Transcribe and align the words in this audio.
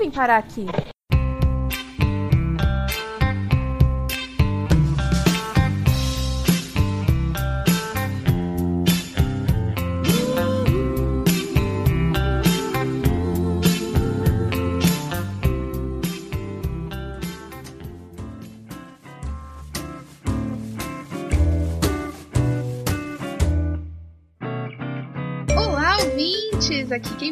vim 0.00 0.10
parar 0.10 0.38
aqui? 0.38 0.64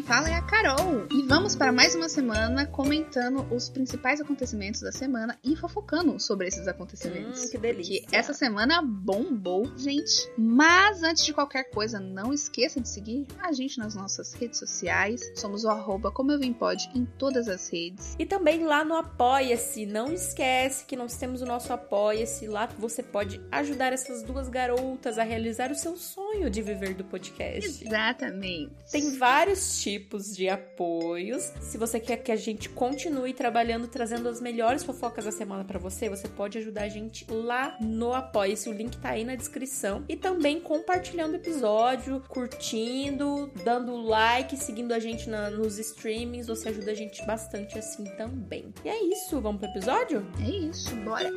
Fala 0.08 0.30
é 0.30 0.34
a 0.34 0.40
Carol. 0.40 1.06
E 1.10 1.22
vamos 1.24 1.54
para 1.54 1.70
mais 1.70 1.94
uma 1.94 2.08
semana 2.08 2.64
comentando 2.64 3.46
os 3.54 3.68
principais 3.68 4.22
acontecimentos 4.22 4.80
da 4.80 4.90
semana 4.90 5.38
e 5.44 5.54
fofocando 5.54 6.18
sobre 6.18 6.48
esses 6.48 6.66
acontecimentos. 6.66 7.44
Hum, 7.44 7.50
que 7.50 7.58
delícia. 7.58 8.00
Porque 8.00 8.16
essa 8.16 8.32
semana 8.32 8.80
bombou, 8.80 9.70
gente. 9.76 10.32
Mas 10.38 11.02
antes 11.02 11.26
de 11.26 11.34
qualquer 11.34 11.64
coisa, 11.64 12.00
não 12.00 12.32
esqueça 12.32 12.80
de 12.80 12.88
seguir 12.88 13.26
a 13.38 13.52
gente 13.52 13.78
nas 13.78 13.94
nossas 13.94 14.32
redes 14.32 14.58
sociais. 14.58 15.20
Somos 15.34 15.64
o 15.64 15.68
arroba 15.68 16.10
como 16.10 16.32
eu 16.32 16.38
vim 16.38 16.54
pode 16.54 16.88
em 16.94 17.04
todas 17.04 17.46
as 17.46 17.68
redes. 17.68 18.16
E 18.18 18.24
também 18.24 18.64
lá 18.64 18.86
no 18.86 18.96
Apoia-se. 18.96 19.84
Não 19.84 20.10
esquece 20.10 20.86
que 20.86 20.96
nós 20.96 21.18
temos 21.18 21.42
o 21.42 21.44
nosso 21.44 21.70
Apoia-se. 21.70 22.46
Lá 22.46 22.66
você 22.78 23.02
pode 23.02 23.42
ajudar 23.52 23.92
essas 23.92 24.22
duas 24.22 24.48
garotas 24.48 25.18
a 25.18 25.22
realizar 25.22 25.70
o 25.70 25.74
seu 25.74 25.98
sonho 25.98 26.48
de 26.48 26.62
viver 26.62 26.94
do 26.94 27.04
podcast. 27.04 27.84
Exatamente. 27.84 28.72
Tem 28.90 29.18
vários 29.18 29.82
tipos 29.82 29.97
de 30.34 30.48
apoios. 30.48 31.52
Se 31.60 31.78
você 31.78 31.98
quer 32.00 32.18
que 32.18 32.32
a 32.32 32.36
gente 32.36 32.68
continue 32.68 33.32
trabalhando, 33.32 33.88
trazendo 33.88 34.28
as 34.28 34.40
melhores 34.40 34.84
fofocas 34.84 35.24
da 35.24 35.32
semana 35.32 35.64
para 35.64 35.78
você, 35.78 36.08
você 36.08 36.28
pode 36.28 36.58
ajudar 36.58 36.82
a 36.82 36.88
gente 36.88 37.26
lá 37.30 37.76
no 37.80 38.12
Apoia-se. 38.12 38.68
O 38.68 38.72
link 38.72 38.96
tá 38.98 39.10
aí 39.10 39.24
na 39.24 39.34
descrição. 39.34 40.04
E 40.08 40.16
também 40.16 40.60
compartilhando 40.60 41.32
o 41.32 41.36
episódio, 41.36 42.22
curtindo, 42.28 43.50
dando 43.64 43.96
like, 43.96 44.56
seguindo 44.56 44.92
a 44.92 44.98
gente 44.98 45.28
na, 45.28 45.50
nos 45.50 45.78
streamings. 45.78 46.46
Você 46.46 46.68
ajuda 46.68 46.92
a 46.92 46.94
gente 46.94 47.24
bastante 47.26 47.78
assim 47.78 48.04
também. 48.16 48.72
E 48.84 48.88
é 48.88 49.04
isso. 49.04 49.40
Vamos 49.40 49.60
pro 49.60 49.70
episódio? 49.70 50.26
É 50.40 50.48
isso, 50.48 50.94
bora! 50.96 51.28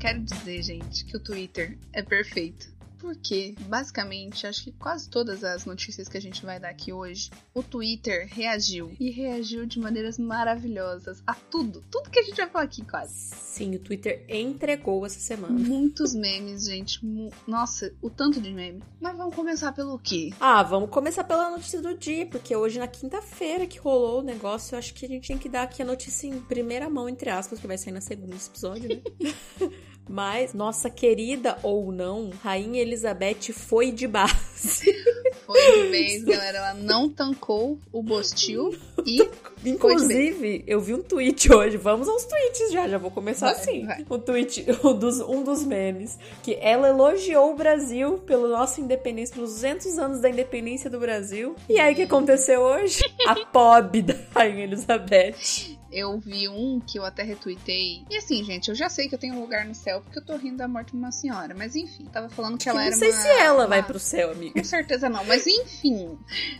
Quero 0.00 0.20
dizer, 0.20 0.62
gente, 0.62 1.04
que 1.04 1.16
o 1.16 1.20
Twitter 1.20 1.78
é 1.92 2.02
perfeito. 2.02 2.80
Porque, 2.98 3.54
basicamente, 3.60 4.46
acho 4.46 4.62
que 4.62 4.72
quase 4.72 5.08
todas 5.08 5.42
as 5.42 5.64
notícias 5.64 6.06
que 6.06 6.18
a 6.18 6.20
gente 6.20 6.44
vai 6.44 6.60
dar 6.60 6.68
aqui 6.68 6.92
hoje, 6.92 7.30
o 7.54 7.62
Twitter 7.62 8.28
reagiu. 8.30 8.94
E 9.00 9.10
reagiu 9.10 9.64
de 9.64 9.78
maneiras 9.80 10.18
maravilhosas 10.18 11.22
a 11.26 11.32
tudo. 11.32 11.82
Tudo 11.90 12.10
que 12.10 12.18
a 12.18 12.22
gente 12.22 12.36
vai 12.36 12.46
falar 12.50 12.64
aqui, 12.66 12.84
quase. 12.84 13.14
Sim, 13.34 13.74
o 13.74 13.78
Twitter 13.78 14.22
entregou 14.28 15.06
essa 15.06 15.18
semana. 15.18 15.50
Muitos 15.58 16.14
memes, 16.14 16.66
gente. 16.66 17.02
Mu- 17.02 17.32
Nossa, 17.46 17.90
o 18.02 18.10
tanto 18.10 18.38
de 18.38 18.52
meme. 18.52 18.82
Mas 19.00 19.16
vamos 19.16 19.34
começar 19.34 19.72
pelo 19.72 19.98
quê? 19.98 20.28
Ah, 20.38 20.62
vamos 20.62 20.90
começar 20.90 21.24
pela 21.24 21.48
notícia 21.50 21.80
do 21.80 21.96
dia, 21.96 22.26
porque 22.26 22.54
hoje 22.54 22.78
na 22.78 22.86
quinta-feira 22.86 23.66
que 23.66 23.78
rolou 23.78 24.20
o 24.20 24.22
negócio, 24.22 24.74
eu 24.74 24.78
acho 24.78 24.92
que 24.92 25.06
a 25.06 25.08
gente 25.08 25.26
tem 25.28 25.38
que 25.38 25.48
dar 25.48 25.62
aqui 25.62 25.80
a 25.80 25.86
notícia 25.86 26.26
em 26.26 26.38
primeira 26.38 26.90
mão, 26.90 27.08
entre 27.08 27.30
aspas, 27.30 27.58
que 27.58 27.66
vai 27.66 27.78
sair 27.78 27.94
na 27.94 28.02
segunda 28.02 28.34
esse 28.36 28.50
episódio, 28.50 28.88
né? 28.90 29.00
Mas 30.08 30.52
nossa 30.52 30.90
querida 30.90 31.56
ou 31.62 31.92
não, 31.92 32.30
Rainha 32.42 32.80
Elizabeth 32.80 33.52
foi 33.52 33.92
de 33.92 34.06
base. 34.06 34.92
Foi 35.46 35.82
de 35.82 35.88
vez, 35.88 36.22
galera. 36.22 36.58
Ela 36.58 36.74
não 36.74 37.08
tancou 37.08 37.76
o 37.90 38.02
Bostil 38.02 38.72
e 39.04 39.28
Inclusive, 39.64 40.64
eu 40.66 40.80
vi 40.80 40.94
um 40.94 41.02
tweet 41.02 41.52
hoje. 41.52 41.76
Vamos 41.76 42.08
aos 42.08 42.24
tweets 42.24 42.72
já, 42.72 42.88
já 42.88 42.98
vou 42.98 43.10
começar 43.10 43.52
Vai, 43.52 43.60
assim. 43.60 43.86
vai. 43.86 44.06
O 44.08 44.18
tweet, 44.18 44.64
um 44.84 44.94
dos, 44.96 45.20
um 45.20 45.42
dos 45.42 45.64
memes, 45.64 46.18
que 46.42 46.56
ela 46.60 46.88
elogiou 46.88 47.52
o 47.52 47.56
Brasil 47.56 48.18
pela 48.18 48.48
nossa 48.48 48.80
independência, 48.80 49.34
pelos 49.34 49.54
200 49.54 49.98
anos 49.98 50.20
da 50.20 50.30
independência 50.30 50.88
do 50.88 50.98
Brasil. 50.98 51.54
E 51.68 51.78
aí, 51.78 51.92
o 51.92 51.96
que 51.96 52.02
aconteceu 52.02 52.60
hoje? 52.60 53.02
A 53.26 53.34
pobre 53.46 54.02
da 54.02 54.14
Rainha 54.34 54.64
Elizabeth. 54.64 55.78
Eu 55.92 56.18
vi 56.20 56.48
um 56.48 56.80
que 56.80 56.98
eu 56.98 57.04
até 57.04 57.22
retuitei. 57.22 58.04
E 58.10 58.16
assim, 58.16 58.42
gente, 58.44 58.68
eu 58.68 58.74
já 58.74 58.88
sei 58.88 59.08
que 59.08 59.14
eu 59.14 59.18
tenho 59.18 59.34
um 59.34 59.40
lugar 59.40 59.64
no 59.64 59.74
céu 59.74 60.00
porque 60.00 60.18
eu 60.18 60.24
tô 60.24 60.36
rindo 60.36 60.58
da 60.58 60.68
morte 60.68 60.92
de 60.92 60.96
uma 60.98 61.10
senhora. 61.12 61.54
Mas 61.54 61.74
enfim, 61.74 62.04
tava 62.06 62.28
falando 62.28 62.56
que 62.58 62.68
Eu 62.68 62.72
ela 62.72 62.80
não 62.80 62.86
era 62.88 62.96
sei 62.96 63.10
uma- 63.10 63.20
se 63.20 63.28
ela 63.28 63.66
vai 63.66 63.80
uma- 63.80 63.86
pro 63.86 63.98
céu, 63.98 64.30
amiga. 64.32 64.54
Com 64.60 64.64
certeza 64.64 65.08
não, 65.08 65.24
mas 65.24 65.46
enfim. 65.46 66.18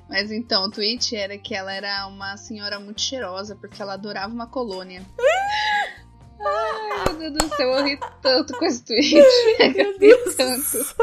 Mas 0.09 0.31
então, 0.33 0.65
o 0.65 0.71
tweet 0.71 1.15
era 1.15 1.37
que 1.39 1.55
ela 1.55 1.73
era 1.73 2.07
uma 2.07 2.37
senhora 2.37 2.81
muito 2.81 3.01
cheirosa, 3.01 3.55
porque 3.57 3.81
ela 3.81 3.95
adorava 3.95 4.33
uma 4.33 4.47
colônia. 4.49 5.03
Ai, 6.43 7.13
meu 7.19 7.31
Deus 7.33 7.51
do 7.51 7.57
céu, 7.57 7.69
eu 7.71 7.85
ri 7.85 7.99
tanto 8.23 8.57
com 8.59 8.65
esse 8.65 8.83
tweet. 8.85 9.15
Meu 9.77 9.99
Deus 9.99 10.35
tanto. 10.37 10.95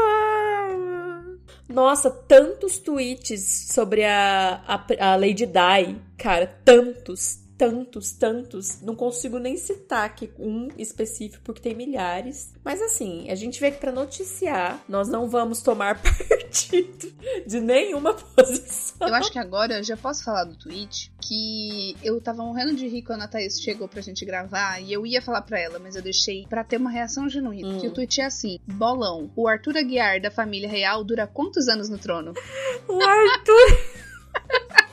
Nossa, 1.68 2.10
tantos 2.10 2.78
tweets 2.78 3.68
sobre 3.72 4.02
a, 4.04 4.62
a, 4.66 5.12
a 5.12 5.16
Lady 5.16 5.46
Di. 5.46 5.96
Cara, 6.16 6.46
tantos, 6.64 7.38
tantos, 7.58 8.12
tantos. 8.12 8.80
Não 8.80 8.94
consigo 8.94 9.38
nem 9.38 9.56
citar 9.56 10.06
aqui 10.06 10.30
um 10.38 10.68
específico, 10.78 11.42
porque 11.44 11.60
tem 11.60 11.74
milhares. 11.74 12.54
Mas 12.64 12.80
assim, 12.80 13.28
a 13.28 13.34
gente 13.34 13.60
veio 13.60 13.72
aqui 13.72 13.80
pra 13.80 13.90
noticiar. 13.90 14.80
Nós 14.88 15.08
não 15.08 15.28
vamos 15.28 15.60
tomar 15.60 16.00
partido 16.00 17.12
de 17.44 17.60
nenhuma 17.60 18.14
posição. 18.14 19.08
Eu 19.08 19.14
acho 19.14 19.32
que 19.32 19.38
agora 19.38 19.78
eu 19.78 19.82
já 19.82 19.96
posso 19.96 20.22
falar 20.22 20.44
do 20.44 20.56
tweet 20.56 21.12
que 21.20 21.96
eu 22.02 22.20
tava 22.20 22.44
morrendo 22.44 22.74
de 22.76 22.86
rir 22.86 23.02
quando 23.02 23.22
a 23.22 23.28
Thaís 23.28 23.60
chegou 23.60 23.88
pra 23.88 24.00
gente 24.00 24.24
gravar 24.24 24.80
e 24.80 24.92
eu 24.92 25.04
ia 25.04 25.20
falar 25.20 25.42
pra 25.42 25.58
ela, 25.58 25.78
mas 25.80 25.96
eu 25.96 26.02
deixei 26.02 26.46
pra 26.46 26.62
ter 26.62 26.76
uma 26.76 26.90
reação 26.90 27.28
genuína. 27.28 27.70
Hum. 27.74 27.80
Que 27.80 27.88
o 27.88 27.92
tweet 27.92 28.20
é 28.20 28.26
assim: 28.26 28.60
Bolão, 28.66 29.30
o 29.34 29.48
Arthur 29.48 29.76
Aguiar 29.76 30.20
da 30.20 30.30
família 30.30 30.68
real 30.68 31.02
dura 31.02 31.26
quantos 31.26 31.68
anos 31.68 31.88
no 31.88 31.98
trono? 31.98 32.32
O 32.86 33.02
Arthur. 33.02 33.98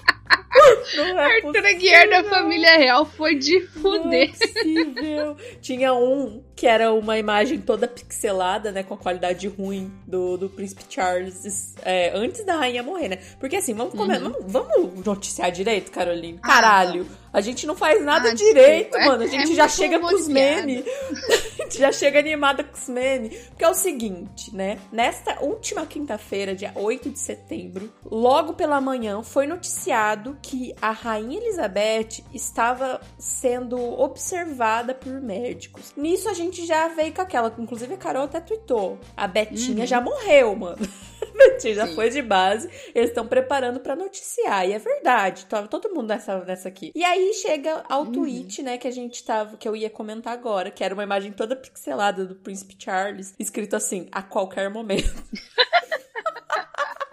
Não 0.96 1.20
é 1.20 1.36
Arthur 1.38 1.66
Aguiar 1.66 2.10
da 2.10 2.24
família 2.24 2.78
real 2.78 3.06
foi 3.06 3.36
de 3.36 3.62
fuder. 3.68 4.32
possível. 4.32 5.36
Tinha 5.62 5.94
um 5.94 6.44
que 6.56 6.66
era 6.68 6.94
uma 6.94 7.18
imagem 7.18 7.60
toda 7.60 7.88
pixelada, 7.88 8.72
né? 8.72 8.82
Com 8.84 8.94
a 8.94 8.98
qualidade 8.98 9.48
ruim 9.48 9.92
do, 10.08 10.38
do 10.38 10.50
príncipe 10.50 10.84
Charles 10.90 11.76
é, 11.84 12.12
antes 12.16 12.46
da 12.46 12.56
rainha 12.56 12.82
morrer, 12.82 13.10
né? 13.10 13.18
Porque 13.40 13.58
assim, 13.58 13.74
vamos, 13.74 13.94
comer, 13.94 14.22
Uhum. 14.22 14.32
vamos, 14.48 14.72
vamos 14.78 15.06
noticiar 15.06 15.52
direito, 15.52 15.92
Caroline. 15.92 16.40
Ah, 16.42 16.48
Caralho. 16.48 17.06
A 17.34 17.42
gente 17.42 17.68
não 17.68 17.76
faz 17.76 18.02
nada 18.04 18.30
Ah, 18.30 18.34
direito, 18.34 18.98
mano. 18.98 19.24
A 19.24 19.26
É- 19.26 19.28
gente 19.28 19.52
é 19.52 19.56
já 19.56 19.68
chega 19.68 20.00
com 20.00 20.16
os 20.16 20.28
memes. 20.30 20.86
já 21.78 21.92
chega 21.92 22.20
animada 22.20 22.64
com 22.64 22.74
os 22.76 22.88
memes. 22.90 23.38
Porque 23.48 23.64
é 23.64 23.70
o 23.70 23.74
seguinte, 23.74 24.56
né? 24.56 24.80
Nesta 24.92 25.42
última 25.44 25.86
quinta-feira, 25.86 26.56
dia 26.56 26.72
8 26.76 27.10
de 27.10 27.20
setembro, 27.20 27.92
logo 28.04 28.54
pela 28.54 28.80
manhã, 28.82 29.22
foi 29.24 29.48
noticiado 29.48 30.38
que 30.42 30.74
a 30.82 30.92
Rainha 30.92 31.38
Elizabeth 31.40 32.24
estava 32.34 33.00
sendo 33.18 33.78
observada 34.00 34.94
por 34.94 35.20
médicos. 35.22 35.94
Nisso 35.96 36.30
a 36.30 36.34
gente 36.34 36.66
já 36.66 36.88
veio 36.90 37.14
com 37.14 37.22
aquela, 37.22 37.54
inclusive 37.58 37.94
a 37.94 37.98
Carol 37.98 38.24
até 38.24 38.40
tweetou. 38.40 38.98
A 39.16 39.28
Betinha 39.28 39.82
Uhum. 39.82 39.88
já 39.88 40.00
morreu, 40.02 40.56
mano. 40.56 40.78
A 41.46 41.50
Betinha 41.52 41.74
já 41.76 41.88
Sim. 41.88 41.96
foi 41.96 42.10
de 42.10 42.22
base. 42.22 42.70
Eles 42.94 43.10
estão 43.10 43.28
preparando 43.28 43.80
pra 43.80 43.96
noticiar. 43.96 44.68
E 44.68 44.74
é 44.74 44.80
verdade. 44.80 45.46
Tava 45.46 45.68
todo 45.68 45.90
mundo 45.94 46.08
nessa, 46.08 46.40
nessa 46.46 46.68
aqui. 46.70 46.92
E 46.96 47.04
aí 47.04 47.34
chega 47.34 47.84
ao 47.90 48.04
Uhum. 48.04 48.12
tweet, 48.12 48.62
né, 48.64 48.78
que 48.78 48.88
a 48.88 48.92
gente 48.92 49.24
tava, 49.24 49.58
que 49.58 49.68
eu 49.68 49.76
ia 49.76 49.90
comentar 49.90 50.34
agora, 50.34 50.72
que 50.72 50.84
era 50.84 50.94
uma 50.94 51.04
imagem 51.04 51.32
toda 51.32 51.56
pixelada 51.56 52.26
do 52.26 52.36
Príncipe 52.36 52.76
Charles, 52.80 53.34
escrito 53.40 53.76
assim, 53.76 54.08
a 54.12 54.22
qualquer 54.22 54.70
momento. 54.70 55.12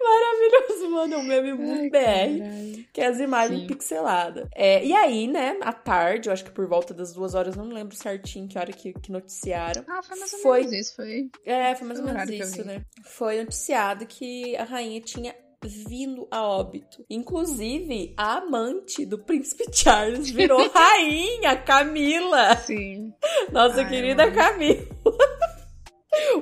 Maravilhoso, 0.00 0.90
mano. 0.90 1.14
É 1.14 1.18
um 1.18 1.22
meme 1.22 1.52
muito 1.54 1.90
BR. 1.90 2.84
Que 2.92 3.00
é 3.00 3.06
as 3.06 3.18
imagens 3.20 3.60
Sim. 3.60 3.66
pixeladas. 3.66 4.48
É, 4.54 4.84
e 4.84 4.92
aí, 4.94 5.26
né, 5.26 5.56
à 5.62 5.72
tarde, 5.72 6.28
eu 6.28 6.32
acho 6.32 6.44
que 6.44 6.50
por 6.50 6.66
volta 6.66 6.92
das 6.92 7.12
duas 7.12 7.34
horas, 7.34 7.56
não 7.56 7.68
lembro 7.68 7.96
certinho 7.96 8.48
que 8.48 8.58
hora 8.58 8.72
que, 8.72 8.92
que 8.92 9.10
noticiaram. 9.12 9.84
Ah, 9.88 10.02
foi 10.02 10.18
mais 10.18 10.32
ou 10.32 10.38
Foi- 10.40 10.58
menos 10.60 10.72
isso. 10.74 10.96
Foi. 10.96 11.30
É, 11.44 11.74
foi 11.74 11.86
mais 11.86 11.98
ou 12.00 12.06
Foi 12.06 12.14
o 12.14 12.18
menos 12.18 12.48
isso, 12.48 12.64
né? 12.64 12.82
Foi 13.04 13.38
noticiado 13.38 14.06
que 14.06 14.56
a 14.56 14.64
rainha 14.64 15.00
tinha 15.00 15.34
vindo 15.64 16.26
a 16.28 16.42
óbito. 16.42 17.04
Inclusive, 17.08 18.12
a 18.16 18.38
amante 18.38 19.06
do 19.06 19.16
príncipe 19.16 19.64
Charles 19.72 20.28
virou 20.30 20.58
rainha, 20.74 21.56
Camila. 21.56 22.56
Sim. 22.56 23.12
Nossa 23.52 23.82
Ai, 23.82 23.88
querida 23.88 24.24
mano. 24.24 24.36
Camila. 24.36 24.82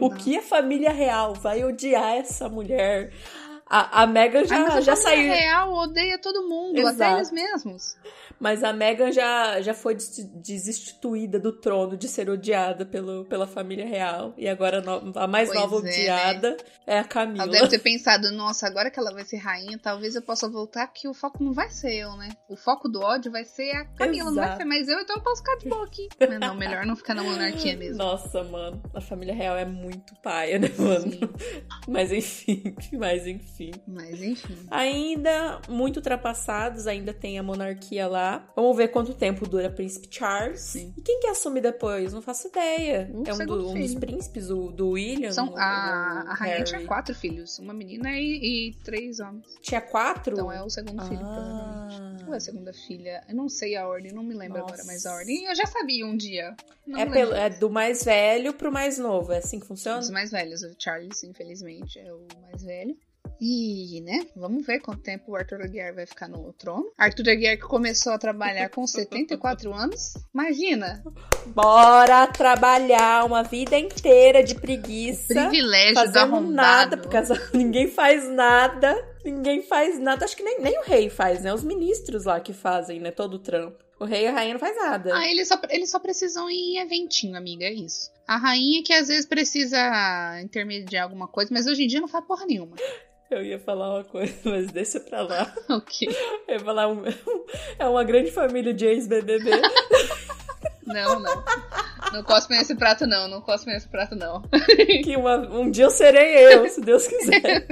O 0.01 0.11
que 0.11 0.37
a 0.37 0.43
família 0.43 0.91
real 0.91 1.35
vai 1.35 1.65
odiar 1.65 2.17
essa 2.17 2.49
mulher? 2.49 3.13
A, 3.69 4.03
a 4.03 4.07
mas 4.07 4.49
já, 4.49 4.67
a 4.67 4.81
já 4.81 4.97
família 4.97 4.97
saiu. 4.97 5.33
real 5.33 5.73
odeia 5.75 6.19
todo 6.19 6.49
mundo, 6.49 6.77
Exato. 6.77 7.03
até 7.03 7.13
eles 7.13 7.31
mesmos. 7.31 7.97
Mas 8.41 8.65
a 8.65 8.73
Meghan 8.73 9.13
já, 9.13 9.61
já 9.61 9.75
foi 9.75 9.95
desinstituída 9.95 11.39
do 11.39 11.53
trono 11.53 11.97
de 11.97 12.09
ser 12.09 12.31
odiada 12.31 12.87
pelo, 12.87 13.25
pela 13.27 13.47
família 13.47 13.87
real. 13.87 14.35
E 14.39 14.49
agora 14.49 14.83
a 15.17 15.27
mais 15.27 15.51
pois 15.51 15.61
nova 15.61 15.77
é, 15.77 15.83
né? 15.83 15.91
odiada 15.91 16.51
né? 16.51 16.57
é 16.87 16.99
a 16.99 17.05
Camila. 17.05 17.45
Ela 17.45 17.53
deve 17.53 17.69
ter 17.69 17.79
pensado, 17.79 18.31
nossa, 18.33 18.67
agora 18.67 18.91
que 18.91 18.99
ela 18.99 19.13
vai 19.13 19.25
ser 19.25 19.37
rainha, 19.37 19.79
talvez 19.79 20.15
eu 20.15 20.23
possa 20.23 20.49
voltar, 20.49 20.87
que 20.89 21.07
o 21.07 21.13
foco 21.13 21.43
não 21.45 21.53
vai 21.53 21.69
ser 21.71 21.95
eu, 21.95 22.17
né? 22.17 22.31
O 22.49 22.57
foco 22.57 22.89
do 22.89 23.01
ódio 23.01 23.31
vai 23.31 23.45
ser 23.45 23.71
a 23.73 23.85
Camila, 23.85 24.31
Exato. 24.31 24.37
não 24.37 24.49
vai 24.49 24.57
ser 24.57 24.65
mais 24.65 24.89
eu, 24.89 24.99
então 25.01 25.17
eu 25.17 25.23
posso 25.23 25.43
ficar 25.43 25.57
de 25.57 25.69
boa 25.69 25.85
aqui. 25.85 26.09
Mas 26.19 26.41
não, 26.41 26.55
melhor 26.55 26.87
não 26.87 26.97
ficar 26.97 27.15
na 27.15 27.23
monarquia 27.23 27.77
mesmo. 27.77 27.99
Nossa, 27.99 28.43
mano, 28.45 28.83
a 28.95 29.01
família 29.01 29.35
real 29.35 29.57
é 29.57 29.65
muito 29.67 30.15
paia, 30.23 30.59
né, 30.59 30.71
mano? 30.79 31.13
Sim. 31.13 31.21
Mas 31.87 32.13
enfim, 32.13 32.75
mas 32.93 33.27
enfim. 33.27 33.73
Mas 33.87 34.23
enfim. 34.23 34.57
Ainda 34.71 35.61
muito 35.69 35.97
ultrapassados, 35.97 36.87
ainda 36.87 37.13
tem 37.13 37.39
a 37.39 37.43
monarquia 37.43 38.07
lá. 38.07 38.30
Vamos 38.55 38.77
ver 38.77 38.89
quanto 38.89 39.15
tempo 39.15 39.47
dura 39.49 39.71
Príncipe 39.71 40.09
Charles. 40.11 40.61
Sim. 40.61 40.95
E 40.97 41.01
quem 41.01 41.21
que 41.21 41.27
assume 41.27 41.61
depois? 41.61 42.13
Não 42.13 42.23
faço 42.23 42.49
ideia. 42.49 43.11
é 43.27 43.35
um, 43.35 43.47
do, 43.47 43.71
um, 43.71 43.81
dos 43.81 43.95
príncipes, 43.95 44.51
o, 44.51 44.71
do 44.71 44.91
William? 44.91 45.33
São, 45.33 45.55
a, 45.57 46.25
a 46.29 46.35
rainha 46.35 46.65
tinha 46.65 46.87
quatro 46.87 47.15
filhos. 47.15 47.59
Uma 47.59 47.73
menina 47.73 48.11
e, 48.13 48.69
e, 48.69 48.75
três 48.85 49.21
homens. 49.21 49.47
Tinha 49.61 49.81
quatro? 49.81 50.35
Então 50.35 50.51
é 50.51 50.63
o 50.63 50.71
segundo 50.71 51.03
filho, 51.07 51.21
ah. 51.23 51.87
provavelmente. 51.89 52.25
Ou 52.27 52.35
é 52.35 52.37
a 52.37 52.41
segunda 52.41 52.73
filha? 52.73 53.25
Eu 53.29 53.35
não 53.35 53.49
sei 53.49 53.77
a 53.77 53.87
ordem, 53.87 54.13
não 54.13 54.23
me 54.23 54.35
lembro 54.35 54.59
Nossa. 54.59 54.75
agora 54.75 54.87
mais 54.87 55.07
a 55.07 55.15
ordem. 55.15 55.45
Eu 55.45 55.55
já 55.55 55.67
sabia 55.67 56.07
um 56.07 56.17
dia. 56.17 56.55
é, 56.97 57.07
pelo, 57.07 57.35
é 57.35 57.51
do 57.51 57.71
mais 57.71 58.05
velho 58.05 58.53
pro 58.53 58.71
mais 58.73 58.99
novo, 58.99 59.33
é 59.33 59.39
assim 59.39 59.59
que 59.59 59.67
funciona? 59.67 59.99
Os 59.99 60.11
mais 60.11 60.31
velhos. 60.31 60.63
O 60.63 60.75
Charles, 60.79 61.23
infelizmente, 61.25 61.99
é 61.99 62.13
o 62.13 62.27
mais 62.43 62.63
velho. 62.63 62.97
E, 63.41 64.03
né, 64.03 64.27
vamos 64.37 64.67
ver 64.67 64.81
quanto 64.81 65.03
tempo 65.03 65.33
o 65.33 65.37
Arthur 65.37 65.63
Aguiar 65.63 65.95
vai 65.95 66.05
ficar 66.05 66.29
no 66.29 66.53
trono. 66.53 66.93
Arthur 66.99 67.31
Aguiar 67.31 67.57
que 67.57 67.63
começou 67.63 68.13
a 68.13 68.19
trabalhar 68.19 68.69
com 68.69 68.87
74 68.87 69.73
anos. 69.73 70.13
Imagina! 70.35 71.03
Bora 71.47 72.27
trabalhar 72.27 73.25
uma 73.25 73.43
vida 73.43 73.79
inteira 73.79 74.45
de 74.45 74.55
preguiça. 74.55 75.33
O 75.33 75.49
privilégio 75.49 75.95
fazendo 75.95 76.41
nada, 76.43 76.99
porque 76.99 77.17
ninguém 77.57 77.89
faz 77.89 78.29
nada. 78.29 78.95
Ninguém 79.25 79.63
faz 79.63 79.99
nada. 79.99 80.25
Acho 80.25 80.37
que 80.37 80.43
nem, 80.43 80.61
nem 80.61 80.79
o 80.79 80.83
rei 80.83 81.09
faz, 81.09 81.43
né? 81.43 81.53
Os 81.53 81.65
ministros 81.65 82.25
lá 82.25 82.41
que 82.41 82.53
fazem, 82.53 83.01
né? 83.01 83.11
Todo 83.11 83.35
o 83.35 83.39
trampo. 83.39 83.83
O 83.99 84.05
rei 84.07 84.25
e 84.25 84.27
a 84.29 84.33
rainha 84.33 84.55
não 84.55 84.61
faz 84.61 84.75
nada. 84.77 85.15
Ah, 85.15 85.29
eles 85.29 85.47
só, 85.47 85.61
eles 85.69 85.91
só 85.91 85.99
precisam 85.99 86.49
ir 86.49 86.55
em 86.55 86.79
eventinho, 86.79 87.37
amiga, 87.37 87.67
é 87.67 87.73
isso. 87.73 88.11
A 88.27 88.39
rainha 88.39 88.83
que 88.83 88.95
às 88.95 89.09
vezes 89.09 89.27
precisa 89.27 90.41
intermediar 90.43 91.05
alguma 91.05 91.29
coisa, 91.29 91.53
mas 91.53 91.67
hoje 91.67 91.85
em 91.85 91.87
dia 91.87 92.01
não 92.01 92.09
faz 92.09 92.25
porra 92.25 92.47
nenhuma. 92.47 92.77
Eu 93.31 93.45
ia 93.45 93.61
falar 93.61 93.95
uma 93.95 94.05
coisa, 94.05 94.35
mas 94.45 94.73
deixa 94.73 94.99
pra 94.99 95.23
lá. 95.23 95.55
O 95.71 95.81
quê? 95.81 96.09
Eu 96.49 96.55
ia 96.55 96.61
falar, 96.61 96.89
um, 96.89 97.05
é 97.79 97.87
uma 97.87 98.03
grande 98.03 98.33
família 98.33 98.75
de 98.75 98.85
ex-BBB. 98.87 99.51
Não, 100.85 101.21
não. 101.21 101.45
Não 102.13 102.23
cospe 102.25 102.57
nesse 102.57 102.75
prato, 102.75 103.07
não. 103.07 103.29
Não 103.29 103.41
cospe 103.41 103.71
nesse 103.71 103.89
prato, 103.89 104.17
não. 104.17 104.43
Que 105.05 105.17
uma, 105.17 105.37
um 105.37 105.71
dia 105.71 105.85
eu 105.85 105.91
serei 105.91 106.55
eu, 106.55 106.69
se 106.69 106.81
Deus 106.81 107.07
quiser. 107.07 107.67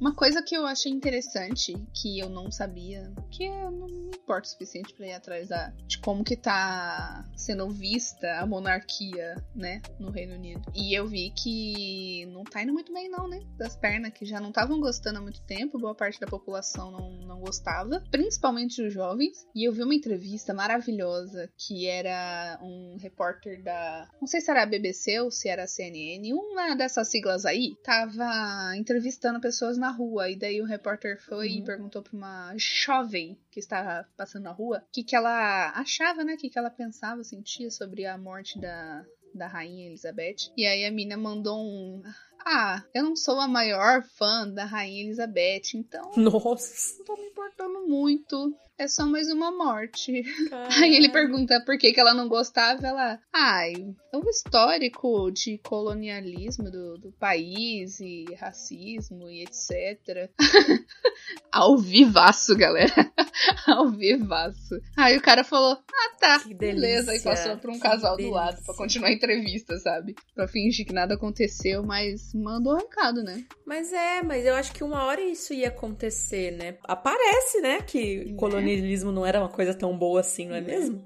Uma 0.00 0.14
coisa 0.14 0.42
que 0.42 0.56
eu 0.56 0.64
achei 0.64 0.90
interessante, 0.90 1.74
que 1.92 2.18
eu 2.18 2.30
não 2.30 2.50
sabia, 2.50 3.12
que 3.30 3.44
eu 3.44 3.70
não 3.70 3.86
me 3.86 4.16
importa 4.16 4.48
o 4.48 4.50
suficiente 4.50 4.94
para 4.94 5.06
ir 5.06 5.12
atrás 5.12 5.48
da, 5.48 5.74
de 5.86 5.98
como 5.98 6.24
que 6.24 6.36
tá 6.36 7.22
sendo 7.36 7.68
vista 7.68 8.26
a 8.38 8.46
monarquia, 8.46 9.34
né, 9.54 9.82
no 9.98 10.10
Reino 10.10 10.36
Unido. 10.36 10.62
E 10.74 10.94
eu 10.98 11.06
vi 11.06 11.30
que 11.36 12.24
não 12.32 12.44
tá 12.44 12.62
indo 12.62 12.72
muito 12.72 12.94
bem 12.94 13.10
não, 13.10 13.28
né, 13.28 13.40
das 13.58 13.76
pernas, 13.76 14.14
que 14.14 14.24
já 14.24 14.40
não 14.40 14.48
estavam 14.48 14.80
gostando 14.80 15.18
há 15.18 15.20
muito 15.20 15.42
tempo, 15.42 15.78
boa 15.78 15.94
parte 15.94 16.18
da 16.18 16.26
população 16.26 16.90
não, 16.90 17.10
não 17.26 17.40
gostava, 17.40 18.02
principalmente 18.10 18.80
os 18.82 18.94
jovens. 18.94 19.46
E 19.54 19.64
eu 19.68 19.72
vi 19.72 19.82
uma 19.82 19.94
entrevista 19.94 20.54
maravilhosa 20.54 21.50
que 21.58 21.86
era 21.86 22.58
um 22.62 22.96
repórter 22.98 23.62
da, 23.62 24.08
não 24.18 24.26
sei 24.26 24.40
se 24.40 24.50
era 24.50 24.62
a 24.62 24.66
BBC 24.66 25.20
ou 25.20 25.30
se 25.30 25.46
era 25.46 25.64
a 25.64 25.66
CNN, 25.66 26.32
uma 26.32 26.74
dessas 26.74 27.08
siglas 27.08 27.44
aí, 27.44 27.76
tava 27.84 28.74
entrevistando 28.76 29.40
pessoas 29.40 29.76
na 29.76 29.89
rua. 29.90 30.30
E 30.30 30.36
daí 30.36 30.60
o 30.60 30.66
repórter 30.66 31.20
foi 31.20 31.48
uhum. 31.48 31.54
e 31.54 31.64
perguntou 31.64 32.02
pra 32.02 32.16
uma 32.16 32.54
jovem 32.56 33.38
que 33.50 33.60
estava 33.60 34.08
passando 34.16 34.44
na 34.44 34.52
rua 34.52 34.84
o 34.86 34.92
que, 34.92 35.02
que 35.02 35.16
ela 35.16 35.70
achava, 35.74 36.24
né? 36.24 36.34
O 36.34 36.36
que, 36.36 36.50
que 36.50 36.58
ela 36.58 36.70
pensava, 36.70 37.22
sentia 37.24 37.70
sobre 37.70 38.06
a 38.06 38.16
morte 38.16 38.58
da, 38.58 39.04
da 39.34 39.46
rainha 39.46 39.86
Elizabeth. 39.86 40.52
E 40.56 40.66
aí 40.66 40.84
a 40.84 40.90
mina 40.90 41.16
mandou 41.16 41.58
um. 41.58 42.02
Ah, 42.44 42.82
eu 42.94 43.02
não 43.02 43.14
sou 43.14 43.38
a 43.38 43.46
maior 43.46 44.02
fã 44.02 44.48
da 44.48 44.64
rainha 44.64 45.04
Elizabeth, 45.04 45.74
então. 45.74 46.10
Nossa! 46.16 46.98
Não 46.98 47.04
tô 47.04 47.16
me 47.16 47.26
importando 47.26 47.86
muito 47.86 48.56
é 48.80 48.88
só 48.88 49.04
mais 49.04 49.28
uma 49.30 49.50
morte. 49.50 50.22
Caramba. 50.48 50.74
Aí 50.74 50.96
ele 50.96 51.10
pergunta 51.10 51.62
por 51.66 51.76
que, 51.76 51.92
que 51.92 52.00
ela 52.00 52.14
não 52.14 52.28
gostava. 52.28 52.86
Ela, 52.86 53.20
ai, 53.30 53.74
é 54.10 54.16
o 54.16 54.26
histórico 54.30 55.30
de 55.30 55.58
colonialismo 55.58 56.70
do, 56.70 56.96
do 56.96 57.12
país 57.12 58.00
e 58.00 58.24
racismo 58.38 59.28
e 59.28 59.42
etc. 59.42 60.30
Ao 61.52 61.76
vivaço, 61.76 62.56
galera. 62.56 62.90
Ao 63.68 63.90
vivaço. 63.90 64.80
Aí 64.96 65.18
o 65.18 65.22
cara 65.22 65.44
falou, 65.44 65.72
ah 65.72 66.16
tá, 66.18 66.40
que 66.40 66.54
beleza. 66.54 67.14
E 67.14 67.20
passou 67.20 67.58
pra 67.58 67.70
um 67.70 67.78
casal 67.78 68.16
do 68.16 68.30
lado 68.30 68.62
pra 68.64 68.74
continuar 68.74 69.08
a 69.08 69.12
entrevista, 69.12 69.76
sabe? 69.76 70.14
Pra 70.34 70.48
fingir 70.48 70.86
que 70.86 70.92
nada 70.94 71.16
aconteceu, 71.16 71.82
mas 71.82 72.32
mandou 72.32 72.74
um 72.74 72.78
recado, 72.78 73.22
né? 73.22 73.44
Mas 73.66 73.92
é, 73.92 74.22
mas 74.22 74.46
eu 74.46 74.54
acho 74.54 74.72
que 74.72 74.82
uma 74.82 75.04
hora 75.04 75.20
isso 75.20 75.52
ia 75.52 75.68
acontecer, 75.68 76.52
né? 76.52 76.78
Aparece, 76.84 77.60
né, 77.60 77.82
que 77.82 78.24
né? 78.24 78.36
colonialismo 78.36 78.69
colonialismo 78.70 79.12
não 79.12 79.26
era 79.26 79.40
uma 79.40 79.48
coisa 79.48 79.74
tão 79.74 79.96
boa 79.96 80.20
assim, 80.20 80.46
não 80.46 80.54
é 80.54 80.60
mesmo? 80.60 81.02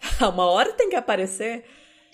Uma 0.20 0.46
hora 0.46 0.72
tem 0.72 0.88
que 0.88 0.96
aparecer. 0.96 1.64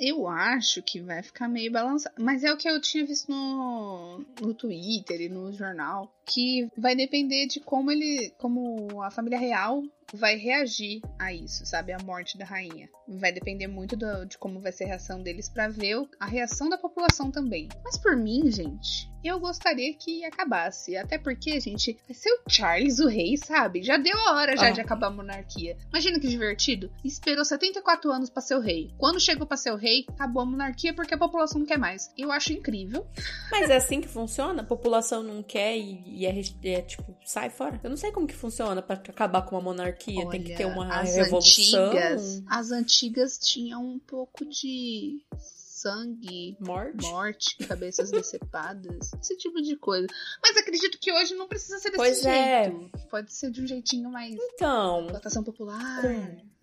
Eu 0.01 0.27
acho 0.27 0.83
que 0.83 1.01
vai 1.01 1.23
ficar 1.23 1.49
meio 1.49 1.71
balançado. 1.71 2.15
Mas 2.19 2.43
é 2.43 2.53
o 2.53 2.57
que 2.57 2.69
eu 2.69 2.81
tinha 2.81 3.07
visto 3.07 3.31
no, 3.31 4.25
no 4.41 4.55
Twitter 4.55 5.21
e 5.21 5.29
no 5.29 5.53
jornal. 5.53 6.13
Que 6.25 6.69
vai 6.77 6.97
depender 6.97 7.47
de 7.47 7.61
como 7.61 7.93
ele. 7.93 8.33
como 8.39 9.03
a 9.03 9.11
família 9.11 9.39
real 9.39 9.85
vai 10.15 10.37
reagir 10.37 11.01
a 11.19 11.33
isso, 11.33 11.67
sabe? 11.67 11.93
A 11.93 11.99
morte 11.99 12.39
da 12.39 12.45
rainha. 12.45 12.89
Vai 13.07 13.33
depender 13.33 13.67
muito 13.67 13.97
do, 13.97 14.25
de 14.25 14.39
como 14.39 14.61
vai 14.61 14.73
ser 14.73 14.85
a 14.85 14.89
reação 14.89 15.23
deles 15.23 15.49
para 15.49 15.69
ver 15.69 16.07
a 16.19 16.27
reação 16.27 16.69
da 16.69 16.79
população 16.79 17.31
também. 17.31 17.69
Mas 17.85 17.99
por 17.99 18.17
mim, 18.17 18.51
gente, 18.51 19.13
eu 19.25 19.41
gostaria 19.41 19.95
que 19.95 20.25
acabasse. 20.25 20.97
Até 20.97 21.17
porque, 21.17 21.59
gente, 21.59 21.99
vai 22.07 22.15
ser 22.15 22.31
o 22.31 22.43
Charles 22.47 22.99
o 22.99 23.09
rei, 23.09 23.37
sabe? 23.39 23.83
Já 23.83 23.97
deu 23.97 24.17
a 24.19 24.35
hora 24.35 24.57
já 24.57 24.69
ah. 24.69 24.71
de 24.71 24.81
acabar 24.81 25.07
a 25.07 25.11
monarquia. 25.11 25.77
Imagina 25.89 26.21
que 26.21 26.29
divertido. 26.29 26.93
Esperou 27.03 27.45
74 27.45 28.11
anos 28.13 28.29
para 28.29 28.43
ser 28.43 28.57
o 28.57 28.61
rei. 28.61 28.93
Quando 28.99 29.19
chegou 29.19 29.47
para 29.47 29.57
ser 29.57 29.73
o 29.73 29.77
rei, 29.77 30.05
acabou 30.09 30.43
a 30.43 30.47
monarquia 30.47 30.93
porque 30.93 31.15
a 31.15 31.19
população 31.19 31.61
não 31.61 31.67
quer 31.67 31.79
mais. 31.79 32.13
Eu 32.19 32.31
acho 32.31 32.53
incrível. 32.53 33.07
Mas 33.51 33.71
é 33.71 33.77
assim 33.77 34.01
que 34.01 34.09
funciona? 34.09 34.61
A 34.61 34.67
população 34.67 35.23
não 35.23 35.43
quer 35.43 35.77
e, 35.77 36.03
e 36.07 36.27
é, 36.27 36.43
é, 36.65 36.83
tipo, 36.83 37.17
sai 37.25 37.49
fora? 37.49 37.81
Eu 37.83 37.89
não 37.89 37.97
sei 37.97 38.13
como 38.13 38.27
que 38.27 38.35
funciona 38.35 38.83
para 38.83 38.97
acabar 38.97 39.43
com 39.43 39.57
uma 39.57 39.63
monarquia 39.63 40.04
monarquia, 40.13 40.21
Olha, 40.21 40.31
tem 40.31 40.43
que 40.43 40.57
ter 40.57 40.65
uma 40.67 41.01
as 41.01 41.15
revolução. 41.15 41.87
Antigas, 41.87 42.43
as 42.47 42.71
antigas 42.71 43.39
tinham 43.39 43.85
um 43.85 43.99
pouco 43.99 44.45
de 44.45 45.25
sangue, 45.39 46.57
morte, 46.61 47.03
morte 47.03 47.57
cabeças 47.69 48.11
decepadas, 48.11 49.13
esse 49.21 49.37
tipo 49.37 49.61
de 49.61 49.77
coisa. 49.77 50.07
Mas 50.43 50.57
acredito 50.57 50.99
que 50.99 51.13
hoje 51.13 51.35
não 51.35 51.47
precisa 51.47 51.79
ser 51.79 51.91
desse 51.91 51.97
pois 51.99 52.25
é. 52.25 52.65
jeito. 52.65 52.91
É. 52.95 52.99
Pode 53.11 53.33
ser 53.33 53.51
de 53.51 53.61
um 53.61 53.67
jeitinho 53.67 54.11
mais. 54.11 54.35
Então. 54.55 55.09
Votação 55.09 55.45
popular. 55.45 56.01
Com 56.03 56.54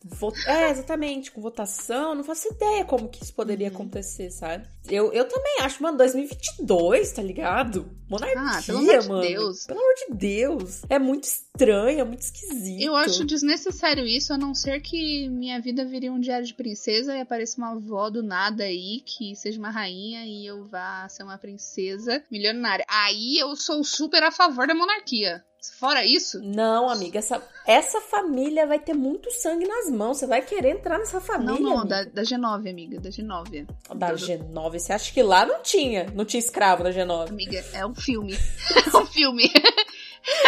é, 0.48 0.72
exatamente, 0.72 1.32
com 1.32 1.42
votação, 1.42 2.16
não 2.16 2.24
faço 2.24 2.48
ideia 2.48 2.84
como 2.84 3.08
que 3.08 3.24
isso 3.24 3.34
poderia 3.34 3.68
uhum. 3.68 3.76
acontecer, 3.76 4.32
sabe? 4.32 4.68
Eu, 4.90 5.14
eu 5.14 5.28
também 5.28 5.58
acho, 5.62 5.82
mano, 5.84 5.98
2022, 5.98 7.12
tá 7.12 7.22
ligado? 7.22 7.90
Monarquia, 8.10 8.42
ah, 8.42 8.62
pelo 8.66 8.80
amor 8.80 9.08
mano. 9.08 9.22
De 9.22 9.28
Deus. 9.28 9.66
Pelo 9.66 9.80
amor 9.80 9.94
de 9.94 10.16
Deus. 10.16 10.82
É 10.90 10.98
muito 10.98 11.24
estranho, 11.26 12.00
é 12.00 12.04
muito 12.04 12.22
esquisito. 12.22 12.82
Eu 12.82 12.96
acho 12.96 13.24
desnecessário 13.24 14.06
isso, 14.06 14.34
a 14.34 14.38
não 14.38 14.56
ser 14.56 14.82
que 14.82 15.30
minha 15.30 15.62
vida 15.62 15.86
vire 15.86 16.10
um 16.10 16.20
diário 16.20 16.46
de 16.46 16.54
princesa 16.54 17.16
e 17.16 17.22
apareça 17.22 17.58
uma 17.58 17.74
avó 17.74 18.10
do 18.10 18.24
nada 18.24 18.64
aí 18.64 19.02
que 19.06 19.36
seja 19.36 19.60
uma 19.60 19.70
rainha 19.70 20.26
e 20.26 20.48
eu 20.48 20.66
vá 20.66 21.08
ser 21.10 21.24
uma 21.24 21.38
princesa 21.38 22.24
milionária. 22.32 22.86
Aí 22.90 23.38
eu 23.38 23.56
sou 23.56 23.84
super 23.84 24.24
a 24.24 24.32
favor 24.32 24.68
da 24.68 24.74
monarquia. 24.74 25.44
Fora 25.70 26.04
isso. 26.04 26.42
Não, 26.42 26.90
amiga, 26.90 27.20
essa, 27.20 27.40
essa 27.68 28.02
família 28.02 28.66
vai 28.66 28.80
ter 28.80 28.96
muito 28.96 29.30
sangue 29.30 29.68
nas 29.68 29.92
mãos. 29.92 30.18
Você 30.18 30.26
vai 30.26 30.42
querer 30.42 30.72
entrar 30.72 30.98
nessa 30.98 31.22
família. 31.22 31.60
Não, 31.60 31.78
não, 31.78 31.86
da, 31.86 32.04
da, 32.04 32.24
G9, 32.24 32.68
amiga, 32.68 33.00
da 33.00 33.10
G9. 33.10 33.68
Da 33.96 34.14
G9. 34.14 34.72
Você 34.72 34.92
acha 34.92 35.14
que 35.14 35.22
lá 35.22 35.46
não 35.46 35.62
tinha? 35.62 36.08
Não 36.16 36.26
tinha 36.26 36.40
escravo 36.40 36.84
da 36.84 36.90
G9? 36.90 37.30
Amiga, 37.30 37.64
é 37.74 37.86
um 37.86 37.94
filme. 37.94 38.34
é 38.92 38.98
um 38.98 39.06
filme. 39.06 39.52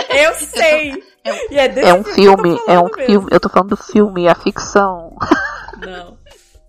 Eu 0.10 0.34
sei. 0.34 1.04
É, 1.24 1.56
é, 1.58 1.90
é 1.90 1.94
um 1.94 2.04
filme, 2.04 2.58
é 2.68 2.80
um 2.80 2.86
mesmo. 2.86 3.06
filme. 3.06 3.28
Eu 3.32 3.40
tô 3.40 3.50
falando 3.50 3.70
do 3.70 3.78
filme, 3.78 4.28
a 4.28 4.34
ficção. 4.34 5.16
Não. 5.86 6.18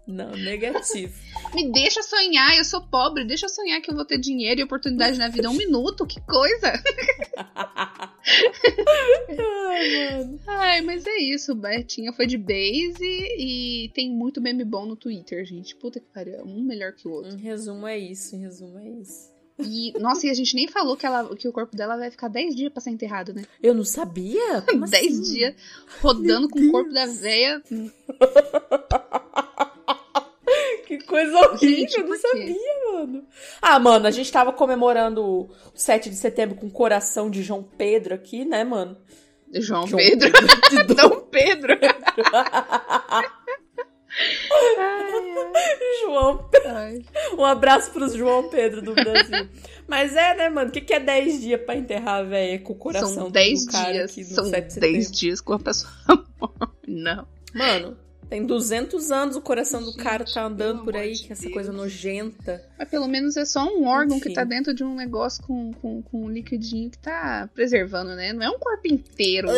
Não, 0.06 0.32
negativo. 0.32 1.14
Me 1.54 1.72
deixa 1.72 2.02
sonhar, 2.02 2.58
eu 2.58 2.64
sou 2.64 2.82
pobre, 2.82 3.24
deixa 3.24 3.46
eu 3.46 3.50
sonhar 3.50 3.80
que 3.80 3.90
eu 3.90 3.94
vou 3.94 4.04
ter 4.04 4.18
dinheiro 4.18 4.60
e 4.60 4.64
oportunidade 4.64 5.18
na 5.18 5.28
vida. 5.28 5.48
Um 5.48 5.54
minuto, 5.54 6.06
que 6.06 6.20
coisa! 6.20 6.72
Ai, 9.68 10.10
mano. 10.10 10.40
Ai, 10.46 10.80
mas 10.80 11.06
é 11.06 11.16
isso, 11.18 11.54
Betinha 11.54 12.12
foi 12.12 12.26
de 12.26 12.38
base 12.38 12.98
e 13.02 13.90
tem 13.94 14.10
muito 14.10 14.40
meme 14.40 14.64
bom 14.64 14.86
no 14.86 14.96
Twitter, 14.96 15.44
gente. 15.44 15.76
Puta 15.76 16.00
que 16.00 16.06
pariu, 16.06 16.42
um 16.44 16.62
melhor 16.62 16.92
que 16.92 17.06
o 17.06 17.12
outro. 17.12 17.34
Em 17.34 17.40
resumo 17.40 17.86
é 17.86 17.98
isso, 17.98 18.34
em 18.34 18.40
resumo 18.40 18.78
é 18.78 18.88
isso. 18.88 19.34
E, 19.58 19.92
nossa, 20.00 20.26
e 20.26 20.30
a 20.30 20.34
gente 20.34 20.56
nem 20.56 20.66
falou 20.66 20.96
que, 20.96 21.06
ela, 21.06 21.34
que 21.36 21.46
o 21.46 21.52
corpo 21.52 21.76
dela 21.76 21.96
vai 21.96 22.10
ficar 22.10 22.26
10 22.28 22.56
dias 22.56 22.72
pra 22.72 22.80
ser 22.80 22.90
enterrado, 22.90 23.32
né? 23.32 23.44
Eu 23.62 23.72
não 23.72 23.84
sabia? 23.84 24.62
Como 24.62 24.84
10 24.88 24.92
assim? 25.20 25.32
dias 25.32 25.54
rodando 26.00 26.48
com 26.48 26.58
o 26.58 26.70
corpo 26.72 26.92
da 26.92 27.06
véia. 27.06 27.62
Que 30.98 31.04
coisa 31.06 31.36
horrível, 31.36 31.68
Gente, 31.78 32.00
eu 32.00 32.06
não 32.08 32.18
sabia, 32.18 32.92
mano. 32.92 33.24
Ah, 33.60 33.78
mano, 33.78 34.06
a 34.06 34.10
gente 34.10 34.30
tava 34.30 34.52
comemorando 34.52 35.22
o 35.24 35.50
7 35.74 36.10
de 36.10 36.16
setembro 36.16 36.56
com 36.56 36.66
o 36.66 36.70
coração 36.70 37.30
de 37.30 37.42
João 37.42 37.62
Pedro 37.62 38.14
aqui, 38.14 38.44
né, 38.44 38.64
mano? 38.64 38.96
João, 39.54 39.86
João 39.86 40.02
Pedro. 40.02 40.30
de 40.70 40.94
Dom 40.94 41.20
Pedro. 41.30 41.74
João 46.02 46.48
Ai. 46.66 47.02
Um 47.36 47.44
abraço 47.44 47.90
pros 47.90 48.14
João 48.14 48.48
Pedro 48.48 48.82
do 48.82 48.94
Brasil. 48.94 49.48
Mas 49.86 50.14
é, 50.16 50.34
né, 50.36 50.48
mano? 50.48 50.70
O 50.70 50.72
que, 50.72 50.80
que 50.80 50.94
é 50.94 51.00
10 51.00 51.40
dias 51.40 51.60
pra 51.62 51.76
enterrar 51.76 52.24
véia 52.26 52.58
com 52.60 52.72
o 52.72 52.76
coração 52.76 53.08
São 53.08 53.24
do 53.24 53.30
10 53.32 53.66
cara 53.66 53.92
dias. 53.92 54.10
aqui 54.10 54.20
no 54.20 54.26
São 54.34 54.44
7 54.44 54.74
de 54.74 54.80
10 54.80 54.92
setembro? 54.94 55.12
dias 55.18 55.40
com 55.40 55.52
a 55.52 55.58
pessoa. 55.58 55.92
Não. 56.86 57.26
Mano, 57.54 57.96
tem 58.28 58.44
200 58.46 59.10
anos 59.10 59.36
o 59.36 59.40
coração 59.40 59.80
do 59.80 59.92
Gente, 59.92 60.02
cara 60.02 60.24
tá 60.24 60.44
andando 60.44 60.84
por 60.84 60.96
aí, 60.96 61.16
que 61.16 61.32
essa 61.32 61.42
Deus. 61.42 61.54
coisa 61.54 61.72
nojenta. 61.72 62.64
Mas 62.78 62.88
pelo 62.88 63.06
menos 63.08 63.36
é 63.36 63.44
só 63.44 63.64
um 63.64 63.86
órgão 63.86 64.18
que 64.18 64.26
Enfim. 64.28 64.34
tá 64.34 64.44
dentro 64.44 64.74
de 64.74 64.82
um 64.84 64.94
negócio 64.94 65.42
com, 65.44 65.72
com, 65.74 66.02
com 66.02 66.24
um 66.24 66.30
liquidinho 66.30 66.90
que 66.90 66.98
tá 66.98 67.48
preservando, 67.54 68.14
né? 68.16 68.32
Não 68.32 68.42
é 68.42 68.50
um 68.50 68.58
corpo 68.58 68.86
inteiro. 68.88 69.48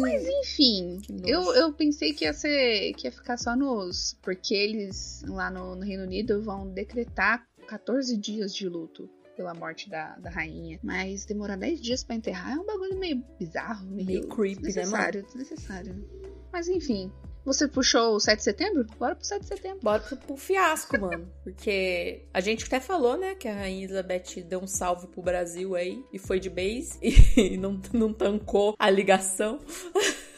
Mas 0.00 0.26
enfim, 0.26 0.98
Que 1.06 1.30
eu, 1.30 1.42
eu 1.54 1.72
pensei 1.72 2.12
que 2.12 2.24
ia 2.24 2.32
ser. 2.32 2.92
que 2.94 3.06
ia 3.06 3.12
ficar 3.12 3.36
só 3.38 3.56
nos. 3.56 4.16
Porque 4.20 4.54
eles 4.54 5.22
lá 5.26 5.50
no, 5.50 5.74
no 5.76 5.82
Reino 5.82 6.02
Unido 6.02 6.42
vão 6.42 6.68
decretar 6.68 7.46
14 7.66 8.16
dias 8.18 8.54
de 8.54 8.68
luto 8.68 9.08
pela 9.34 9.54
morte 9.54 9.88
da, 9.88 10.14
da 10.18 10.28
rainha. 10.30 10.78
Mas 10.82 11.24
demorar 11.24 11.56
10 11.56 11.80
dias 11.80 12.04
pra 12.04 12.14
enterrar 12.16 12.56
é 12.56 12.60
um 12.60 12.66
bagulho 12.66 12.98
meio 12.98 13.24
bizarro, 13.38 13.86
meio, 13.86 14.06
Meio 14.06 14.28
creepy, 14.28 14.62
né, 14.62 14.68
desnecessário, 14.68 15.22
desnecessário. 15.24 16.08
Mas 16.52 16.68
enfim. 16.68 17.10
Você 17.44 17.66
puxou 17.66 18.14
o 18.14 18.20
7 18.20 18.38
de 18.38 18.44
setembro? 18.44 18.86
Bora 18.98 19.16
pro 19.16 19.24
7 19.24 19.40
de 19.40 19.48
setembro. 19.48 19.80
Bora 19.82 20.00
pro, 20.00 20.16
pro 20.16 20.36
fiasco, 20.36 21.00
mano. 21.00 21.28
Porque 21.42 22.22
a 22.32 22.40
gente 22.40 22.64
até 22.64 22.78
falou, 22.78 23.16
né, 23.16 23.34
que 23.34 23.48
a 23.48 23.54
Rainha 23.54 23.84
Elizabeth 23.84 24.42
deu 24.46 24.60
um 24.60 24.66
salve 24.66 25.08
pro 25.08 25.22
Brasil 25.22 25.74
aí 25.74 26.04
e 26.12 26.18
foi 26.18 26.38
de 26.38 26.48
base 26.48 26.98
e 27.02 27.56
não, 27.56 27.80
não 27.92 28.12
tancou 28.12 28.74
a 28.78 28.88
ligação. 28.88 29.58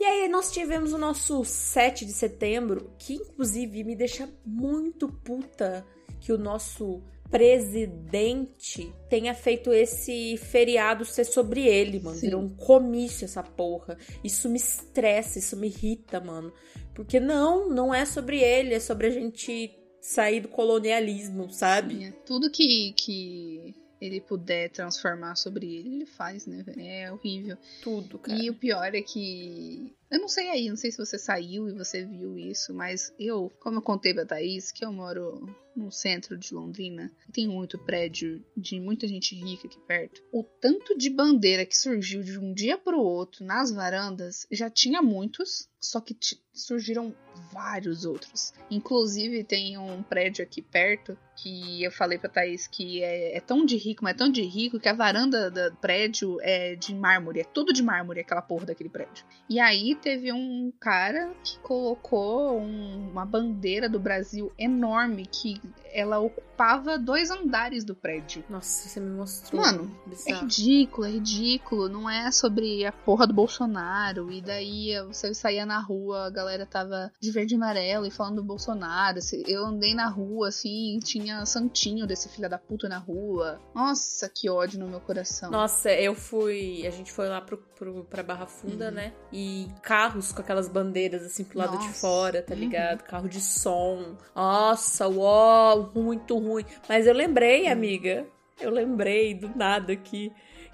E 0.00 0.04
aí 0.04 0.28
nós 0.28 0.50
tivemos 0.50 0.94
o 0.94 0.98
nosso 0.98 1.44
7 1.44 2.06
de 2.06 2.12
setembro, 2.14 2.90
que 2.98 3.16
inclusive 3.16 3.84
me 3.84 3.94
deixa 3.94 4.26
muito 4.46 5.06
puta 5.06 5.84
que 6.18 6.32
o 6.32 6.38
nosso 6.38 7.02
presidente 7.30 8.92
tenha 9.08 9.34
feito 9.34 9.72
esse 9.72 10.36
feriado 10.36 11.04
ser 11.04 11.24
sobre 11.24 11.66
ele, 11.66 12.00
mano. 12.00 12.16
Sim. 12.16 12.26
Virou 12.26 12.42
um 12.42 12.48
comício 12.48 13.24
essa 13.24 13.42
porra. 13.42 13.96
Isso 14.22 14.48
me 14.48 14.56
estressa, 14.56 15.38
isso 15.38 15.56
me 15.56 15.68
irrita, 15.68 16.20
mano. 16.20 16.52
Porque 16.94 17.20
não, 17.20 17.68
não 17.68 17.94
é 17.94 18.04
sobre 18.04 18.40
ele, 18.40 18.74
é 18.74 18.80
sobre 18.80 19.06
a 19.06 19.10
gente 19.10 19.70
sair 20.00 20.40
do 20.40 20.48
colonialismo, 20.48 21.50
sabe? 21.50 21.96
Sim, 21.96 22.04
é 22.06 22.12
Tudo 22.26 22.50
que, 22.50 22.92
que 22.96 23.74
ele 24.00 24.20
puder 24.20 24.70
transformar 24.70 25.36
sobre 25.36 25.66
ele, 25.66 25.96
ele 25.96 26.06
faz, 26.06 26.46
né? 26.46 26.64
É 26.78 27.12
horrível. 27.12 27.56
Tudo, 27.82 28.18
cara. 28.18 28.42
E 28.42 28.48
o 28.48 28.54
pior 28.54 28.94
é 28.94 29.02
que. 29.02 29.94
Eu 30.10 30.18
não 30.18 30.28
sei 30.28 30.48
aí, 30.48 30.68
não 30.68 30.76
sei 30.76 30.90
se 30.90 30.98
você 30.98 31.18
saiu 31.18 31.68
e 31.68 31.72
você 31.72 32.04
viu 32.04 32.36
isso, 32.38 32.74
mas 32.74 33.14
eu, 33.18 33.52
como 33.60 33.78
eu 33.78 33.82
contei 33.82 34.14
pra 34.14 34.26
Thaís, 34.26 34.72
que 34.72 34.84
eu 34.84 34.92
moro 34.92 35.46
no 35.80 35.90
centro 35.90 36.36
de 36.36 36.52
Londrina, 36.52 37.10
tem 37.32 37.48
muito 37.48 37.78
prédio 37.78 38.44
de 38.56 38.78
muita 38.78 39.08
gente 39.08 39.34
rica 39.34 39.66
aqui 39.66 39.78
perto. 39.80 40.22
O 40.30 40.44
tanto 40.44 40.96
de 40.96 41.08
bandeira 41.08 41.64
que 41.64 41.76
surgiu 41.76 42.22
de 42.22 42.38
um 42.38 42.52
dia 42.52 42.76
pro 42.76 43.00
outro 43.00 43.44
nas 43.44 43.72
varandas 43.72 44.46
já 44.50 44.68
tinha 44.68 45.00
muitos, 45.00 45.68
só 45.80 46.00
que 46.00 46.16
surgiram 46.52 47.14
vários 47.52 48.04
outros. 48.04 48.52
Inclusive, 48.70 49.44
tem 49.44 49.78
um 49.78 50.02
prédio 50.02 50.44
aqui 50.44 50.60
perto 50.60 51.16
que 51.36 51.82
eu 51.82 51.90
falei 51.90 52.18
pra 52.18 52.28
Thaís 52.28 52.66
que 52.66 53.02
é, 53.02 53.36
é 53.38 53.40
tão 53.40 53.64
de 53.64 53.76
rico, 53.76 54.04
mas 54.04 54.14
é 54.14 54.18
tão 54.18 54.30
de 54.30 54.42
rico 54.42 54.78
que 54.78 54.88
a 54.88 54.92
varanda 54.92 55.50
do 55.50 55.74
prédio 55.76 56.36
é 56.42 56.74
de 56.74 56.94
mármore. 56.94 57.40
É 57.40 57.44
tudo 57.44 57.72
de 57.72 57.82
mármore, 57.82 58.20
aquela 58.20 58.42
porra 58.42 58.66
daquele 58.66 58.90
prédio. 58.90 59.24
E 59.48 59.58
aí 59.58 59.94
teve 59.94 60.30
um 60.32 60.70
cara 60.78 61.32
que 61.42 61.58
colocou 61.60 62.60
um- 62.60 63.08
uma 63.10 63.24
bandeira 63.24 63.88
do 63.88 63.98
Brasil 63.98 64.52
enorme 64.58 65.24
que 65.26 65.58
ela 65.92 66.18
ocupava 66.18 66.98
dois 66.98 67.30
andares 67.30 67.84
do 67.84 67.94
prédio. 67.94 68.44
Nossa, 68.50 68.86
você 68.88 69.00
me 69.00 69.10
mostrou. 69.10 69.62
Mano, 69.62 69.96
É 70.06 70.10
bizarro. 70.10 70.40
ridículo, 70.42 71.06
é 71.06 71.10
ridículo. 71.10 71.88
Não 71.88 72.10
é 72.10 72.30
sobre 72.30 72.84
a 72.84 72.92
porra 72.92 73.26
do 73.26 73.32
Bolsonaro. 73.32 74.30
E 74.30 74.42
daí 74.42 74.90
você 75.06 75.32
saía 75.32 75.64
na 75.70 75.80
rua, 75.80 76.26
a 76.26 76.30
galera 76.30 76.66
tava 76.66 77.10
de 77.20 77.30
verde 77.30 77.54
e 77.54 77.56
amarelo 77.56 78.04
e 78.06 78.10
falando 78.10 78.36
do 78.36 78.44
Bolsonaro. 78.44 79.20
Se- 79.22 79.42
Eu 79.46 79.64
andei 79.66 79.94
na 79.94 80.08
rua, 80.08 80.48
assim, 80.48 80.98
tinha 81.02 81.46
santinho 81.46 82.06
desse 82.06 82.28
filho 82.28 82.48
da 82.48 82.58
puta 82.58 82.88
na 82.88 82.98
rua. 82.98 83.60
Nossa, 83.74 84.28
que 84.28 84.50
ódio 84.50 84.78
no 84.80 84.88
meu 84.88 85.00
coração. 85.00 85.50
Nossa, 85.50 85.90
eu 85.90 86.14
fui. 86.14 86.86
A 86.86 86.90
gente 86.90 87.12
foi 87.12 87.28
lá 87.28 87.40
pro, 87.40 87.56
pro, 87.58 88.04
pra 88.04 88.22
Barra 88.22 88.46
Funda, 88.46 88.86
Uhum. 88.88 88.94
né? 88.94 89.12
E 89.32 89.68
carros 89.82 90.32
com 90.32 90.40
aquelas 90.40 90.68
bandeiras 90.68 91.22
assim 91.22 91.44
pro 91.44 91.58
lado 91.58 91.78
de 91.78 91.86
Nossa, 91.86 92.00
fora, 92.00 92.42
tá 92.42 92.52
uhum. 92.54 92.60
ligado? 92.60 93.02
Carro 93.04 93.28
de 93.28 93.40
som. 93.40 94.16
Nossa, 94.34 95.06
uau, 95.08 95.90
muito 95.94 96.36
ruim. 96.38 96.64
Mas 96.88 97.06
eu 97.06 97.14
lembrei, 97.14 97.68
Hum. 97.68 97.72
amiga. 97.72 98.26
Eu 98.60 98.70
lembrei 98.70 99.32
do 99.32 99.48
nada 99.56 99.92
aqui 99.94 100.30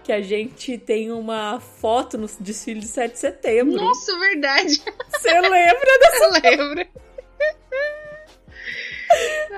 que 0.06 0.12
a 0.12 0.20
gente 0.22 0.78
tem 0.78 1.10
uma 1.10 1.58
foto 1.58 2.16
no 2.16 2.28
desfile 2.38 2.78
de 2.78 2.86
7 2.86 3.14
de 3.14 3.18
setembro. 3.18 3.74
Nossa, 3.74 4.16
verdade. 4.20 4.80
Você 5.10 5.32
lembra 5.32 5.90
Eu 6.14 6.30
lembro. 6.30 6.86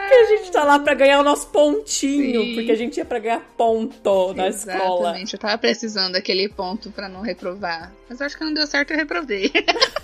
que 0.09 0.14
a 0.14 0.25
gente 0.25 0.50
tá 0.50 0.64
lá 0.64 0.78
pra 0.78 0.95
ganhar 0.95 1.21
o 1.21 1.23
nosso 1.23 1.49
pontinho? 1.49 2.40
Sim. 2.43 2.55
Porque 2.55 2.73
a 2.73 2.75
gente 2.76 2.97
ia 2.97 3.05
pra 3.05 3.19
ganhar 3.19 3.40
ponto 3.59 4.33
na 4.33 4.49
escola. 4.49 5.11
Exatamente, 5.11 5.35
eu 5.35 5.38
tava 5.38 5.59
precisando 5.59 6.14
daquele 6.14 6.49
ponto 6.49 6.90
pra 6.90 7.11
não 7.11 7.21
reprovar. 7.21 7.93
Mas 8.09 8.23
acho 8.23 8.38
que 8.38 8.43
não 8.43 8.55
deu 8.55 8.67
certo, 8.67 8.93
eu 8.93 8.97
reprovei. 8.97 9.52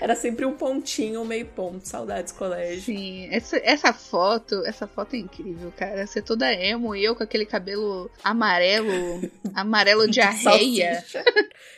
Era 0.00 0.14
sempre 0.14 0.44
um 0.44 0.52
pontinho, 0.56 1.20
um 1.22 1.24
meio 1.24 1.46
ponto. 1.46 1.86
Saudades, 1.86 2.32
colégio. 2.32 2.82
Sim, 2.82 3.28
essa, 3.30 3.56
essa 3.62 3.92
foto, 3.92 4.64
essa 4.66 4.86
foto 4.86 5.14
é 5.14 5.18
incrível, 5.18 5.72
cara. 5.76 6.06
Você 6.06 6.20
toda 6.22 6.52
emo 6.52 6.94
e 6.96 7.04
eu 7.04 7.14
com 7.16 7.22
aquele 7.22 7.46
cabelo 7.46 8.10
amarelo, 8.22 8.92
amarelo 9.54 10.08
diarreia. 10.08 11.00
Salsicha. 11.00 11.24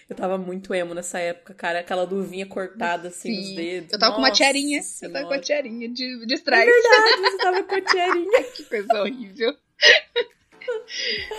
Eu 0.08 0.16
tava 0.16 0.36
muito 0.36 0.74
emo 0.74 0.94
nessa 0.94 1.18
época, 1.18 1.54
cara. 1.54 1.80
Aquela 1.80 2.02
luvinha 2.02 2.44
cortada 2.46 3.08
assim 3.08 3.34
nos 3.36 3.46
Sim. 3.48 3.54
dedos. 3.54 3.92
Eu 3.92 3.98
tava 3.98 4.12
com 4.12 4.18
uma 4.20 4.28
Nossa 4.28 4.38
tiarinha. 4.42 4.78
Eu 4.80 5.12
tava 5.12 5.12
com 5.12 5.18
Senhora. 5.18 5.36
a 5.36 5.40
tiarinha 5.40 5.88
de, 5.88 6.26
de 6.26 6.34
É 6.34 6.36
strike. 6.36 6.66
verdade, 6.70 7.20
você 7.22 7.36
tava 7.38 7.62
com 7.62 7.74
a 7.74 7.80
tiarinha. 7.80 8.42
que 8.54 8.64
coisa 8.64 9.00
horrível. 9.02 9.56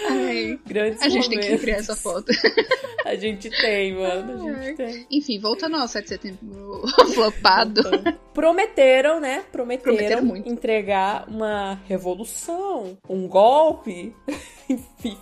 Ai, 0.09 0.59
Grandes 0.65 1.01
a 1.01 1.09
gente 1.09 1.29
tem 1.29 1.39
que 1.39 1.57
criar 1.57 1.77
essa 1.77 1.95
foto. 1.95 2.31
A 3.05 3.15
gente 3.15 3.49
tem, 3.49 3.93
mano. 3.93 4.47
A 4.57 4.61
gente 4.63 4.77
tem. 4.77 5.05
Enfim, 5.11 5.37
voltando 5.37 5.75
ao 5.75 5.87
7 5.89 6.03
de 6.03 6.09
setembro 6.09 6.81
flopado. 7.13 7.81
Prometeram, 8.33 9.19
né? 9.19 9.43
Prometeram, 9.51 9.93
Prometeram 9.95 10.25
muito. 10.25 10.49
entregar 10.49 11.27
uma 11.27 11.73
revolução, 11.85 12.97
um 13.09 13.27
golpe. 13.27 14.15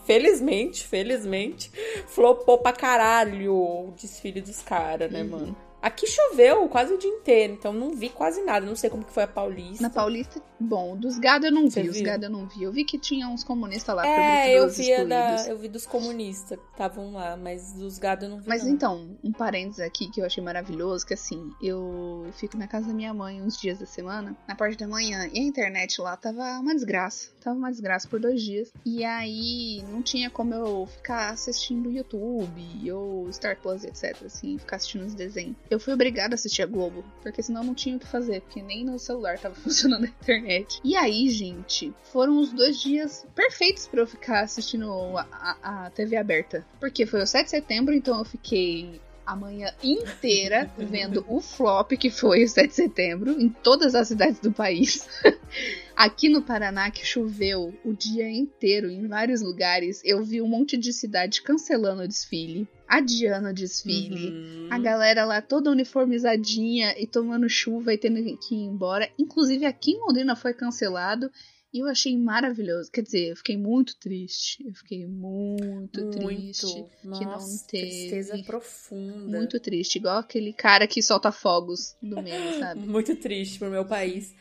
Felizmente, 0.06 0.86
felizmente, 0.86 1.72
flopou 2.08 2.60
pra 2.60 2.72
caralho 2.72 3.52
o 3.54 3.94
desfile 4.00 4.42
dos 4.42 4.62
caras, 4.62 5.12
né, 5.12 5.24
Uhum. 5.24 5.30
mano? 5.30 5.58
Aqui 5.82 6.06
choveu 6.06 6.68
quase 6.70 6.94
o 6.94 6.98
dia 6.98 7.10
inteiro, 7.10 7.54
então 7.54 7.74
não 7.74 7.92
vi 7.92 8.10
quase 8.10 8.44
nada. 8.44 8.66
Não 8.66 8.76
sei 8.76 8.90
como 8.90 9.04
que 9.04 9.12
foi 9.12 9.24
a 9.24 9.28
Paulista. 9.28 9.82
Na 9.82 9.90
Paulista, 9.90 10.42
bom, 10.60 10.96
dos 10.96 11.18
gado 11.18 11.48
eu 11.48 11.52
não 11.52 11.70
Você 11.70 11.82
vi, 11.82 11.90
os 11.90 11.96
viu? 11.96 12.06
gado 12.06 12.26
eu 12.26 12.30
não 12.30 12.48
vi. 12.48 12.64
Eu 12.64 12.72
vi 12.72 12.86
que 12.86 13.00
tinha 13.00 13.28
uns 13.28 13.44
comunistas 13.44 13.96
lá, 13.96 14.08
É, 14.08 14.60
eu 14.60 14.70
vi, 14.70 15.06
da, 15.06 15.48
eu 15.48 15.58
vi 15.58 15.68
dos 15.68 15.88
comunistas 15.88 16.60
que 16.60 16.72
estavam 16.72 17.14
lá, 17.14 17.36
mas 17.36 17.74
dos 17.74 17.98
gado 17.98 18.26
eu 18.26 18.30
não 18.30 18.38
vi. 18.38 18.48
Mas 18.48 18.64
não. 18.64 18.72
então, 18.72 19.18
um 19.24 19.32
parênteses 19.32 19.80
aqui 19.80 20.10
que 20.12 20.22
eu 20.22 20.26
achei 20.26 20.44
maravilhoso, 20.44 21.06
que 21.06 21.16
assim, 21.16 21.52
eu 21.62 22.28
fico 22.34 22.58
na 22.58 22.68
casa 22.68 22.88
da 22.88 22.94
minha 22.94 23.14
mãe 23.14 23.42
uns 23.42 23.60
dias 23.60 23.80
da 23.80 23.86
semana, 23.88 24.38
na 24.48 24.56
parte 24.56 24.78
da 24.78 24.88
manhã, 24.88 25.28
e 25.34 25.40
a 25.40 25.44
internet 25.44 26.00
lá 26.00 26.16
tava 26.16 26.60
uma 26.60 26.76
desgraça. 26.76 27.30
Tava 27.42 27.58
uma 27.58 27.72
desgraça 27.72 28.08
por 28.08 28.20
dois 28.20 28.42
dias. 28.42 28.72
E 28.86 29.04
aí 29.04 29.84
não 29.90 30.02
tinha 30.02 30.30
como 30.30 30.54
eu 30.54 30.86
ficar 30.86 31.32
assistindo 31.32 31.92
YouTube 31.92 32.92
ou 32.92 33.32
Star 33.32 33.58
Plus, 33.60 33.84
etc. 33.84 34.24
Assim, 34.26 34.58
ficar 34.58 34.78
assistindo 34.78 35.06
os 35.06 35.14
desenhos. 35.14 35.56
Eu 35.70 35.80
fui 35.80 35.94
obrigada 35.94 36.34
a 36.34 36.36
assistir 36.36 36.62
a 36.62 36.66
Globo, 36.66 37.04
porque 37.22 37.42
senão 37.42 37.64
não 37.64 37.74
tinha 37.74 37.98
o 37.98 38.00
que 38.00 38.08
fazer, 38.08 38.42
porque 38.42 38.62
nem 38.62 38.86
no 38.86 39.00
celular 39.00 39.40
tava 39.40 39.56
funcionando 39.62 40.06
a 40.06 40.08
internet. 40.08 40.80
E 40.84 40.96
aí, 40.96 41.30
gente, 41.30 41.94
foram 42.12 42.40
os 42.40 42.54
dois 42.54 42.80
dias 42.80 43.26
perfeitos 43.36 43.88
para 43.88 44.02
eu 44.02 44.08
ficar 44.08 44.42
assistindo 44.42 44.92
a, 45.18 45.28
a, 45.62 45.86
a 45.86 45.90
TV 45.90 46.16
aberta. 46.16 46.66
Porque 46.80 47.06
foi 47.06 47.22
o 47.22 47.28
7 47.28 47.46
de 47.46 47.50
setembro, 47.50 47.94
então 47.94 48.20
eu 48.20 48.26
fiquei 48.26 49.02
a 49.32 49.36
manhã 49.36 49.74
inteira 49.82 50.70
vendo 50.78 51.24
o 51.26 51.40
flop 51.40 51.92
que 51.94 52.10
foi 52.10 52.44
o 52.44 52.50
7 52.50 52.68
de 52.68 52.76
setembro 52.76 53.32
em 53.32 53.48
todas 53.48 53.96
as 53.96 54.10
cidades 54.10 54.42
do 54.42 54.52
país. 54.52 55.08
Aqui 55.96 56.28
no 56.28 56.42
Paraná, 56.42 56.92
que 56.92 57.06
choveu 57.06 57.74
o 57.86 57.94
dia 57.94 58.30
inteiro 58.30 58.90
em 58.90 59.08
vários 59.08 59.42
lugares, 59.42 60.02
eu 60.04 60.22
vi 60.22 60.42
um 60.42 60.48
monte 60.50 60.76
de 60.76 60.92
cidade 60.92 61.42
cancelando 61.44 62.04
o 62.04 62.08
desfile, 62.08 62.68
adiando 62.86 63.48
o 63.48 63.54
desfile, 63.54 64.32
uhum. 64.32 64.68
a 64.70 64.78
galera 64.78 65.24
lá 65.24 65.42
toda 65.42 65.72
uniformizadinha 65.72 66.94
e 66.98 67.08
tomando 67.08 67.48
chuva 67.48 67.94
e 67.94 67.98
tendo 67.98 68.22
que 68.38 68.54
ir 68.54 68.66
embora. 68.66 69.10
Inclusive 69.18 69.66
aqui 69.66 69.92
em 69.92 70.00
Londrina 70.00 70.36
foi 70.36 70.54
cancelado 70.54 71.32
e 71.74 71.80
eu 71.80 71.88
achei 71.88 72.18
maravilhoso. 72.18 72.92
Quer 72.92 73.02
dizer, 73.04 73.30
eu 73.30 73.36
fiquei 73.36 73.56
muito 73.56 73.96
triste. 73.98 74.66
Eu 74.66 74.74
fiquei 74.74 75.06
muito, 75.06 76.02
muito. 76.02 76.20
triste 76.20 76.86
Nossa, 77.04 77.20
que 77.20 77.26
não 77.26 77.58
teve. 77.68 77.88
Tristeza 77.88 78.44
profunda. 78.44 79.38
Muito 79.38 79.60
triste. 79.60 79.96
Igual 79.96 80.18
aquele 80.18 80.52
cara 80.52 80.86
que 80.86 81.02
solta 81.02 81.32
fogos 81.32 81.96
do 82.02 82.22
meio, 82.22 82.60
sabe? 82.60 82.82
muito 82.86 83.16
triste 83.16 83.58
pro 83.58 83.70
meu 83.70 83.86
país. 83.86 84.36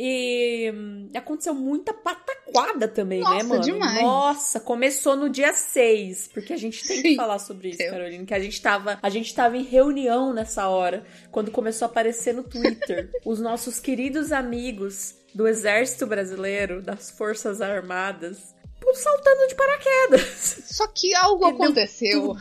E 0.00 0.70
hum, 0.72 1.08
aconteceu 1.12 1.52
muita 1.52 1.92
pataquada 1.92 2.86
também, 2.86 3.18
Nossa, 3.18 3.34
né, 3.34 3.42
mano? 3.42 3.60
demais. 3.62 4.00
Nossa, 4.00 4.60
começou 4.60 5.16
no 5.16 5.28
dia 5.28 5.52
6, 5.52 6.28
porque 6.32 6.52
a 6.52 6.56
gente 6.56 6.86
tem 6.86 6.98
Sim. 6.98 7.02
que 7.02 7.16
falar 7.16 7.40
sobre 7.40 7.70
isso, 7.70 7.78
Carolina, 7.78 8.24
que 8.24 8.32
a 8.32 8.38
gente 8.38 8.62
tava, 8.62 8.96
a 9.02 9.10
gente 9.10 9.34
tava 9.34 9.56
em 9.56 9.64
reunião 9.64 10.32
nessa 10.32 10.68
hora, 10.68 11.04
quando 11.32 11.50
começou 11.50 11.86
a 11.86 11.90
aparecer 11.90 12.32
no 12.32 12.44
Twitter 12.44 13.10
os 13.26 13.40
nossos 13.40 13.80
queridos 13.80 14.30
amigos 14.30 15.16
do 15.34 15.48
Exército 15.48 16.06
Brasileiro, 16.06 16.80
das 16.80 17.10
Forças 17.10 17.60
Armadas, 17.60 18.54
saltando 18.94 19.48
de 19.48 19.54
paraquedas. 19.56 20.62
Só 20.70 20.86
que 20.86 21.12
algo 21.16 21.44
E 21.44 21.50
aconteceu. 21.50 22.36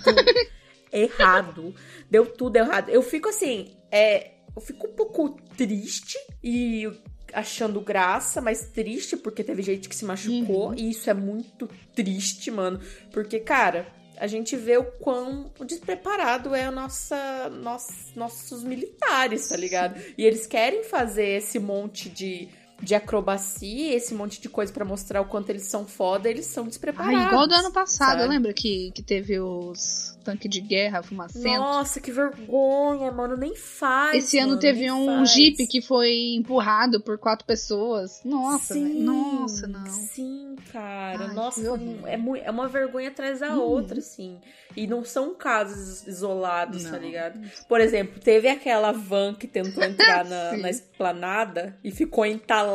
errado. 0.93 1.73
Deu 2.09 2.25
tudo 2.25 2.55
errado. 2.57 2.89
Eu 2.89 3.01
fico 3.01 3.29
assim, 3.29 3.75
é, 3.91 4.31
eu 4.55 4.61
fico 4.61 4.87
um 4.87 4.93
pouco 4.93 5.29
triste 5.57 6.17
e 6.43 6.87
achando 7.34 7.81
graça, 7.81 8.41
mas 8.41 8.69
triste 8.69 9.15
porque 9.17 9.43
teve 9.43 9.62
gente 9.62 9.88
que 9.89 9.96
se 9.96 10.05
machucou 10.05 10.69
Uhum. 10.69 10.75
e 10.75 10.89
isso 10.91 11.10
é 11.10 11.13
muito 11.13 11.69
triste, 11.96 12.50
mano, 12.51 12.79
porque 13.12 13.39
cara, 13.39 13.88
a 14.17 14.27
gente 14.27 14.55
vê 14.55 14.77
o 14.77 14.84
quão 14.84 15.51
despreparado 15.65 16.55
é 16.55 16.65
a 16.65 16.72
nossa, 16.72 17.50
nossa 17.50 17.93
nossos 18.15 18.63
militares, 18.63 19.48
tá 19.48 19.55
ligado? 19.55 20.01
E 20.17 20.25
eles 20.25 20.48
querem 20.48 20.84
fazer 20.84 21.38
esse 21.38 21.60
monte 21.60 22.10
de 22.10 22.50
de 22.81 22.93
acrobacia, 22.96 23.96
esse 23.96 24.13
monte 24.13 24.39
de 24.39 24.48
coisa 24.50 24.72
pra 24.72 24.86
mostrar 24.86 25.22
o 25.22 25.25
quanto 25.25 25.50
eles 25.50 25.63
são 25.63 25.86
foda, 25.86 26.29
eles 26.29 26.46
são 26.46 26.65
despreparados. 26.67 27.19
Ah, 27.24 27.27
igual 27.27 27.48
do 27.48 27.53
ano 27.55 27.72
passado, 27.72 28.19
sabe? 28.19 28.29
lembra 28.29 28.53
que, 28.53 28.91
que 28.93 29.01
teve 29.01 29.39
os 29.39 30.15
tanques 30.24 30.50
de 30.50 30.62
guerra 30.62 31.01
fumacento? 31.01 31.48
Nossa, 31.48 32.00
que 32.00 32.12
vergonha, 32.12 33.12
mano. 33.12 33.36
Nem 33.36 33.55
faz. 33.55 34.25
Esse 34.25 34.38
ano 34.38 34.50
mano, 34.50 34.60
teve 34.60 34.81
nem 34.81 34.91
um 34.91 35.05
faz. 35.19 35.31
jeep 35.34 35.65
que 35.67 35.81
foi 35.81 36.36
empurrado 36.36 37.01
por 37.01 37.17
quatro 37.17 37.46
pessoas. 37.46 38.22
Nossa, 38.24 38.74
Sim. 38.75 39.03
Nossa, 39.03 39.67
não. 39.67 39.86
Sim, 39.86 40.55
cara. 40.72 41.27
Ai, 41.29 41.34
Nossa, 41.34 41.62
é, 42.05 42.17
mui- 42.17 42.41
é 42.43 42.51
uma 42.51 42.67
vergonha 42.67 43.10
atrás 43.10 43.39
da 43.39 43.55
Uhum. 43.55 43.62
outra, 43.62 44.00
assim. 44.00 44.39
E 44.75 44.86
não 44.86 45.03
são 45.03 45.34
casos 45.34 46.05
isolados, 46.05 46.84
tá 46.84 46.91
Não. 46.91 47.00
ligado? 47.00 47.39
Por 47.67 47.81
exemplo, 47.81 48.19
teve 48.19 48.48
aquela 48.48 48.91
van 48.91 49.34
que 49.34 49.48
tentou 49.48 49.84
entrar 49.84 50.24
na, 50.25 50.57
na 50.57 50.69
esplanada 50.69 51.75
e 51.84 51.89
ficou 51.89 52.25
entalada, 52.25 52.66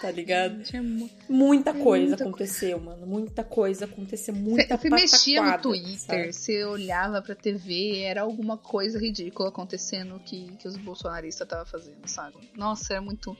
tá 0.00 0.10
ligado? 0.10 0.56
Gente, 0.58 0.76
é 0.76 0.80
mu- 0.80 1.10
Muita 1.28 1.72
coisa 1.74 2.08
Muita 2.08 2.24
aconteceu, 2.24 2.80
mano. 2.80 3.06
Muita 3.06 3.44
coisa 3.44 3.84
aconteceu. 3.84 4.34
Muita 4.34 4.76
Você 4.76 4.90
mexia 4.90 5.42
no 5.42 5.46
Twitter, 5.62 6.32
você 6.32 6.64
olhava 6.64 7.22
pra 7.22 7.34
TV, 7.34 8.00
era 8.00 8.22
alguma 8.22 8.56
coisa 8.56 8.98
ridícula 8.98 9.48
acontecendo 9.48 10.18
que, 10.24 10.56
que 10.58 10.66
os 10.68 10.76
bolsonaristas 10.76 11.44
estavam 11.46 11.66
fazendo, 11.66 12.06
sabe? 12.06 12.36
Nossa, 12.56 12.94
é 12.94 13.00
muito. 13.00 13.36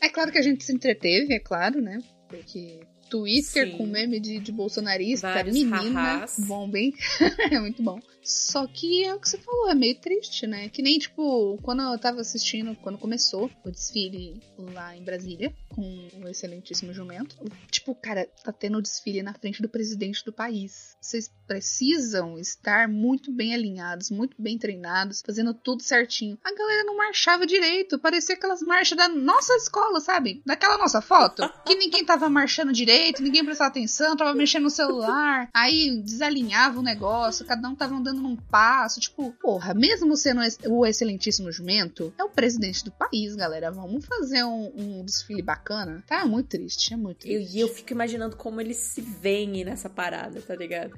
É 0.00 0.08
claro 0.08 0.32
que 0.32 0.38
a 0.38 0.42
gente 0.42 0.64
se 0.64 0.72
entreteve, 0.72 1.32
é 1.34 1.38
claro, 1.38 1.80
né? 1.80 1.98
Porque 2.28 2.80
Twitter 3.12 3.70
Sim. 3.70 3.76
com 3.76 3.86
meme 3.86 4.18
de, 4.18 4.38
de 4.38 4.50
bolsonarista, 4.50 5.34
Vários 5.34 5.54
menina, 5.54 6.24
bom, 6.38 6.66
bem. 6.66 6.94
é 7.52 7.60
muito 7.60 7.82
bom. 7.82 8.00
Só 8.22 8.66
que 8.68 9.04
é 9.04 9.12
o 9.12 9.20
que 9.20 9.28
você 9.28 9.36
falou, 9.36 9.68
é 9.68 9.74
meio 9.74 9.98
triste, 9.98 10.46
né? 10.46 10.68
Que 10.68 10.80
nem, 10.80 10.98
tipo, 10.98 11.58
quando 11.60 11.82
eu 11.82 11.98
tava 11.98 12.20
assistindo, 12.20 12.74
quando 12.76 12.96
começou 12.96 13.50
o 13.64 13.70
desfile 13.70 14.40
lá 14.56 14.96
em 14.96 15.02
Brasília, 15.02 15.52
com 15.68 16.08
o 16.22 16.28
excelentíssimo 16.28 16.92
jumento. 16.92 17.36
Tipo, 17.70 17.94
cara, 17.94 18.28
tá 18.44 18.52
tendo 18.52 18.78
o 18.78 18.82
desfile 18.82 19.22
na 19.22 19.34
frente 19.34 19.60
do 19.60 19.68
presidente 19.68 20.24
do 20.24 20.32
país. 20.32 20.96
Vocês 21.00 21.30
precisam 21.48 22.38
estar 22.38 22.86
muito 22.88 23.32
bem 23.32 23.54
alinhados, 23.54 24.10
muito 24.10 24.40
bem 24.40 24.56
treinados, 24.56 25.20
fazendo 25.24 25.52
tudo 25.52 25.82
certinho. 25.82 26.38
A 26.44 26.54
galera 26.54 26.84
não 26.84 26.96
marchava 26.96 27.44
direito, 27.44 27.98
parecia 27.98 28.36
aquelas 28.36 28.62
marchas 28.62 28.96
da 28.96 29.08
nossa 29.08 29.52
escola, 29.56 29.98
sabe? 30.00 30.42
Daquela 30.46 30.78
nossa 30.78 31.02
foto. 31.02 31.42
Que 31.66 31.74
ninguém 31.74 32.04
tava 32.04 32.30
marchando 32.30 32.72
direito, 32.72 33.01
ninguém 33.20 33.44
prestava 33.44 33.68
atenção, 33.70 34.16
tava 34.16 34.34
mexendo 34.34 34.64
no 34.64 34.70
celular. 34.70 35.48
Aí 35.54 36.00
desalinhava 36.02 36.78
o 36.78 36.82
negócio, 36.82 37.44
cada 37.44 37.68
um 37.68 37.74
tava 37.74 37.94
andando 37.94 38.20
num 38.20 38.36
passo. 38.36 39.00
Tipo, 39.00 39.32
porra, 39.40 39.74
mesmo 39.74 40.16
sendo 40.16 40.40
o 40.68 40.86
excelentíssimo 40.86 41.50
jumento, 41.50 42.12
é 42.18 42.24
o 42.24 42.28
presidente 42.28 42.84
do 42.84 42.90
país, 42.92 43.34
galera. 43.34 43.70
Vamos 43.70 44.04
fazer 44.06 44.44
um, 44.44 44.72
um 44.76 45.04
desfile 45.04 45.42
bacana. 45.42 46.02
Tá 46.06 46.24
muito 46.26 46.48
triste, 46.50 46.92
é 46.94 46.96
muito 46.96 47.26
Eu- 47.26 47.38
triste. 47.40 47.56
E 47.56 47.60
eu 47.60 47.68
fico 47.68 47.92
imaginando 47.92 48.36
como 48.36 48.60
eles 48.60 48.76
se 48.76 49.00
veem 49.00 49.64
nessa 49.64 49.88
parada, 49.88 50.40
tá 50.40 50.54
ligado? 50.54 50.92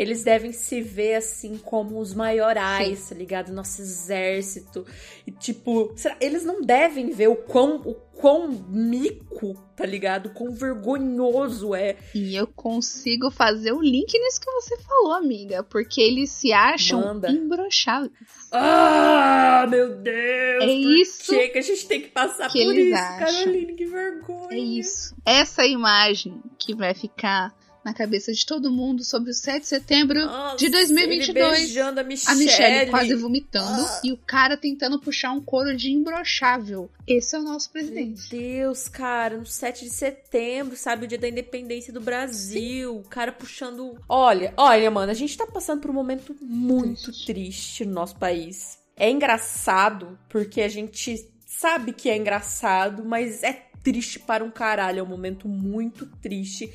Eles 0.00 0.24
devem 0.24 0.50
se 0.52 0.80
ver 0.80 1.16
assim 1.16 1.58
como 1.58 1.98
os 2.00 2.14
maiorais, 2.14 3.08
tá 3.10 3.14
ligado? 3.14 3.52
Nosso 3.52 3.82
exército. 3.82 4.86
E 5.26 5.30
tipo, 5.30 5.92
será- 5.94 6.16
eles 6.20 6.42
não 6.44 6.62
devem 6.62 7.10
ver 7.10 7.28
o 7.28 7.36
quão, 7.36 7.76
o 7.84 7.94
quão 7.94 8.48
mico, 8.68 9.54
tá 9.76 9.84
ligado? 9.84 10.26
O 10.26 10.30
quão 10.34 10.52
vergonhoso 10.54 11.74
é. 11.74 11.96
E 12.14 12.34
eu 12.34 12.46
consigo 12.46 13.30
fazer 13.30 13.72
o 13.72 13.80
link 13.82 14.12
nisso 14.18 14.40
que 14.40 14.50
você 14.52 14.78
falou, 14.78 15.12
amiga. 15.12 15.62
Porque 15.62 16.00
eles 16.00 16.30
se 16.30 16.50
acham 16.52 17.00
Manda. 17.00 17.30
imbrocháveis. 17.30 18.12
Ah, 18.52 19.66
meu 19.68 19.96
Deus! 19.96 20.62
É 20.64 20.66
isso 20.72 21.30
que, 21.32 21.48
que 21.48 21.58
a 21.58 21.62
gente 21.62 21.86
tem 21.86 22.00
que 22.00 22.08
passar 22.08 22.50
que 22.50 22.64
por 22.64 22.74
isso, 22.74 22.94
acham. 22.96 23.18
Caroline? 23.44 23.74
Que 23.74 23.84
vergonha! 23.86 24.48
É 24.50 24.58
isso. 24.58 25.14
Essa 25.26 25.66
imagem 25.66 26.40
que 26.58 26.74
vai 26.74 26.94
ficar 26.94 27.54
na 27.84 27.94
cabeça 27.94 28.32
de 28.32 28.44
todo 28.44 28.70
mundo 28.70 29.02
sobre 29.02 29.30
o 29.30 29.34
7 29.34 29.62
de 29.62 29.66
setembro 29.68 30.20
Nossa, 30.24 30.56
de 30.56 30.68
2022. 30.68 31.36
Ele 31.46 31.56
beijando 31.66 32.00
a 32.00 32.04
Michelle. 32.04 32.36
A 32.36 32.44
Michelle 32.44 32.90
quase 32.90 33.14
vomitando 33.14 33.82
Ah. 33.86 34.00
e 34.04 34.12
o 34.12 34.16
cara 34.18 34.56
tentando 34.56 34.98
puxar 35.00 35.32
um 35.32 35.40
couro 35.40 35.74
de 35.76 35.90
imbrochável. 35.90 36.90
Esse 37.06 37.34
é 37.36 37.38
o 37.38 37.42
nosso 37.42 37.70
Meu 37.74 37.82
presidente. 37.84 38.28
Deus, 38.28 38.88
cara, 38.88 39.38
no 39.38 39.46
7 39.46 39.84
de 39.84 39.90
setembro, 39.90 40.76
sabe, 40.76 41.04
o 41.04 41.08
dia 41.08 41.18
da 41.18 41.28
independência 41.28 41.92
do 41.92 42.00
Brasil, 42.00 42.96
o 42.98 43.04
cara 43.04 43.32
puxando. 43.32 43.98
Olha, 44.08 44.52
olha, 44.56 44.90
mano, 44.90 45.10
a 45.10 45.14
gente 45.14 45.36
tá 45.36 45.46
passando 45.46 45.80
por 45.80 45.90
um 45.90 45.94
momento 45.94 46.36
muito 46.40 47.04
Triste. 47.12 47.26
triste 47.26 47.84
no 47.84 47.92
nosso 47.92 48.16
país. 48.16 48.78
É 48.96 49.10
engraçado, 49.10 50.18
porque 50.28 50.60
a 50.60 50.68
gente 50.68 51.26
sabe 51.46 51.92
que 51.92 52.08
é 52.10 52.16
engraçado, 52.16 53.04
mas 53.04 53.42
é 53.42 53.66
triste 53.82 54.18
para 54.18 54.44
um 54.44 54.50
caralho, 54.50 55.00
é 55.00 55.02
um 55.02 55.06
momento 55.06 55.48
muito 55.48 56.04
triste. 56.20 56.70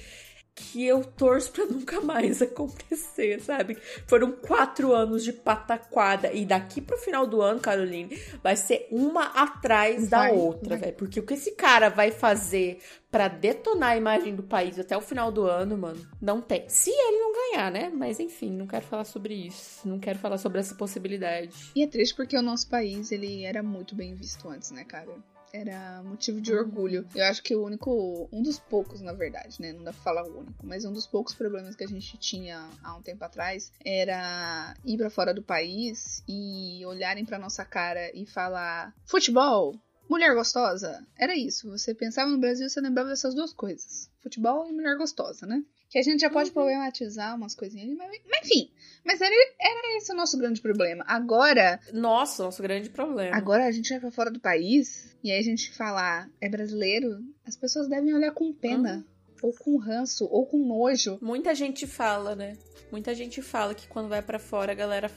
Que 0.57 0.85
eu 0.85 1.03
torço 1.03 1.51
pra 1.51 1.65
nunca 1.67 1.99
mais 1.99 2.41
acontecer, 2.41 3.41
sabe? 3.41 3.77
Foram 4.07 4.31
quatro 4.31 4.93
anos 4.93 5.21
de 5.23 5.33
pataquada. 5.33 6.31
E 6.31 6.45
daqui 6.45 6.79
pro 6.79 6.97
final 6.97 7.27
do 7.27 7.41
ano, 7.41 7.59
Caroline, 7.59 8.17
vai 8.41 8.55
ser 8.55 8.87
uma 8.89 9.25
atrás 9.25 10.07
da 10.07 10.19
Vai, 10.19 10.31
outra, 10.31 10.69
vai. 10.69 10.77
velho. 10.77 10.93
Porque 10.93 11.19
o 11.19 11.23
que 11.25 11.33
esse 11.33 11.51
cara 11.51 11.89
vai 11.89 12.09
fazer 12.09 12.79
pra 13.11 13.27
detonar 13.27 13.91
a 13.91 13.97
imagem 13.97 14.33
do 14.35 14.43
país 14.43 14.79
até 14.79 14.95
o 14.95 15.01
final 15.01 15.29
do 15.31 15.43
ano, 15.43 15.77
mano, 15.77 16.05
não 16.21 16.41
tem. 16.41 16.67
Se 16.69 16.89
ele 16.89 17.17
não 17.19 17.33
ganhar, 17.33 17.71
né? 17.71 17.91
Mas 17.93 18.19
enfim, 18.19 18.51
não 18.51 18.65
quero 18.67 18.85
falar 18.85 19.05
sobre 19.05 19.33
isso. 19.33 19.87
Não 19.87 19.99
quero 19.99 20.19
falar 20.19 20.37
sobre 20.37 20.59
essa 20.59 20.75
possibilidade. 20.75 21.53
E 21.75 21.83
é 21.83 21.87
triste 21.87 22.15
porque 22.15 22.37
o 22.37 22.41
nosso 22.41 22.69
país, 22.69 23.11
ele 23.11 23.43
era 23.43 23.61
muito 23.61 23.93
bem 23.93 24.15
visto 24.15 24.47
antes, 24.49 24.71
né, 24.71 24.83
cara? 24.85 25.11
Era 25.55 26.03
motivo 26.03 26.41
de 26.41 26.53
orgulho. 26.53 27.07
Eu 27.15 27.23
acho 27.23 27.41
que 27.41 27.55
o 27.55 27.63
único, 27.63 28.27
um 28.29 28.43
dos 28.43 28.59
poucos, 28.59 28.99
na 28.99 29.13
verdade, 29.13 29.61
né? 29.61 29.71
Não 29.71 29.85
dá 29.85 29.93
pra 29.93 30.01
falar 30.01 30.27
o 30.27 30.39
único, 30.39 30.65
mas 30.65 30.83
um 30.83 30.91
dos 30.91 31.07
poucos 31.07 31.33
problemas 31.33 31.77
que 31.77 31.83
a 31.85 31.87
gente 31.87 32.17
tinha 32.17 32.69
há 32.83 32.93
um 32.93 33.01
tempo 33.01 33.23
atrás 33.23 33.71
era 33.85 34.75
ir 34.83 34.97
pra 34.97 35.09
fora 35.09 35.33
do 35.33 35.41
país 35.41 36.21
e 36.27 36.85
olharem 36.85 37.23
pra 37.23 37.39
nossa 37.39 37.63
cara 37.63 38.11
e 38.13 38.25
falar: 38.25 38.93
futebol, 39.05 39.79
Mulher 40.09 40.35
gostosa, 40.35 41.05
era 41.17 41.35
isso. 41.35 41.69
Você 41.71 41.93
pensava 41.93 42.29
no 42.29 42.37
Brasil, 42.37 42.69
você 42.69 42.79
lembrava 42.79 43.09
dessas 43.09 43.33
duas 43.33 43.53
coisas: 43.53 44.09
futebol 44.21 44.67
e 44.67 44.71
mulher 44.71 44.97
gostosa, 44.97 45.45
né? 45.45 45.63
Que 45.89 45.99
a 45.99 46.01
gente 46.01 46.21
já 46.21 46.29
pode 46.29 46.49
uhum. 46.49 46.53
problematizar 46.53 47.35
umas 47.35 47.55
coisinhas 47.55 47.87
ali, 47.87 47.95
mas, 47.95 48.21
mas 48.29 48.45
enfim. 48.45 48.71
Mas 49.03 49.21
era, 49.21 49.33
era 49.59 49.97
esse 49.97 50.11
o 50.11 50.15
nosso 50.15 50.37
grande 50.37 50.61
problema. 50.61 51.03
Agora. 51.07 51.79
Nossa, 51.93 52.43
nosso 52.43 52.61
grande 52.61 52.89
problema. 52.89 53.35
Agora 53.35 53.65
a 53.65 53.71
gente 53.71 53.89
vai 53.89 53.99
pra 53.99 54.11
fora 54.11 54.31
do 54.31 54.39
país 54.39 55.15
e 55.23 55.31
aí 55.31 55.39
a 55.39 55.43
gente 55.43 55.71
falar 55.71 56.29
é 56.41 56.49
brasileiro, 56.49 57.23
as 57.45 57.55
pessoas 57.55 57.87
devem 57.87 58.13
olhar 58.13 58.31
com 58.31 58.51
pena. 58.53 58.95
Uhum 58.95 59.15
ou 59.41 59.53
com 59.53 59.77
ranço, 59.77 60.27
ou 60.31 60.45
com 60.45 60.57
nojo. 60.57 61.19
Muita 61.21 61.53
gente 61.53 61.85
fala, 61.85 62.35
né? 62.35 62.57
Muita 62.91 63.13
gente 63.13 63.41
fala 63.41 63.75
que 63.75 63.87
quando 63.87 64.09
vai 64.09 64.21
para 64.21 64.39
fora 64.39 64.71
a 64.71 64.75
galera 64.75 65.09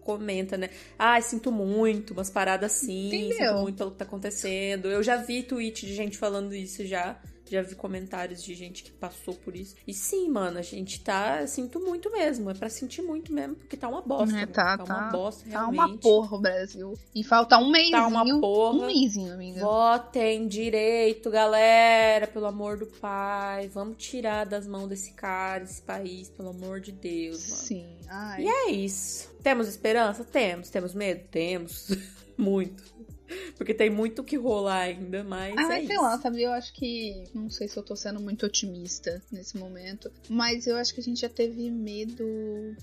comenta, 0.00 0.56
né? 0.56 0.70
Ah, 0.98 1.20
sinto 1.20 1.52
muito, 1.52 2.12
umas 2.12 2.30
paradas 2.30 2.72
assim, 2.72 3.08
Entendeu? 3.08 3.36
sinto 3.36 3.54
muito 3.62 3.76
pelo 3.76 3.90
que 3.90 3.96
tá 3.98 4.04
acontecendo. 4.04 4.88
Eu 4.88 5.02
já 5.02 5.16
vi 5.16 5.42
tweet 5.42 5.86
de 5.86 5.94
gente 5.94 6.16
falando 6.18 6.54
isso 6.54 6.86
já. 6.86 7.20
Já 7.50 7.62
vi 7.62 7.74
comentários 7.74 8.42
de 8.42 8.54
gente 8.54 8.82
que 8.82 8.90
passou 8.90 9.34
por 9.34 9.56
isso. 9.56 9.74
E 9.86 9.94
sim, 9.94 10.28
mano, 10.28 10.58
a 10.58 10.62
gente 10.62 11.00
tá. 11.00 11.46
Sinto 11.46 11.80
muito 11.80 12.10
mesmo. 12.10 12.50
É 12.50 12.54
pra 12.54 12.68
sentir 12.68 13.02
muito 13.02 13.32
mesmo, 13.32 13.56
porque 13.56 13.76
tá 13.76 13.88
uma 13.88 14.02
bosta. 14.02 14.36
É, 14.36 14.46
tá, 14.46 14.78
tá, 14.78 14.84
tá, 14.84 14.94
uma 14.94 15.10
bosta, 15.10 15.48
realmente. 15.48 15.78
Tá 15.78 15.86
uma 15.86 15.98
porra 15.98 16.36
o 16.36 16.40
Brasil. 16.40 16.98
E 17.14 17.24
falta 17.24 17.58
um 17.58 17.70
mês. 17.70 17.90
Tá 17.90 18.06
uma 18.06 18.40
porra. 18.40 18.78
Um 18.78 18.86
mêsinho, 18.86 19.32
amiga. 19.32 19.60
Votem 19.60 20.46
direito, 20.46 21.30
galera. 21.30 22.26
Pelo 22.26 22.46
amor 22.46 22.78
do 22.78 22.86
pai. 22.86 23.68
Vamos 23.68 23.96
tirar 23.98 24.46
das 24.46 24.66
mãos 24.66 24.88
desse 24.88 25.12
cara, 25.12 25.64
esse 25.64 25.82
país, 25.82 26.28
pelo 26.30 26.50
amor 26.50 26.80
de 26.80 26.92
Deus, 26.92 27.48
mano. 27.48 27.62
Sim. 27.62 27.86
Ai. 28.08 28.44
E 28.44 28.48
é 28.48 28.70
isso. 28.70 29.30
Temos 29.42 29.68
esperança? 29.68 30.24
Temos. 30.24 30.70
Temos 30.70 30.94
medo? 30.94 31.24
Temos. 31.30 31.88
muito. 32.38 32.84
Porque 33.56 33.74
tem 33.74 33.90
muito 33.90 34.22
que 34.24 34.36
rolar 34.36 34.80
ainda, 34.82 35.22
mas. 35.24 35.56
Ah, 35.56 35.62
é 35.62 35.66
mas 35.66 35.86
sei 35.86 35.94
isso. 35.96 36.02
lá, 36.02 36.18
sabe? 36.18 36.42
Eu 36.42 36.52
acho 36.52 36.72
que. 36.72 37.24
Não 37.34 37.50
sei 37.50 37.68
se 37.68 37.76
eu 37.76 37.82
tô 37.82 37.94
sendo 37.96 38.20
muito 38.20 38.46
otimista 38.46 39.22
nesse 39.30 39.56
momento. 39.56 40.10
Mas 40.28 40.66
eu 40.66 40.76
acho 40.76 40.94
que 40.94 41.00
a 41.00 41.02
gente 41.02 41.20
já 41.20 41.28
teve 41.28 41.70
medo 41.70 42.24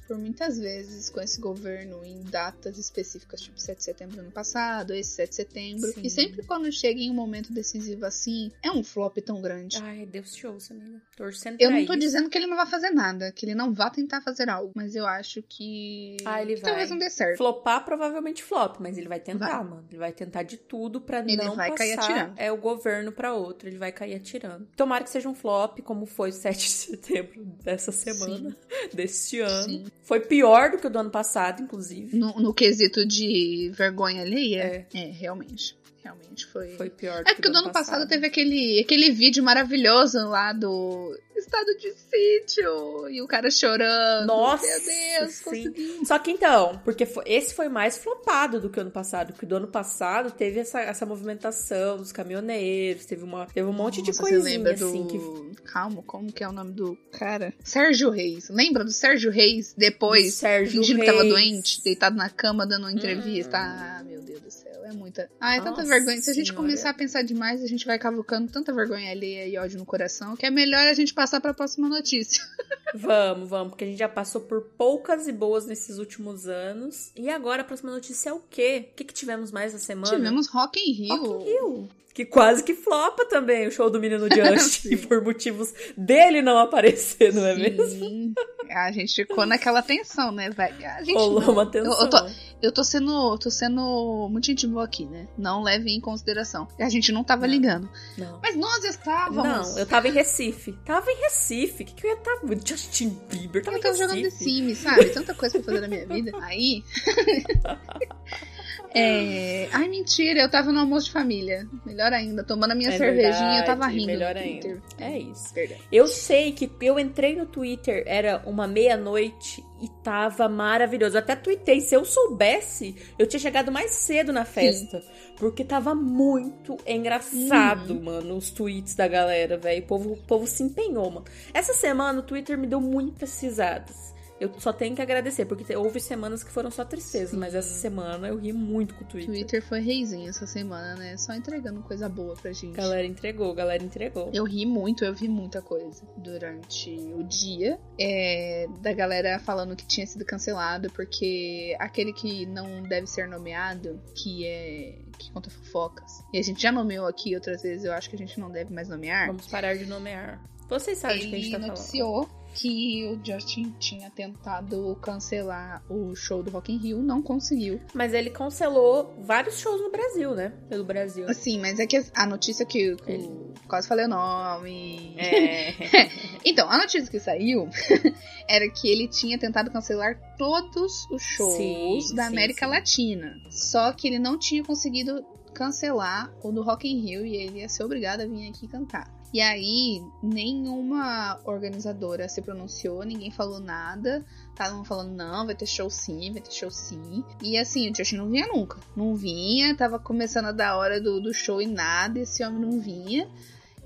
por 0.08 0.18
muitas 0.18 0.58
vezes 0.58 1.10
com 1.10 1.22
esse 1.22 1.40
governo 1.40 2.04
em 2.04 2.22
datas 2.24 2.78
específicas, 2.78 3.42
tipo 3.42 3.60
7 3.60 3.78
de 3.78 3.84
setembro 3.84 4.16
do 4.16 4.22
ano 4.22 4.32
passado, 4.32 4.94
esse 4.94 5.12
7 5.12 5.30
de 5.30 5.36
setembro. 5.36 5.92
Sim. 5.94 6.02
E 6.04 6.10
sempre 6.10 6.44
quando 6.46 6.72
chega 6.72 7.00
em 7.00 7.10
um 7.10 7.14
momento 7.14 7.54
decisivo 7.54 8.06
assim, 8.06 8.52
é 8.64 8.72
um 8.72 8.84
flop 8.84 9.18
tão 9.18 9.42
grande. 9.42 9.78
Ai, 9.82 10.06
Deus 10.06 10.34
te 10.34 10.46
ouça, 10.48 10.74
amiga. 10.74 11.02
Torcendo 11.16 11.58
Eu 11.60 11.72
não 11.72 11.86
tô 11.86 11.94
isso. 11.94 12.00
dizendo 12.02 12.30
que 12.30 12.38
ele 12.38 12.48
não 12.48 12.58
vai 12.58 12.66
fazer 12.66 12.90
nada, 12.90 13.32
que 13.32 13.46
ele 13.46 13.56
não 13.56 13.74
vai 13.74 13.90
tentar 13.92 14.22
fazer 14.22 14.50
algo. 14.50 14.72
Mas 14.76 14.96
eu 14.96 15.06
acho 15.06 15.42
que. 15.42 16.18
Ah, 16.26 16.42
ele 16.42 16.56
que 16.56 16.62
vai. 16.62 16.72
Talvez 16.72 16.90
não 16.90 16.98
dê 16.98 17.10
certo. 17.10 17.38
Flopar, 17.38 17.84
provavelmente 17.86 18.44
flop, 18.44 18.78
mas 18.80 18.98
ele 18.98 19.08
vai 19.08 19.20
tentar, 19.20 19.58
vai. 19.58 19.64
mano. 19.64 19.86
Ele 19.90 19.98
vai 19.98 20.12
tentar 20.12 20.35
tentar 20.36 20.44
de 20.44 20.58
tudo 20.58 21.00
para 21.00 21.24
não 21.24 21.56
vai 21.56 21.72
passar 21.72 21.78
cair 21.78 22.00
atirando. 22.00 22.34
é 22.38 22.52
o 22.52 22.58
governo 22.58 23.12
para 23.12 23.34
outro, 23.34 23.70
ele 23.70 23.78
vai 23.78 23.92
cair 23.92 24.16
atirando. 24.16 24.68
Tomara 24.76 25.04
que 25.04 25.10
seja 25.10 25.30
um 25.30 25.36
flop, 25.36 25.80
como 25.80 26.06
foi 26.06 26.30
o 26.30 26.34
7 26.34 26.58
de 26.58 26.70
setembro 26.72 27.46
dessa 27.64 27.92
semana, 27.92 28.50
Sim. 28.50 28.90
deste 28.94 29.40
ano. 29.40 29.70
Sim. 29.70 29.86
Foi 30.02 30.20
pior 30.20 30.72
do 30.72 30.78
que 30.78 30.88
o 30.88 30.90
do 30.90 31.00
ano 31.00 31.10
passado, 31.10 31.62
inclusive. 31.62 32.18
No, 32.18 32.34
no 32.40 32.54
quesito 32.54 33.06
de 33.06 33.72
vergonha 33.74 34.22
alheia? 34.22 34.86
É, 34.94 35.00
é 35.00 35.12
realmente 35.12 35.78
realmente 36.06 36.46
foi. 36.46 36.70
Foi 36.78 36.90
pior. 36.90 37.24
É 37.26 37.34
porque 37.34 37.48
o 37.48 37.52
do 37.52 37.58
ano 37.58 37.72
passado. 37.72 38.02
passado 38.02 38.08
teve 38.08 38.28
aquele, 38.28 38.80
aquele 38.80 39.12
vídeo 39.12 39.44
maravilhoso 39.44 40.20
lá 40.28 40.54
do 40.54 41.18
estado 41.36 41.76
de 41.78 41.92
sítio 41.94 43.10
e 43.10 43.22
o 43.22 43.28
cara 43.28 43.50
chorando. 43.50 44.28
Nossa! 44.28 44.66
Meu 44.66 44.80
Deus, 44.86 45.42
consegui. 45.42 46.06
Só 46.06 46.20
que 46.20 46.32
então, 46.32 46.80
porque 46.86 47.06
foi, 47.06 47.24
esse 47.26 47.54
foi 47.54 47.68
mais 47.68 47.98
flopado 47.98 48.62
do 48.62 48.70
que 48.70 48.78
o 48.78 48.82
ano 48.82 48.92
passado, 48.92 49.34
porque 49.34 49.46
do 49.46 49.56
ano 49.56 49.68
passado 49.68 50.32
teve 50.32 50.60
essa, 50.60 50.80
essa 50.80 51.06
movimentação 51.06 51.98
dos 51.98 52.12
caminhoneiros, 52.12 53.06
teve, 53.06 53.24
uma, 53.24 53.48
teve 53.48 53.68
um 53.68 53.74
monte 53.74 54.00
Nossa, 54.00 54.12
de 54.12 54.18
coisinha 54.18 54.72
assim 54.72 55.04
do... 55.04 55.08
que. 55.56 55.64
Calma, 55.64 56.04
como 56.04 56.32
que 56.32 56.44
é 56.44 56.48
o 56.48 56.54
nome 56.54 56.72
do 56.72 56.96
cara? 57.12 57.54
Sérgio 57.64 58.12
Reis. 58.12 58.50
Lembra 58.50 58.84
do 58.84 58.92
Sérgio 58.92 59.32
Reis 59.32 59.74
depois? 59.76 60.36
Sérgio 60.36 60.82
fingindo 60.82 61.00
Reis. 61.00 61.10
que 61.10 61.18
tava 61.18 61.28
doente, 61.28 61.84
deitado 61.84 62.16
na 62.16 62.30
cama 62.30 62.66
dando 62.68 62.84
uma 62.84 62.92
entrevista. 62.92 63.58
Hum. 63.58 63.62
Ah, 63.62 64.04
meu 64.06 64.22
Deus 64.22 64.42
do 64.42 64.52
céu 64.52 64.55
é 64.88 64.94
muita. 64.94 65.30
Ah, 65.40 65.56
é 65.56 65.58
tanta 65.58 65.82
Nossa 65.82 65.88
vergonha. 65.88 66.22
Se 66.22 66.30
a 66.30 66.34
gente 66.34 66.48
senhora. 66.48 66.64
começar 66.64 66.90
a 66.92 66.94
pensar 66.94 67.24
demais, 67.24 67.64
a 67.64 67.68
gente 67.68 67.86
vai 67.86 67.98
cavucando 67.98 68.52
tanta 68.52 68.74
vergonha 68.74 69.12
alheia 69.12 69.48
e 69.48 69.58
ódio 69.58 69.78
no 69.78 69.86
coração, 69.86 70.36
que 70.36 70.46
é 70.46 70.52
melhor 70.52 70.88
a 70.88 70.94
gente 70.94 71.14
passar 71.14 71.42
para 71.42 71.52
a 71.52 71.54
próxima 71.54 71.90
notícia. 71.90 72.44
vamos, 72.94 73.50
vamos, 73.50 73.70
porque 73.70 73.84
a 73.84 73.88
gente 73.88 74.00
já 74.00 74.10
passou 74.10 74.42
por 74.42 74.62
poucas 74.78 75.28
e 75.28 75.32
boas 75.32 75.66
nesses 75.66 75.98
últimos 75.98 76.48
anos. 76.48 77.12
E 77.16 77.30
agora 77.30 77.62
a 77.62 77.66
próxima 77.66 77.92
notícia 77.92 78.30
é 78.30 78.34
o 78.34 78.40
quê? 78.40 78.90
O 78.92 78.96
que, 78.96 79.04
que 79.04 79.14
tivemos 79.14 79.52
mais 79.52 79.74
essa 79.74 79.84
semana? 79.84 80.16
Tivemos 80.16 80.48
Rock 80.48 80.80
in 80.80 80.94
Rio. 80.94 81.16
Rock 81.16 81.44
in 81.44 81.46
Rio 81.46 81.90
que 82.16 82.24
quase 82.24 82.64
que 82.64 82.74
flopa 82.74 83.26
também 83.26 83.68
o 83.68 83.72
show 83.72 83.90
do 83.90 84.00
Menino 84.00 84.28
Justin 84.34 84.96
por 84.96 85.22
motivos 85.22 85.74
dele 85.98 86.42
não 86.42 86.58
aparecer, 86.58 87.34
não 87.34 87.46
é 87.46 87.54
mesmo? 87.54 88.34
A 88.72 88.90
gente 88.94 89.14
ficou 89.14 89.46
naquela 89.46 89.82
tensão, 89.82 90.32
né, 90.32 90.50
velho? 90.50 90.76
Rolou 91.14 91.42
não... 91.42 91.52
uma 91.52 91.66
tensão. 91.70 91.92
Eu, 91.92 92.00
eu, 92.00 92.10
tô, 92.10 92.18
eu 92.62 92.72
tô 92.72 92.84
sendo, 92.86 93.38
tô 93.38 93.52
sendo 93.52 94.30
muito 94.32 94.46
gente 94.46 94.66
boa 94.66 94.86
aqui, 94.86 95.06
né? 95.06 95.28
Não 95.38 95.62
leve 95.62 95.92
em 95.92 96.00
consideração. 96.00 96.70
A 96.80 96.88
gente 96.88 97.12
não 97.12 97.22
tava 97.22 97.46
não, 97.46 97.54
ligando. 97.54 97.90
Não. 98.18 98.40
Mas 98.42 98.56
nós 98.56 98.86
estávamos. 98.86 99.74
Não, 99.74 99.78
eu 99.78 99.86
tava 99.86 100.08
em 100.08 100.12
Recife. 100.14 100.72
Tava 100.86 101.12
em 101.12 101.18
Recife. 101.18 101.84
O 101.84 101.86
que, 101.86 101.96
que 101.96 102.08
eu 102.08 102.12
ia 102.12 102.18
estar? 102.18 102.38
Tá... 102.38 102.48
Justin 102.66 103.10
Bieber. 103.30 103.62
Tava 103.62 103.76
eu 103.76 103.82
tava 103.82 103.94
jogando 103.94 104.22
The 104.22 104.30
Sims, 104.30 104.78
sabe? 104.78 105.10
Tanta 105.10 105.34
coisa 105.34 105.60
pra 105.60 105.66
fazer 105.66 105.82
na 105.82 105.90
minha 105.90 106.08
vida. 106.08 106.32
Aí. 106.42 106.82
É... 108.94 109.68
Ai, 109.72 109.88
mentira, 109.88 110.42
eu 110.42 110.50
tava 110.50 110.72
no 110.72 110.80
almoço 110.80 111.08
de 111.08 111.12
família. 111.12 111.68
Melhor 111.86 112.14
ainda, 112.14 112.44
tomando 112.44 112.72
a 112.72 112.76
minha 112.76 112.90
é 112.90 112.98
cervejinha, 112.98 113.32
verdade, 113.32 113.60
eu 113.60 113.66
tava 113.66 113.88
rindo. 113.88 114.06
Melhor 114.08 114.38
ainda. 114.38 114.82
É 115.00 115.20
isso. 115.20 115.54
Verdade. 115.54 115.82
Eu 115.92 116.08
sei 116.08 116.52
que 116.52 116.72
eu 116.82 117.00
entrei 117.00 117.36
no 117.36 117.46
Twitter, 117.46 118.04
era 118.06 118.42
uma 118.46 118.68
meia-noite 118.68 119.64
e 119.82 119.90
tava 120.04 120.48
maravilhoso. 120.48 121.16
Eu 121.16 121.20
até 121.20 121.36
tuitei, 121.36 121.82
se 121.82 121.94
eu 121.94 122.06
soubesse, 122.06 122.96
eu 123.20 123.28
tinha 123.28 123.40
chegado 123.40 123.72
mais 123.72 123.92
cedo 123.92 124.32
na 124.32 124.46
festa. 124.46 125.02
Sim. 125.02 125.08
Porque 125.38 125.64
tava 125.66 125.94
muito 125.94 126.78
engraçado, 126.88 127.96
uhum. 127.96 128.04
mano, 128.04 128.38
os 128.38 128.50
tweets 128.50 128.96
da 128.96 129.08
galera, 129.08 129.58
velho. 129.58 129.84
O 129.84 129.88
povo, 129.88 130.14
o 130.14 130.18
povo 130.18 130.48
se 130.48 130.64
empenhou, 130.64 131.12
mano. 131.12 131.26
Essa 131.54 131.74
semana 131.74 132.20
o 132.20 132.24
Twitter 132.24 132.58
me 132.58 132.68
deu 132.68 132.80
muitas 132.80 133.42
risadas. 133.42 134.15
Eu 134.40 134.52
só 134.60 134.74
tenho 134.74 134.96
que 134.96 135.02
agradecer, 135.02 135.46
porque 135.46 135.76
houve 135.76 136.00
semanas 136.00 136.44
que 136.44 136.52
foram 136.52 136.70
só 136.70 136.84
tristeza, 136.84 137.32
Sim. 137.32 137.38
mas 137.38 137.56
essa 137.56 137.74
semana 137.74 138.28
eu 138.28 138.38
ri 138.38 138.52
muito 138.52 138.94
com 138.96 139.04
o 139.04 139.08
Twitter. 139.08 139.34
Twitter 139.34 139.64
foi 139.64 139.80
reizinho 139.80 140.30
essa 140.30 140.46
semana, 140.46 140.96
né? 140.96 141.18
Só 141.18 141.34
entregando 141.34 141.82
coisa 141.82 142.10
boa 142.10 142.36
pra 142.36 142.52
gente. 142.52 142.76
Galera 142.76 143.06
entregou, 143.06 143.54
galera 143.54 143.82
entregou. 143.82 144.30
Eu 144.34 144.44
ri 144.44 144.66
muito, 144.66 145.06
eu 145.06 145.14
vi 145.14 145.30
muita 145.30 145.62
coisa 145.62 146.04
durante 146.18 146.92
o 147.16 147.24
dia. 147.24 147.80
É, 148.00 148.68
da 148.82 148.94
galera 148.94 149.40
falando 149.40 149.76
que 149.76 149.88
tinha 149.88 150.06
sido 150.06 150.26
cancelado, 150.26 150.92
porque 150.92 151.76
aquele 151.80 152.12
que 152.12 152.46
não 152.46 152.84
deve 152.84 153.08
ser 153.08 153.28
nomeado, 153.28 154.02
que 154.14 154.46
é. 154.46 155.00
que 155.18 155.32
conta 155.32 155.50
fofocas. 155.50 156.24
E 156.34 156.38
a 156.38 156.42
gente 156.44 156.62
já 156.62 156.72
nomeou 156.72 157.08
aqui 157.08 157.34
outras 157.36 157.62
vezes, 157.62 157.86
eu 157.86 157.94
acho 157.94 158.10
que 158.10 158.16
a 158.16 158.20
gente 158.20 158.38
não 158.40 158.52
deve 158.52 158.74
mais 158.74 158.90
nomear. 158.90 159.28
Vamos 159.28 159.48
parar 159.48 159.76
de 159.76 159.86
nomear. 159.86 160.44
Vocês 160.68 160.98
sabem 160.98 161.18
Ele 161.18 161.26
de 161.26 161.30
que 161.30 161.36
a 161.36 161.40
gente 161.40 161.52
tá 161.52 161.60
noticiou 161.60 162.24
falando 162.24 162.45
que 162.56 163.06
o 163.06 163.20
Justin 163.24 163.76
tinha 163.78 164.10
tentado 164.10 164.98
cancelar 165.02 165.84
o 165.90 166.16
show 166.16 166.42
do 166.42 166.50
Rock 166.50 166.72
in 166.72 166.78
Rio, 166.78 167.04
não 167.04 167.22
conseguiu. 167.22 167.82
Mas 167.94 168.14
ele 168.14 168.30
cancelou 168.30 169.14
vários 169.20 169.60
shows 169.60 169.82
no 169.82 169.92
Brasil, 169.92 170.34
né? 170.34 170.54
Pelo 170.70 170.86
Brasil. 170.86 171.32
Sim, 171.34 171.60
mas 171.60 171.80
é 171.80 171.86
que 171.86 172.02
a 172.14 172.26
notícia 172.26 172.66
que, 172.66 172.96
que 172.96 173.12
ele... 173.12 173.30
quase 173.68 173.88
falei 173.88 174.06
o 174.06 174.08
nome. 174.08 175.14
É. 175.18 175.74
então, 176.46 176.70
a 176.70 176.78
notícia 176.78 177.12
que 177.12 177.20
saiu 177.20 177.68
era 178.48 178.70
que 178.70 178.88
ele 178.88 179.10
tinha 179.10 179.38
tentado 179.38 179.70
cancelar 179.70 180.18
todos 180.38 181.06
os 181.12 181.22
shows 181.22 182.08
sim, 182.08 182.16
da 182.16 182.28
América 182.28 182.66
sim. 182.66 182.72
Latina. 182.72 183.36
Só 183.50 183.92
que 183.92 184.08
ele 184.08 184.20
não 184.20 184.40
tinha 184.40 184.64
conseguido 184.64 185.26
cancelar 185.54 186.34
o 186.42 186.52
do 186.52 186.64
Rock 186.64 186.88
in 186.88 187.02
Rio 187.02 187.26
e 187.26 187.36
ele 187.36 187.60
ia 187.60 187.70
ser 187.70 187.84
obrigado 187.84 188.22
a 188.22 188.26
vir 188.26 188.50
aqui 188.50 188.68
cantar. 188.68 189.15
E 189.34 189.42
aí, 189.42 190.02
nenhuma 190.24 191.40
organizadora 191.44 192.30
se 192.30 192.42
pronunciou, 192.42 193.04
ninguém 193.04 193.32
falou 193.32 193.60
nada. 193.60 194.24
Estavam 194.50 194.86
falando, 194.86 195.12
não, 195.12 195.46
vai 195.46 195.56
ter 195.56 195.66
show 195.66 195.90
sim, 195.90 196.32
vai 196.32 196.42
ter 196.42 196.54
show 196.54 196.72
sim. 196.72 197.24
E 197.42 197.58
assim, 197.58 197.92
o 197.92 197.96
Justin 197.96 198.18
não 198.18 198.30
vinha 198.30 198.48
nunca. 198.48 198.80
Não 198.96 199.16
vinha, 199.16 199.76
tava 199.76 200.00
começando 200.00 200.46
a 200.46 200.52
dar 200.52 200.78
hora 200.78 201.02
do, 201.02 201.20
do 201.20 201.34
show 201.34 201.62
e 201.62 201.68
nada, 201.68 202.20
esse 202.20 202.44
homem 202.46 202.62
não 202.62 202.80
vinha. 202.80 203.30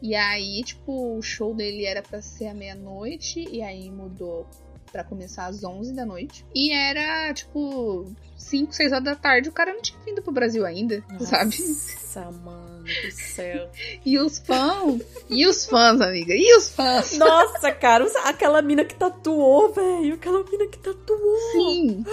E 0.01 0.15
aí, 0.15 0.61
tipo, 0.63 1.17
o 1.17 1.21
show 1.21 1.53
dele 1.53 1.85
era 1.85 2.01
para 2.01 2.21
ser 2.21 2.47
à 2.47 2.53
meia-noite, 2.53 3.45
e 3.51 3.61
aí 3.61 3.89
mudou 3.89 4.47
para 4.91 5.03
começar 5.03 5.45
às 5.47 5.63
11 5.63 5.93
da 5.93 6.05
noite. 6.05 6.45
E 6.55 6.71
era, 6.71 7.33
tipo, 7.33 8.05
5, 8.37 8.73
6 8.73 8.91
horas 8.91 9.03
da 9.03 9.15
tarde, 9.15 9.49
o 9.49 9.51
cara 9.51 9.73
não 9.73 9.81
tinha 9.81 9.99
vindo 10.05 10.21
pro 10.21 10.31
Brasil 10.31 10.65
ainda, 10.65 11.03
Nossa, 11.11 11.25
sabe? 11.25 11.57
Nossa, 11.59 12.31
mano 12.31 12.68
do 12.89 13.11
céu. 13.11 13.69
e 14.05 14.17
os 14.17 14.39
fãs, 14.39 15.01
e 15.29 15.47
os 15.47 15.65
fãs, 15.65 16.01
amiga, 16.01 16.33
e 16.33 16.55
os 16.55 16.69
fãs. 16.71 17.17
Nossa, 17.17 17.71
cara, 17.71 18.05
aquela 18.25 18.61
mina 18.61 18.83
que 18.83 18.95
tatuou, 18.95 19.71
velho, 19.73 20.15
aquela 20.15 20.43
mina 20.43 20.67
que 20.67 20.77
tatuou. 20.79 21.37
Sim. 21.51 22.03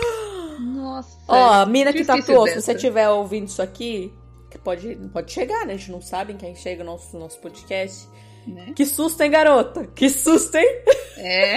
Nossa. 0.61 1.19
Ó, 1.29 1.53
a 1.53 1.67
mina 1.67 1.93
que 1.93 2.05
tatuou, 2.05 2.47
se 2.47 2.61
você 2.61 2.73
estiver 2.73 3.09
ouvindo 3.09 3.49
isso 3.49 3.63
aqui, 3.63 4.13
que 4.51 4.59
pode, 4.59 4.97
pode 5.13 5.33
chegar, 5.33 5.67
né? 5.67 5.75
A 5.75 5.77
gente 5.77 5.91
não 5.91 6.01
sabe 6.01 6.35
quem 6.35 6.55
chega 6.55 6.83
no 6.83 6.93
nosso, 6.93 7.19
nosso 7.19 7.39
podcast. 7.41 8.09
Né? 8.47 8.73
Que 8.77 8.87
susto, 8.87 9.21
hein, 9.23 9.31
garota? 9.31 9.87
Que 9.89 10.09
susto, 10.09 10.55
hein? 10.57 10.83
É. 11.17 11.57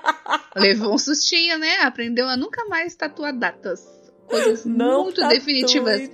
Levou 0.56 0.94
um 0.94 0.98
sustinho, 0.98 1.58
né? 1.58 1.76
Aprendeu 1.82 2.26
a 2.26 2.36
nunca 2.36 2.64
mais 2.66 2.94
tatuar 2.94 3.36
datas. 3.36 4.01
Coisas 4.32 4.64
Não 4.66 5.04
muito 5.04 5.20
tatue 5.20 5.38
definitivas. 5.38 5.98
Sem 5.98 6.10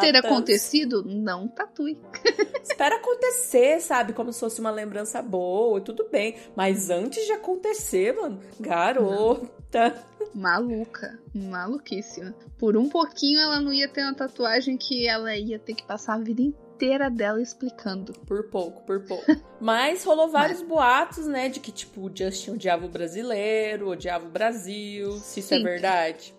ter 0.00 0.12
datas. 0.12 0.30
acontecido, 0.30 1.04
não 1.04 1.48
tatue. 1.48 1.98
Espera 2.62 2.96
acontecer, 2.96 3.80
sabe? 3.80 4.12
Como 4.12 4.32
se 4.32 4.40
fosse 4.40 4.60
uma 4.60 4.70
lembrança 4.70 5.22
boa, 5.22 5.80
tudo 5.80 6.08
bem. 6.10 6.36
Mas 6.54 6.90
antes 6.90 7.24
de 7.24 7.32
acontecer, 7.32 8.14
mano, 8.14 8.40
garota. 8.60 10.04
Maluca. 10.34 11.18
Maluquíssima. 11.34 12.34
Por 12.58 12.76
um 12.76 12.88
pouquinho 12.88 13.40
ela 13.40 13.60
não 13.60 13.72
ia 13.72 13.88
ter 13.88 14.02
uma 14.02 14.14
tatuagem 14.14 14.76
que 14.76 15.06
ela 15.06 15.34
ia 15.36 15.58
ter 15.58 15.74
que 15.74 15.82
passar 15.86 16.14
a 16.14 16.18
vida 16.18 16.42
inteira 16.42 17.08
dela 17.08 17.40
explicando. 17.40 18.12
Por 18.26 18.44
pouco, 18.50 18.82
por 18.82 19.00
pouco. 19.04 19.24
Mas 19.60 20.04
rolou 20.04 20.28
vários 20.28 20.60
boatos, 20.60 21.26
né? 21.26 21.48
De 21.48 21.58
que, 21.60 21.72
tipo, 21.72 22.02
o 22.02 22.10
Justin 22.14 22.52
odiava 22.52 22.84
o 22.84 22.88
brasileiro, 22.88 23.88
odiava 23.88 24.26
o 24.26 24.30
Brasil. 24.30 25.12
Se 25.12 25.40
isso 25.40 25.54
é 25.54 25.58
Sim. 25.58 25.64
verdade. 25.64 26.34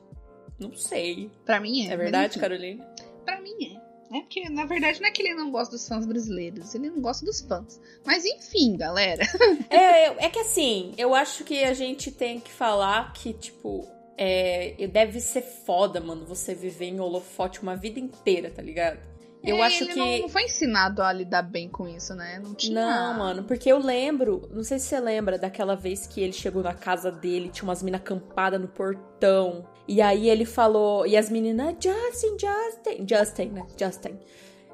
Não 0.59 0.75
sei. 0.75 1.29
Pra 1.45 1.59
mim 1.59 1.87
é. 1.87 1.93
É 1.93 1.97
verdade, 1.97 2.31
enfim. 2.31 2.39
Caroline? 2.39 2.83
Pra 3.25 3.39
mim 3.41 3.55
é. 3.83 3.87
É 4.09 4.21
porque, 4.21 4.49
na 4.49 4.65
verdade, 4.65 5.01
não 5.01 5.07
é 5.09 5.11
que 5.11 5.21
ele 5.21 5.33
não 5.33 5.51
gosta 5.51 5.75
dos 5.75 5.85
fãs 5.85 6.05
brasileiros, 6.05 6.73
ele 6.73 6.89
não 6.89 7.01
gosta 7.01 7.25
dos 7.25 7.41
fãs. 7.41 7.79
Mas 8.05 8.23
enfim, 8.25 8.77
galera. 8.77 9.25
É, 9.69 10.25
é 10.25 10.29
que 10.29 10.39
assim, 10.39 10.93
eu 10.97 11.13
acho 11.13 11.43
que 11.43 11.61
a 11.63 11.73
gente 11.73 12.09
tem 12.09 12.39
que 12.39 12.49
falar 12.49 13.11
que, 13.11 13.33
tipo, 13.33 13.85
é, 14.17 14.87
deve 14.87 15.19
ser 15.19 15.41
foda, 15.41 15.99
mano, 15.99 16.25
você 16.25 16.55
viver 16.55 16.85
em 16.85 16.99
holofote 17.01 17.61
uma 17.61 17.75
vida 17.75 17.99
inteira, 17.99 18.49
tá 18.49 18.61
ligado? 18.61 18.99
Eu 19.43 19.57
É, 19.57 19.61
acho 19.63 19.83
ele 19.83 19.93
que. 19.93 19.99
Não, 19.99 20.17
não 20.19 20.29
foi 20.29 20.43
ensinado 20.43 21.01
a 21.01 21.11
lidar 21.11 21.41
bem 21.43 21.69
com 21.69 21.85
isso, 21.87 22.15
né? 22.15 22.39
Não 22.41 22.55
tinha. 22.55 22.73
Não, 22.73 23.19
mano, 23.19 23.43
porque 23.43 23.69
eu 23.69 23.77
lembro, 23.77 24.49
não 24.53 24.63
sei 24.63 24.79
se 24.79 24.85
você 24.87 24.99
lembra 25.01 25.37
daquela 25.37 25.75
vez 25.75 26.07
que 26.07 26.21
ele 26.21 26.33
chegou 26.33 26.63
na 26.63 26.73
casa 26.73 27.11
dele, 27.11 27.49
tinha 27.49 27.65
umas 27.65 27.83
minas 27.83 27.99
acampadas 28.01 28.59
no 28.59 28.69
portão. 28.69 29.67
E 29.87 30.01
aí 30.01 30.29
ele 30.29 30.45
falou, 30.45 31.07
e 31.07 31.15
as 31.15 31.29
meninas, 31.29 31.75
Justin, 31.79 32.37
Justin, 32.37 33.05
Justin, 33.07 33.45
né? 33.49 33.65
Justin. 33.77 34.19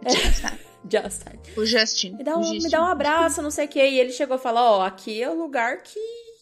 Justin. 0.89 1.39
O 1.56 1.65
Justin. 1.65 2.15
Me 2.17 2.23
dá, 2.23 2.38
um, 2.38 2.43
Justin. 2.43 2.63
me 2.63 2.69
dá 2.69 2.82
um 2.82 2.88
abraço, 2.88 3.41
não 3.41 3.52
sei 3.52 3.65
o 3.65 3.69
que. 3.69 3.80
E 3.80 3.99
ele 3.99 4.12
chegou 4.12 4.36
a 4.36 4.39
falar, 4.39 4.63
ó, 4.63 4.82
aqui 4.82 5.21
é 5.21 5.30
o 5.30 5.34
lugar 5.34 5.82
que, 5.84 5.99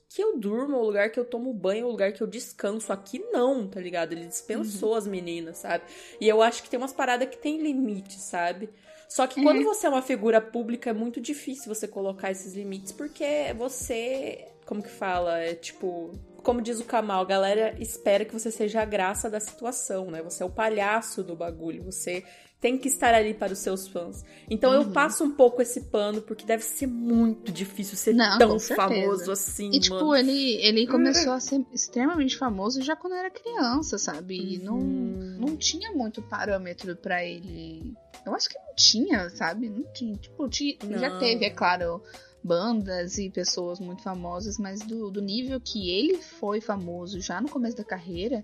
que 0.10 0.24
eu 0.24 0.38
durmo, 0.38 0.78
o 0.78 0.86
lugar 0.86 1.12
que 1.12 1.20
eu 1.20 1.26
tomo 1.26 1.54
banho, 1.54 1.86
o 1.86 1.92
lugar 1.92 2.12
que 2.12 2.22
eu 2.22 2.28
descanso. 2.28 2.92
Aqui 2.92 3.20
não, 3.32 3.68
tá 3.68 3.80
ligado? 3.80 4.14
Ele 4.14 4.26
dispensou 4.26 4.96
as 4.96 5.06
meninas, 5.06 5.58
sabe? 5.58 5.84
E 6.20 6.28
eu 6.28 6.42
acho 6.42 6.64
que 6.64 6.70
tem 6.70 6.80
umas 6.80 6.94
paradas 6.94 7.30
que 7.30 7.38
tem 7.38 7.62
limite, 7.62 8.16
sabe? 8.16 8.70
Só 9.12 9.28
que 9.28 9.44
quando 9.44 9.62
você 9.66 9.88
é 9.88 9.90
uma 9.90 10.02
figura 10.02 10.40
pública, 10.40 10.90
é 10.90 10.94
muito 10.94 11.20
difícil 11.20 11.74
você 11.74 11.86
colocar 11.86 12.32
esses 12.32 12.54
limites, 12.54 12.94
porque 12.94 13.54
você. 13.58 14.48
Como 14.66 14.82
que 14.82 14.90
fala? 14.90 15.38
É 15.38 15.54
tipo. 15.54 16.12
Como 16.44 16.62
diz 16.62 16.80
o 16.80 16.84
Kamal, 16.86 17.22
a 17.22 17.26
galera 17.26 17.76
espera 17.80 18.26
que 18.26 18.34
você 18.34 18.50
seja 18.52 18.82
a 18.82 18.86
graça 18.86 19.30
da 19.30 19.40
situação, 19.40 20.10
né? 20.10 20.22
Você 20.24 20.42
é 20.42 20.46
o 20.46 20.50
palhaço 20.50 21.24
do 21.24 21.36
bagulho. 21.36 21.84
Você 21.84 22.24
tem 22.60 22.78
que 22.78 22.88
estar 22.88 23.14
ali 23.14 23.34
para 23.34 23.54
os 23.54 23.60
seus 23.60 23.88
fãs. 23.88 24.24
Então 24.50 24.72
eu 24.74 24.82
Uhum. 24.82 24.92
passo 24.92 25.24
um 25.24 25.32
pouco 25.32 25.62
esse 25.64 25.82
pano, 25.86 26.22
porque 26.22 26.46
deve 26.46 26.64
ser 26.64 26.86
muito 26.88 27.52
difícil 27.52 27.98
ser 27.98 28.14
Não, 28.14 28.38
tão 28.38 28.60
famoso 28.60 29.32
assim, 29.32 29.72
E, 29.74 29.80
tipo, 29.80 29.96
mano. 29.96 30.16
ele, 30.16 30.56
ele 30.64 30.86
começou 30.88 31.34
a 31.34 31.40
ser 31.40 31.66
extremamente 31.74 32.38
famoso 32.38 32.82
já 32.84 32.96
quando 32.96 33.14
era 33.16 33.32
criança, 33.32 33.98
sabe? 33.98 34.56
E 34.56 34.58
não, 34.60 34.78
Uhum. 34.78 35.38
não 35.40 35.58
tinha 35.58 35.92
muito 35.92 36.22
parâmetro 36.22 36.96
pra 36.96 37.24
ele. 37.26 37.94
Eu 38.24 38.36
acho 38.36 38.48
que 38.50 38.58
não 38.60 38.76
tinha, 38.76 39.30
sabe? 39.32 39.68
Não 39.68 39.84
tinha. 39.94 40.16
Tipo, 40.18 40.48
ti- 40.48 40.78
já 40.88 41.10
teve, 41.18 41.46
é 41.46 41.50
claro, 41.50 42.04
bandas 42.44 43.18
e 43.18 43.30
pessoas 43.30 43.80
muito 43.80 44.02
famosas, 44.02 44.58
mas 44.58 44.82
do, 44.82 45.12
do 45.12 45.22
nível 45.22 45.60
que 45.60 45.90
ele 45.90 46.18
foi 46.18 46.60
famoso 46.60 47.20
já 47.20 47.40
no 47.40 47.50
começo 47.50 47.78
da 47.78 47.84
carreira, 47.84 48.44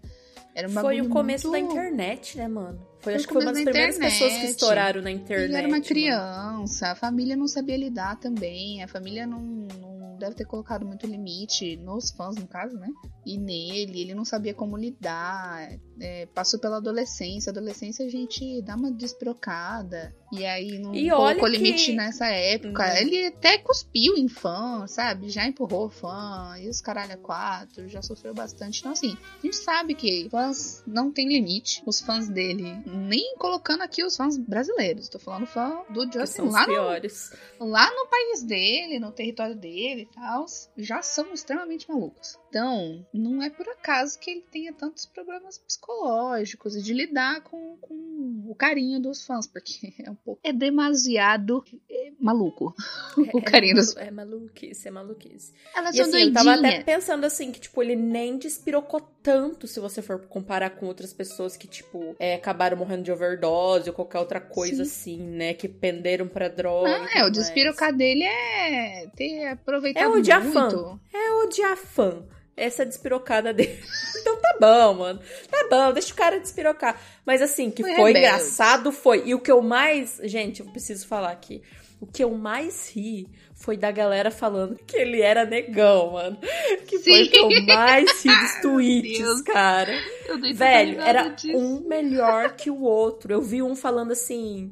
era 0.55 0.67
um 0.67 0.71
Foi 0.71 1.01
o 1.01 1.09
começo 1.09 1.51
da 1.51 1.57
muito- 1.59 1.71
internet, 1.71 2.37
né, 2.37 2.47
mano? 2.47 2.77
Foi, 2.99 3.13
Foi 3.13 3.15
acho 3.15 3.27
que 3.27 3.33
foi 3.33 3.41
uma 3.43 3.53
das 3.53 3.63
da 3.63 3.71
primeiras 3.71 3.97
pessoas 3.97 4.19
que 4.19 4.25
internet. 4.37 4.49
estouraram 4.49 5.01
na 5.01 5.11
internet. 5.11 5.45
Ele 5.45 5.55
era 5.55 5.67
uma 5.67 5.71
mano. 5.77 5.85
criança, 5.85 6.91
a 6.91 6.95
família 6.95 7.35
não 7.35 7.47
sabia 7.47 7.77
lidar 7.77 8.19
também, 8.19 8.83
a 8.83 8.87
família 8.87 9.25
não, 9.27 9.39
não 9.39 10.17
deve 10.17 10.33
ter 10.35 10.45
colocado 10.45 10.83
muito 10.83 11.05
limite 11.05 11.77
nos 11.77 12.09
fãs, 12.09 12.35
no 12.35 12.47
caso, 12.47 12.75
né? 12.75 12.87
E 13.23 13.37
nele, 13.37 14.01
ele 14.01 14.15
não 14.15 14.25
sabia 14.25 14.51
como 14.53 14.75
lidar, 14.75 15.69
é, 16.01 16.25
passou 16.33 16.59
pela 16.59 16.77
adolescência, 16.77 17.51
adolescência 17.51 18.03
a 18.03 18.09
gente 18.09 18.61
dá 18.63 18.75
uma 18.75 18.89
desprocada, 18.91 20.13
e 20.33 20.43
aí 20.45 20.79
não 20.79 20.93
E 20.95 21.09
colocou 21.09 21.43
que- 21.45 21.57
limite 21.57 21.93
nessa 21.93 22.27
época, 22.27 22.83
Uhum. 22.83 22.97
ele 22.97 23.27
até 23.27 23.57
cuspiu 23.59 24.15
em 24.17 24.27
fã, 24.27 24.85
sabe? 24.87 25.29
Já 25.29 25.45
empurrou 25.47 25.87
fã, 25.89 26.55
e 26.59 26.67
os 26.67 26.81
caralho 26.81 27.13
a 27.13 27.17
quatro, 27.17 27.87
já 27.87 28.01
sofreu 28.01 28.33
bastante, 28.33 28.79
então 28.79 28.91
assim, 28.93 29.15
a 29.37 29.41
gente 29.45 29.55
sabe 29.57 29.93
que 29.93 30.26
fãs 30.29 30.83
não 30.85 31.11
tem 31.11 31.27
limite, 31.27 31.81
os 31.85 32.01
fãs 32.01 32.27
dele, 32.27 32.81
nem 32.85 33.35
colocando 33.37 33.81
aqui 33.81 34.03
os 34.03 34.15
fãs 34.15 34.37
brasileiros, 34.37 35.09
tô 35.09 35.19
falando 35.19 35.45
fã 35.45 35.83
do 35.89 36.11
Justin 36.11 36.43
lá 36.43 36.67
no, 36.67 37.67
lá 37.67 37.91
no 37.91 38.07
país 38.07 38.43
dele, 38.43 38.99
no 38.99 39.11
território 39.11 39.55
dele 39.55 40.03
e 40.03 40.15
tal, 40.15 40.45
já 40.77 41.01
são 41.01 41.33
extremamente 41.33 41.89
malucos. 41.89 42.37
Então, 42.49 43.05
não 43.13 43.43
é 43.43 43.49
por 43.49 43.67
acaso 43.67 44.17
que 44.19 44.31
ele 44.31 44.45
tenha 44.49 44.73
tantos 44.73 45.05
problemas 45.05 45.57
psicológicos 45.57 46.75
e 46.75 46.81
de 46.81 46.93
lidar 46.93 47.41
com, 47.41 47.77
com 47.81 48.43
o 48.47 48.55
carinho 48.55 48.99
dos 48.99 49.25
fãs, 49.25 49.45
porque 49.45 49.93
é 50.03 50.09
um 50.09 50.15
pouco. 50.15 50.39
É 50.43 50.53
demasiado 50.53 51.63
é, 51.89 52.11
maluco 52.19 52.73
o 53.33 53.41
carinho 53.41 53.75
dos 53.75 53.95
É 53.97 54.09
maluquice, 54.09 54.87
é 54.87 54.91
maluquice. 54.91 55.53
Elas 55.75 55.95
E 55.95 55.97
são 55.97 56.07
assim, 56.07 56.21
eu 56.21 56.33
tava 56.33 56.53
até 56.53 56.83
pensando 56.83 57.25
assim, 57.25 57.51
que, 57.51 57.59
tipo, 57.59 57.81
ele 57.83 57.95
nem 57.95 58.37
despirocou 58.37 59.01
tanto 59.21 59.67
se 59.67 59.79
você 59.79 60.01
for 60.01 60.16
comparar 60.19 60.71
com 60.71 60.85
outras 60.85 61.13
pessoas 61.13 61.55
que, 61.57 61.67
tipo, 61.67 62.15
é, 62.19 62.35
acabaram 62.35 62.77
morrendo 62.77 63.03
de 63.03 63.11
overdose 63.11 63.89
ou 63.89 63.95
qualquer 63.95 64.19
outra 64.19 64.39
coisa 64.41 64.83
assim, 64.83 65.17
né? 65.19 65.53
Que 65.53 65.67
penderam 65.67 66.27
pra 66.27 66.47
droga. 66.47 66.89
e 66.89 66.93
Ah, 66.93 67.19
é, 67.21 67.25
o 67.25 67.29
despirocar 67.29 67.93
dele 67.95 68.23
é 68.23 69.07
ter 69.15 69.47
aproveitado 69.47 70.03
É 70.03 70.07
odiar 70.07 70.43
fã. 70.43 70.61
muito. 70.61 70.99
É 71.13 71.31
odiar 71.43 71.77
fã. 71.77 72.23
Essa 72.55 72.83
despirocada 72.85 73.53
dele. 73.53 73.79
então 74.19 74.35
tá 74.41 74.57
bom, 74.59 74.93
mano. 74.95 75.19
Tá 75.49 75.67
bom, 75.69 75.93
deixa 75.93 76.11
o 76.11 76.17
cara 76.17 76.39
despirocar. 76.39 76.99
Mas 77.23 77.41
assim, 77.41 77.69
que 77.69 77.83
Foi 77.83 77.93
foi, 77.95 78.11
rebelde. 78.13 78.19
engraçado 78.19 78.91
foi. 78.91 79.23
E 79.27 79.35
o 79.35 79.39
que 79.39 79.51
eu 79.51 79.61
mais. 79.61 80.19
Gente, 80.23 80.61
eu 80.61 80.65
preciso 80.71 81.05
falar 81.07 81.31
aqui. 81.31 81.61
O 81.99 82.05
que 82.07 82.23
eu 82.23 82.31
mais 82.31 82.89
ri 82.89 83.27
foi 83.57 83.75
da 83.75 83.91
galera 83.91 84.29
falando 84.31 84.77
que 84.85 84.95
ele 84.95 85.19
era 85.21 85.43
negão, 85.45 86.11
mano. 86.13 86.37
Que 86.87 86.99
foi 86.99 87.13
Sim. 87.13 87.23
o 87.23 87.29
que 87.29 87.37
eu 87.59 87.65
mais 87.65 88.23
ri 88.23 88.29
dos 88.29 88.61
tweets, 88.61 89.41
cara. 89.41 89.91
Velho, 90.53 91.01
era 91.01 91.27
disso. 91.29 91.57
um 91.57 91.81
melhor 91.87 92.55
que 92.55 92.69
o 92.69 92.81
outro. 92.83 93.33
Eu 93.33 93.41
vi 93.41 93.61
um 93.63 93.75
falando 93.75 94.11
assim. 94.11 94.71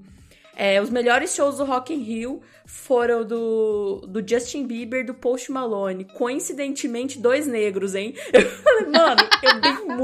é, 0.55 0.79
os 0.81 0.89
melhores 0.89 1.35
shows 1.35 1.57
do 1.57 1.65
Rock 1.65 1.93
in 1.93 1.97
Rio 2.03 2.41
foram 2.65 3.25
do, 3.25 4.05
do 4.07 4.25
Justin 4.27 4.65
Bieber 4.65 5.01
e 5.01 5.03
do 5.03 5.13
Post 5.13 5.51
Malone. 5.51 6.05
Coincidentemente, 6.05 7.19
dois 7.19 7.45
negros, 7.47 7.95
hein? 7.95 8.13
Eu 8.31 8.49
falei, 8.49 8.85
mano, 8.85 9.21
eu 9.43 9.61
dei 9.61 9.95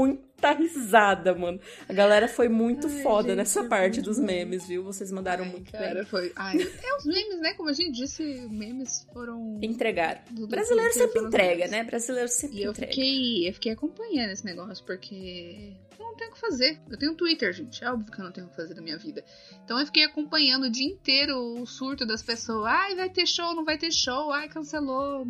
muita 0.42 0.52
risada, 0.52 1.34
mano. 1.34 1.60
A 1.88 1.92
galera 1.92 2.26
foi 2.26 2.48
muito 2.48 2.86
Ai, 2.88 3.02
foda 3.02 3.28
gente, 3.28 3.36
nessa 3.36 3.64
parte 3.64 4.00
dos 4.02 4.18
memes, 4.18 4.66
viu? 4.66 4.82
Vocês 4.82 5.12
mandaram 5.12 5.44
Ai, 5.44 5.50
muito 5.50 5.70
cara, 5.72 5.94
bem. 5.94 6.04
foi. 6.04 6.32
Ai, 6.34 6.56
é 6.60 6.96
os 6.96 7.04
memes, 7.04 7.40
né? 7.40 7.54
Como 7.54 7.68
a 7.68 7.72
gente 7.72 7.92
disse, 7.92 8.22
memes 8.50 9.06
foram. 9.12 9.58
Do- 9.60 10.40
do- 10.42 10.46
Brasileiro 10.48 10.92
sempre 10.92 11.20
entrega, 11.22 11.68
né? 11.68 11.84
Brasileiro 11.84 12.28
sempre 12.28 12.58
E 12.58 12.62
eu 12.64 12.72
entrega. 12.72 12.92
fiquei, 12.92 13.48
eu 13.48 13.54
fiquei 13.54 13.72
acompanhando 13.72 14.30
esse 14.30 14.44
negócio, 14.44 14.84
porque 14.84 15.72
eu 15.98 16.04
não 16.04 16.14
tenho 16.16 16.30
o 16.30 16.34
que 16.34 16.40
fazer. 16.40 16.78
Eu 16.90 16.98
tenho 16.98 17.14
Twitter, 17.14 17.52
gente. 17.52 17.82
É 17.84 17.90
óbvio 17.90 18.10
que 18.12 18.20
eu 18.20 18.24
não 18.24 18.32
tenho 18.32 18.46
o 18.46 18.50
que 18.50 18.56
fazer 18.56 18.74
da 18.74 18.82
minha 18.82 18.98
vida. 18.98 19.24
Então 19.64 19.78
eu 19.78 19.86
fiquei 19.86 20.04
acompanhando 20.04 20.64
o 20.64 20.70
dia 20.70 20.86
inteiro 20.86 21.36
o 21.60 21.66
surto 21.66 22.04
das 22.04 22.22
pessoas. 22.22 22.66
Ai, 22.66 22.94
vai 22.96 23.08
ter 23.10 23.26
show, 23.26 23.54
não 23.54 23.64
vai 23.64 23.78
ter 23.78 23.92
show. 23.92 24.32
Ai, 24.32 24.48
cancelou. 24.48 25.26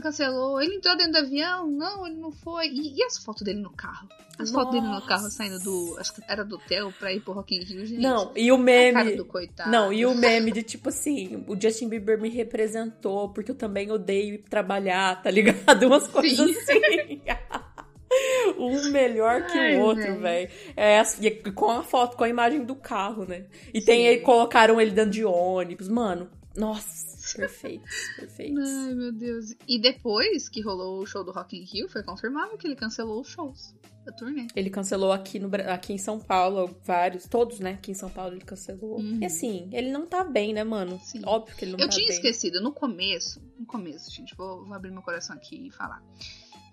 Cancelou. 0.00 0.60
Ele 0.60 0.76
entrou 0.76 0.96
dentro 0.96 1.12
do 1.12 1.18
avião? 1.18 1.66
Não, 1.66 2.06
ele 2.06 2.16
não 2.16 2.32
foi. 2.32 2.68
E, 2.68 2.96
e 2.96 3.02
as 3.04 3.18
fotos 3.18 3.42
dele 3.42 3.60
no 3.60 3.70
carro? 3.70 4.08
As 4.38 4.50
fotos 4.50 4.72
dele 4.72 4.86
no 4.86 4.92
Nossa. 4.92 5.06
carro 5.06 5.30
saindo 5.30 5.58
do. 5.58 5.96
Acho 5.98 6.14
que 6.14 6.22
era 6.28 6.44
do 6.44 6.56
hotel 6.56 6.92
pra 6.98 7.12
ir 7.12 7.20
pro 7.20 7.32
Rock 7.32 7.56
in 7.56 7.64
Rio, 7.64 7.84
gente. 7.84 8.00
Não, 8.00 8.32
e 8.36 8.52
o 8.52 8.54
A 8.54 8.58
meme. 8.58 8.92
cara 8.92 9.16
do 9.16 9.24
coitado. 9.24 9.70
Não, 9.70 9.92
e 9.92 10.06
o 10.06 10.14
meme 10.14 10.52
de 10.52 10.62
tipo 10.62 10.90
assim, 10.90 11.44
o 11.48 11.60
Justin 11.60 11.88
Bieber 11.88 12.20
me 12.20 12.28
representou 12.28 13.30
porque 13.30 13.50
eu 13.50 13.56
também 13.56 13.90
odeio 13.90 14.40
trabalhar, 14.48 15.20
tá 15.22 15.30
ligado? 15.30 15.82
Umas 15.86 16.06
coisas 16.06 16.36
Sim. 16.38 16.56
assim. 16.62 17.20
um 18.58 18.90
melhor 18.90 19.46
que 19.46 19.58
Ai, 19.58 19.76
o 19.76 19.80
outro, 19.80 20.20
velho. 20.20 20.48
É, 20.76 21.00
assim, 21.00 21.26
e 21.26 21.30
com 21.52 21.70
a 21.70 21.82
foto, 21.82 22.16
com 22.16 22.24
a 22.24 22.28
imagem 22.28 22.64
do 22.64 22.76
carro, 22.76 23.24
né? 23.24 23.46
E 23.74 23.80
Sim. 23.80 23.86
tem 23.86 24.08
aí, 24.08 24.20
colocaram 24.20 24.80
ele 24.80 24.92
dando 24.92 25.10
de 25.10 25.24
ônibus. 25.24 25.88
Mano, 25.88 26.28
nossa. 26.56 27.07
Perfeitos. 27.34 27.94
Perfeitos. 28.16 28.68
Ai, 28.68 28.94
meu 28.94 29.12
Deus. 29.12 29.54
E 29.66 29.80
depois 29.80 30.48
que 30.48 30.60
rolou 30.60 31.00
o 31.00 31.06
show 31.06 31.24
do 31.24 31.32
Rock 31.32 31.56
in 31.56 31.64
Rio, 31.64 31.88
foi 31.88 32.02
confirmado 32.02 32.56
que 32.56 32.66
ele 32.66 32.76
cancelou 32.76 33.20
os 33.20 33.28
shows 33.28 33.74
da 34.04 34.12
turnê. 34.12 34.46
Ele 34.54 34.70
cancelou 34.70 35.12
aqui, 35.12 35.38
no, 35.38 35.50
aqui 35.70 35.92
em 35.92 35.98
São 35.98 36.18
Paulo, 36.18 36.76
vários, 36.84 37.26
todos, 37.26 37.60
né? 37.60 37.72
Aqui 37.72 37.90
em 37.90 37.94
São 37.94 38.08
Paulo 38.10 38.34
ele 38.34 38.44
cancelou. 38.44 38.98
Uhum. 38.98 39.18
E 39.20 39.26
assim, 39.26 39.68
ele 39.72 39.90
não 39.90 40.06
tá 40.06 40.24
bem, 40.24 40.52
né, 40.52 40.64
mano? 40.64 40.98
Sim. 41.04 41.22
Óbvio 41.24 41.56
que 41.56 41.64
ele 41.64 41.72
não 41.72 41.78
Eu 41.78 41.88
tá 41.88 41.94
tinha 41.94 42.06
bem. 42.06 42.16
esquecido, 42.16 42.60
no 42.60 42.72
começo, 42.72 43.40
no 43.58 43.66
começo, 43.66 44.10
gente, 44.10 44.34
vou, 44.34 44.64
vou 44.64 44.74
abrir 44.74 44.90
meu 44.90 45.02
coração 45.02 45.36
aqui 45.36 45.66
e 45.66 45.70
falar. 45.70 46.02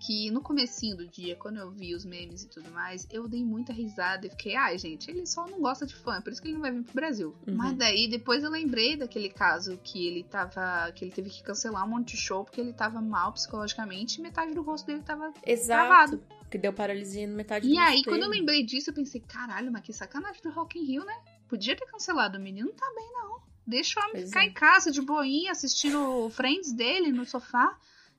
Que 0.00 0.30
no 0.30 0.40
comecinho 0.40 0.96
do 0.96 1.06
dia, 1.06 1.36
quando 1.36 1.58
eu 1.58 1.70
vi 1.70 1.94
os 1.94 2.04
memes 2.04 2.42
e 2.44 2.48
tudo 2.48 2.70
mais, 2.70 3.06
eu 3.10 3.26
dei 3.26 3.42
muita 3.44 3.72
risada 3.72 4.26
e 4.26 4.30
fiquei, 4.30 4.54
ai, 4.54 4.76
gente, 4.78 5.10
ele 5.10 5.26
só 5.26 5.46
não 5.46 5.60
gosta 5.60 5.86
de 5.86 5.94
fã, 5.94 6.20
por 6.20 6.32
isso 6.32 6.40
que 6.40 6.48
ele 6.48 6.54
não 6.54 6.60
vai 6.60 6.70
vir 6.72 6.82
pro 6.82 6.94
Brasil. 6.94 7.34
Uhum. 7.46 7.54
Mas 7.56 7.76
daí, 7.76 8.08
depois 8.08 8.44
eu 8.44 8.50
lembrei 8.50 8.96
daquele 8.96 9.28
caso 9.28 9.78
que 9.82 10.06
ele 10.06 10.22
tava. 10.24 10.92
que 10.92 11.04
ele 11.04 11.12
teve 11.12 11.30
que 11.30 11.42
cancelar 11.42 11.84
um 11.84 11.88
monte 11.88 12.14
de 12.14 12.16
show 12.18 12.44
porque 12.44 12.60
ele 12.60 12.72
tava 12.72 13.00
mal 13.00 13.32
psicologicamente 13.32 14.18
e 14.18 14.22
metade 14.22 14.54
do 14.54 14.62
rosto 14.62 14.86
dele 14.86 15.02
tava 15.02 15.32
Exato. 15.44 15.86
travado. 15.86 16.22
Que 16.50 16.58
deu 16.58 16.72
paralisia 16.72 17.26
no 17.26 17.34
metade 17.34 17.66
E 17.66 17.72
do 17.72 17.78
aí, 17.78 17.96
rosto 17.96 18.10
quando 18.10 18.22
eu 18.22 18.28
lembrei 18.28 18.62
disso, 18.64 18.90
eu 18.90 18.94
pensei, 18.94 19.20
caralho, 19.20 19.72
mas 19.72 19.82
que 19.82 19.92
sacanagem 19.92 20.42
do 20.42 20.50
Rock 20.50 20.78
in 20.78 20.84
Rio, 20.84 21.04
né? 21.04 21.14
Podia 21.48 21.74
ter 21.74 21.86
cancelado 21.86 22.38
o 22.38 22.40
menino, 22.40 22.68
não 22.68 22.74
tá 22.74 22.86
bem, 22.94 23.10
não. 23.12 23.40
Deixa 23.66 23.98
o 23.98 24.02
homem 24.02 24.16
Pois 24.16 24.28
ficar 24.28 24.44
é. 24.44 24.46
em 24.46 24.52
casa, 24.52 24.92
de 24.92 25.00
boinha, 25.00 25.50
assistindo 25.50 25.98
o 25.98 26.30
Friends 26.30 26.72
dele 26.72 27.10
no 27.10 27.24
sofá 27.24 27.76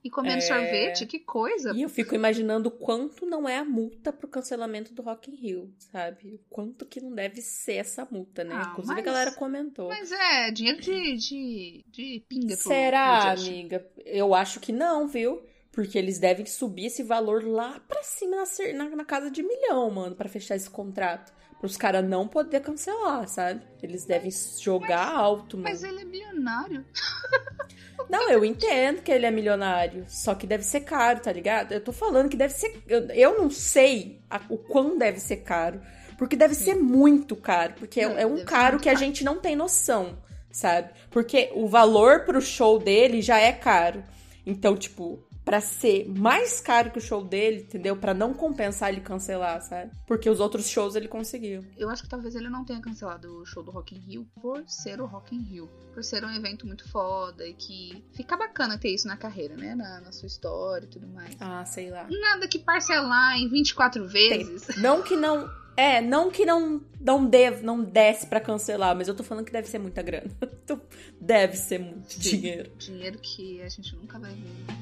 e 0.08 0.10
comendo 0.10 0.38
É. 0.38 0.42
sorvete, 0.42 1.06
que 1.06 1.20
coisa. 1.20 1.74
E 1.76 1.82
eu 1.82 1.90
fico 1.90 2.16
imaginando 2.16 2.70
o 2.70 2.72
quanto 2.72 3.26
não 3.26 3.48
é 3.48 3.58
a 3.58 3.64
multa 3.66 4.12
pro 4.14 4.28
cancelamento 4.28 4.94
do 4.94 5.02
Rock 5.02 5.30
in 5.32 5.36
Rio, 5.36 5.74
sabe? 5.78 6.36
O 6.36 6.40
quanto 6.50 6.86
que 6.86 7.00
não 7.02 7.12
deve 7.14 7.42
ser 7.42 7.74
essa 7.74 8.08
multa, 8.10 8.44
né? 8.44 8.56
Ah, 8.56 8.70
Inclusive 8.72 8.94
mas- 8.96 9.04
a 9.04 9.06
galera 9.06 9.32
comentou. 9.34 9.90
Mas 9.90 10.12
é, 10.12 10.50
dinheiro 10.52 10.82
de, 10.82 11.16
de, 11.18 11.86
de 11.90 12.26
pinga 12.28 12.56
pro, 12.58 12.68
Será, 12.68 13.34
pro 13.34 13.42
amiga? 13.42 13.86
Eu 14.06 14.34
acho 14.34 14.60
que 14.60 14.72
não, 14.72 15.08
viu? 15.08 15.42
Porque 15.72 15.98
eles 15.98 16.18
devem 16.18 16.46
subir 16.46 16.86
esse 16.88 17.04
valor 17.04 17.44
lá 17.46 17.80
pra 17.88 18.02
cima 18.02 18.38
na, 18.38 18.74
na, 18.90 18.96
na 18.96 19.06
casa 19.06 19.30
de 19.30 19.44
milhão, 19.44 19.92
mano, 19.92 20.16
pra 20.16 20.28
fechar 20.28 20.56
esse 20.56 20.70
contrato. 20.70 21.32
Para 21.60 21.66
os 21.66 21.76
caras 21.78 22.08
não 22.08 22.28
poder 22.28 22.62
cancelar, 22.62 23.28
sabe? 23.28 23.62
Eles 23.82 24.06
devem 24.06 24.30
jogar 24.60 25.08
alto, 25.12 25.58
mano. 25.58 25.70
Mas 25.70 25.84
ele 25.84 26.02
é 26.02 26.06
milionário. 26.06 26.86
Não, 28.10 28.30
eu 28.30 28.46
entendo 28.46 29.02
que 29.02 29.12
ele 29.12 29.26
é 29.26 29.32
milionário. 29.32 30.06
Só 30.08 30.34
que 30.36 30.46
deve 30.48 30.64
ser 30.64 30.82
caro, 30.82 31.20
tá 31.20 31.32
ligado? 31.32 31.74
Eu 31.74 31.82
tô 31.82 31.92
falando 31.92 32.30
que 32.30 32.38
deve 32.38 32.54
ser. 32.54 32.82
Eu, 32.88 33.38
não 33.38 33.50
sei 33.50 34.22
a- 34.30 34.42
o 34.50 34.58
quão 34.58 34.98
deve 34.98 35.20
ser 35.20 35.38
caro. 35.38 35.82
Porque 36.18 36.36
deve 36.36 36.56
ser 36.56 36.76
muito 36.76 37.36
caro. 37.36 37.74
Porque 37.78 38.00
é, 38.02 38.08
Não, 38.08 38.18
é 38.18 38.26
um 38.26 38.30
deve 38.30 38.40
ser 38.42 38.46
caro 38.46 38.80
que 38.80 38.90
a 38.90 38.96
gente 38.96 39.24
não 39.24 39.38
tem 39.40 39.56
noção, 39.56 40.18
sabe? 40.52 40.90
Porque 41.12 41.52
o 41.54 41.68
valor 41.68 42.22
pro 42.26 42.42
show 42.42 42.80
dele 42.80 43.22
já 43.22 43.38
é 43.40 43.52
caro. 43.52 44.04
Então, 44.46 44.76
tipo, 44.78 45.27
pra 45.48 45.62
ser 45.62 46.06
mais 46.10 46.60
caro 46.60 46.92
que 46.92 46.98
o 46.98 47.02
show 47.02 47.24
dele, 47.24 47.62
entendeu? 47.62 47.96
Pra 47.96 48.14
não 48.14 48.34
compensar 48.34 48.90
ele 48.90 49.00
cancelar, 49.00 49.62
sabe? 49.62 49.92
Porque 50.06 50.30
os 50.30 50.42
outros 50.42 50.68
shows 50.68 50.94
ele 50.94 51.08
conseguiu. 51.08 51.64
Eu 51.78 51.90
acho 51.90 52.04
que 52.04 52.10
talvez 52.10 52.36
ele 52.36 52.50
não 52.50 52.66
tenha 52.66 52.82
cancelado 52.82 53.34
o 53.34 53.46
show 53.46 53.64
do 53.64 53.72
Rock 53.72 53.96
in 53.96 54.00
Rio 54.00 54.28
por 54.42 54.62
ser 54.68 55.00
o 55.00 55.06
Rock 55.06 55.34
in 55.34 55.40
Rio. 55.40 55.70
Por 55.94 56.04
ser 56.04 56.26
um 56.26 56.30
evento 56.36 56.68
muito 56.68 56.86
foda 56.90 57.48
e 57.48 57.54
que 57.54 58.04
fica 58.14 58.36
bacana 58.36 58.78
ter 58.78 58.90
isso 58.90 59.08
na 59.08 59.16
carreira, 59.16 59.56
né? 59.56 59.74
Na, 59.74 60.02
na 60.02 60.12
sua 60.12 60.28
história 60.28 60.86
e 60.86 60.90
tudo 60.90 61.08
mais. 61.08 61.38
Ah, 61.40 61.64
sei 61.64 61.90
lá. 61.92 62.06
Nada 62.10 62.46
que 62.50 62.60
parcelar 62.60 63.38
em 63.38 63.48
24 63.48 64.06
vezes. 64.06 64.76
Não 64.76 65.02
que 65.02 65.16
não. 65.16 65.50
É, 65.78 66.02
não 66.02 66.30
que 66.32 66.44
não 66.46 66.82
não 67.00 67.26
deve, 67.26 67.64
não 67.64 67.82
desce 67.84 68.26
pra 68.28 68.42
cancelar, 68.42 68.96
mas 68.96 69.08
eu 69.08 69.16
tô 69.16 69.24
falando 69.24 69.46
que 69.46 69.52
deve 69.52 69.68
ser 69.68 69.78
muita 69.80 70.02
grana. 70.02 70.30
Então, 70.68 70.82
deve 71.22 71.56
ser 71.56 71.80
muito 71.80 72.12
Sim. 72.12 72.20
dinheiro. 72.20 72.72
Dinheiro 72.78 73.18
que 73.20 73.62
a 73.62 73.70
gente 73.70 73.96
nunca 73.96 74.20
vai 74.20 74.32
ver. 74.32 74.40
né? 74.40 74.78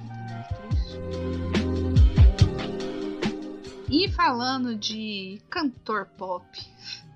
E 3.89 4.09
falando 4.11 4.75
de 4.75 5.39
cantor 5.49 6.07
pop, 6.17 6.45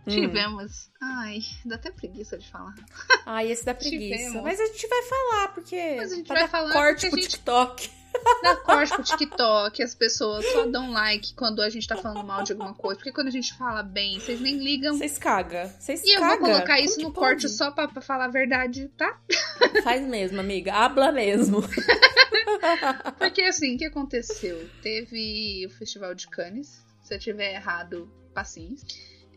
Hum. 0.05 0.11
tivemos. 0.11 0.89
Ai, 1.01 1.39
dá 1.65 1.75
até 1.75 1.89
preguiça 1.91 2.37
de 2.37 2.47
falar. 2.47 2.75
Ah, 3.25 3.43
esse 3.43 3.65
dá 3.65 3.73
preguiça. 3.73 4.17
Tivemos. 4.17 4.43
Mas 4.43 4.59
a 4.59 4.65
gente 4.67 4.87
vai 4.87 5.01
falar, 5.03 5.47
porque. 5.55 5.95
Mas 5.97 6.11
a 6.11 6.15
gente 6.15 6.27
vai 6.27 6.47
falar 6.47 6.71
corte 6.73 7.09
pro 7.09 7.19
gente- 7.19 7.29
TikTok. 7.31 7.89
Dá 8.41 8.55
corte 8.55 8.93
pro 8.93 9.03
TikTok, 9.03 9.83
as 9.83 9.93
pessoas 9.93 10.45
só 10.51 10.65
dão 10.65 10.91
like 10.91 11.33
quando 11.33 11.61
a 11.61 11.69
gente 11.69 11.87
tá 11.87 11.97
falando 11.97 12.25
mal 12.25 12.43
de 12.43 12.53
alguma 12.53 12.73
coisa. 12.73 12.95
Porque 12.97 13.11
quando 13.11 13.27
a 13.27 13.31
gente 13.31 13.53
fala 13.53 13.83
bem, 13.83 14.19
vocês 14.19 14.39
nem 14.39 14.57
ligam. 14.57 14.97
Vocês 14.97 15.17
cagam. 15.17 15.67
Vocês 15.79 16.03
E 16.03 16.15
eu 16.15 16.21
vou 16.21 16.37
colocar 16.37 16.75
Como 16.75 16.85
isso 16.85 17.01
no 17.01 17.11
pode? 17.11 17.27
corte 17.27 17.49
só 17.49 17.71
pra, 17.71 17.87
pra 17.87 18.01
falar 18.01 18.25
a 18.25 18.29
verdade, 18.29 18.89
tá? 18.97 19.19
Faz 19.83 20.01
mesmo, 20.01 20.39
amiga. 20.39 20.73
Habla 20.73 21.11
mesmo. 21.11 21.61
Porque 23.17 23.41
assim, 23.41 23.75
o 23.75 23.77
que 23.77 23.85
aconteceu? 23.85 24.69
Teve 24.81 25.65
o 25.67 25.69
Festival 25.69 26.13
de 26.15 26.27
Cannes. 26.27 26.83
Se 27.03 27.15
eu 27.15 27.19
tiver 27.19 27.53
errado, 27.55 28.09
passinhos. 28.33 28.81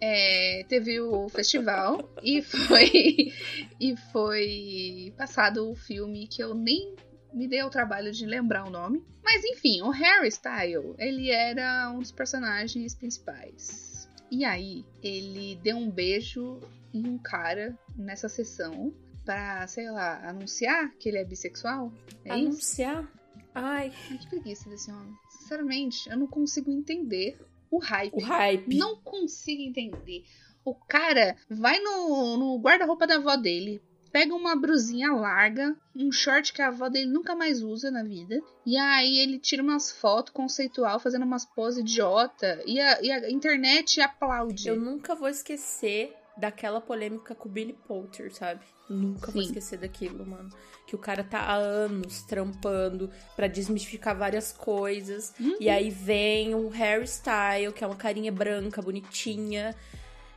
É, 0.01 0.65
teve 0.69 1.01
o 1.01 1.29
festival 1.29 2.13
e 2.25 2.43
foi 2.43 2.91
e 3.81 3.95
foi 4.13 5.15
passado 5.17 5.71
o 5.71 5.77
filme 5.77 6.27
que 6.27 6.43
eu 6.43 6.55
nem 6.55 6.97
me 7.33 7.49
dei 7.49 7.63
o 7.63 7.71
trabalho 7.71 8.13
de 8.13 8.27
lembrar 8.27 8.67
o 8.67 8.71
nome. 8.71 9.03
Mas 9.23 9.45
enfim, 9.45 9.83
o 9.83 9.91
Harry 9.91 10.31
Style, 10.31 10.95
ele 10.99 11.31
era 11.31 11.91
um 11.91 11.99
dos 11.99 12.13
personagens 12.13 12.95
principais. 12.95 14.09
E 14.31 14.45
aí, 14.45 14.85
ele 15.03 15.59
deu 15.63 15.77
um 15.77 15.91
beijo 15.91 16.59
em 16.93 17.07
um 17.07 17.19
cara 17.19 17.77
nessa 17.97 18.29
sessão 18.29 18.93
pra, 19.25 19.67
sei 19.67 19.91
lá, 19.91 20.29
anunciar 20.29 20.91
que 20.99 21.09
ele 21.09 21.19
é 21.19 21.25
bissexual. 21.25 21.93
É 22.25 22.37
isso? 22.37 22.47
Anunciar? 22.49 23.13
Ai, 23.55 23.93
Ai, 24.11 24.19
que 24.19 24.27
preguiça 24.29 24.69
desse 24.69 24.91
homem. 24.91 25.15
Sinceramente, 25.31 26.09
eu 26.09 26.17
não 26.17 26.27
consigo 26.27 26.71
entender 26.71 27.39
o 27.71 27.79
hype. 27.79 28.15
o 28.15 28.21
hype. 28.21 28.77
Não 28.77 28.97
consigo 28.97 29.63
entender. 29.63 30.25
O 30.65 30.75
cara 30.75 31.37
vai 31.51 31.81
no, 31.81 32.37
no 32.37 32.59
guarda-roupa 32.59 33.07
da 33.07 33.17
avó 33.17 33.37
dele, 33.37 33.83
pega 34.13 34.35
uma 34.35 34.55
brusinha 34.55 35.11
larga, 35.13 35.75
um 35.97 36.13
short 36.13 36.53
que 36.53 36.61
a 36.61 36.69
avó 36.69 36.89
dele 36.89 37.11
nunca 37.11 37.35
mais 37.35 37.63
usa 37.63 37.91
na 37.91 38.05
vida, 38.05 38.41
e 38.65 38.77
aí 38.77 39.19
ele 39.19 39.39
tira 39.39 39.63
umas 39.63 39.91
fotos 39.91 40.33
conceitual 40.33 41.01
fazendo 41.01 41.25
umas 41.25 41.45
poses 41.45 41.81
idiota, 41.81 42.63
e 42.67 42.79
a, 42.79 43.03
e 43.03 43.11
a 43.11 43.31
internet 43.31 44.01
aplaude. 44.01 44.69
Eu 44.69 44.77
nunca 44.77 45.15
vou 45.15 45.29
esquecer 45.29 46.15
daquela 46.37 46.81
polêmica 46.81 47.35
com 47.35 47.49
o 47.49 47.53
Billy 47.53 47.77
Potter, 47.87 48.33
sabe? 48.35 48.61
Nunca 48.89 49.31
vou 49.31 49.43
Sim. 49.43 49.49
esquecer 49.49 49.79
daquilo, 49.79 50.27
mano. 50.27 50.51
Que 50.87 50.95
o 50.95 50.99
cara 50.99 51.25
tá 51.25 51.39
há 51.39 51.55
anos 51.55 52.23
trampando 52.23 53.11
pra 53.35 53.47
desmistificar 53.47 54.17
várias 54.17 54.53
coisas. 54.53 55.33
Uhum. 55.41 55.57
E 55.59 55.71
aí 55.71 55.91
vem 55.91 56.55
o 56.55 56.69
Harry 56.69 57.07
Style, 57.07 57.73
que 57.73 57.83
é 57.83 57.87
uma 57.87 57.97
carinha 57.97 58.33
branca, 58.33 58.83
bonitinha. 58.83 59.75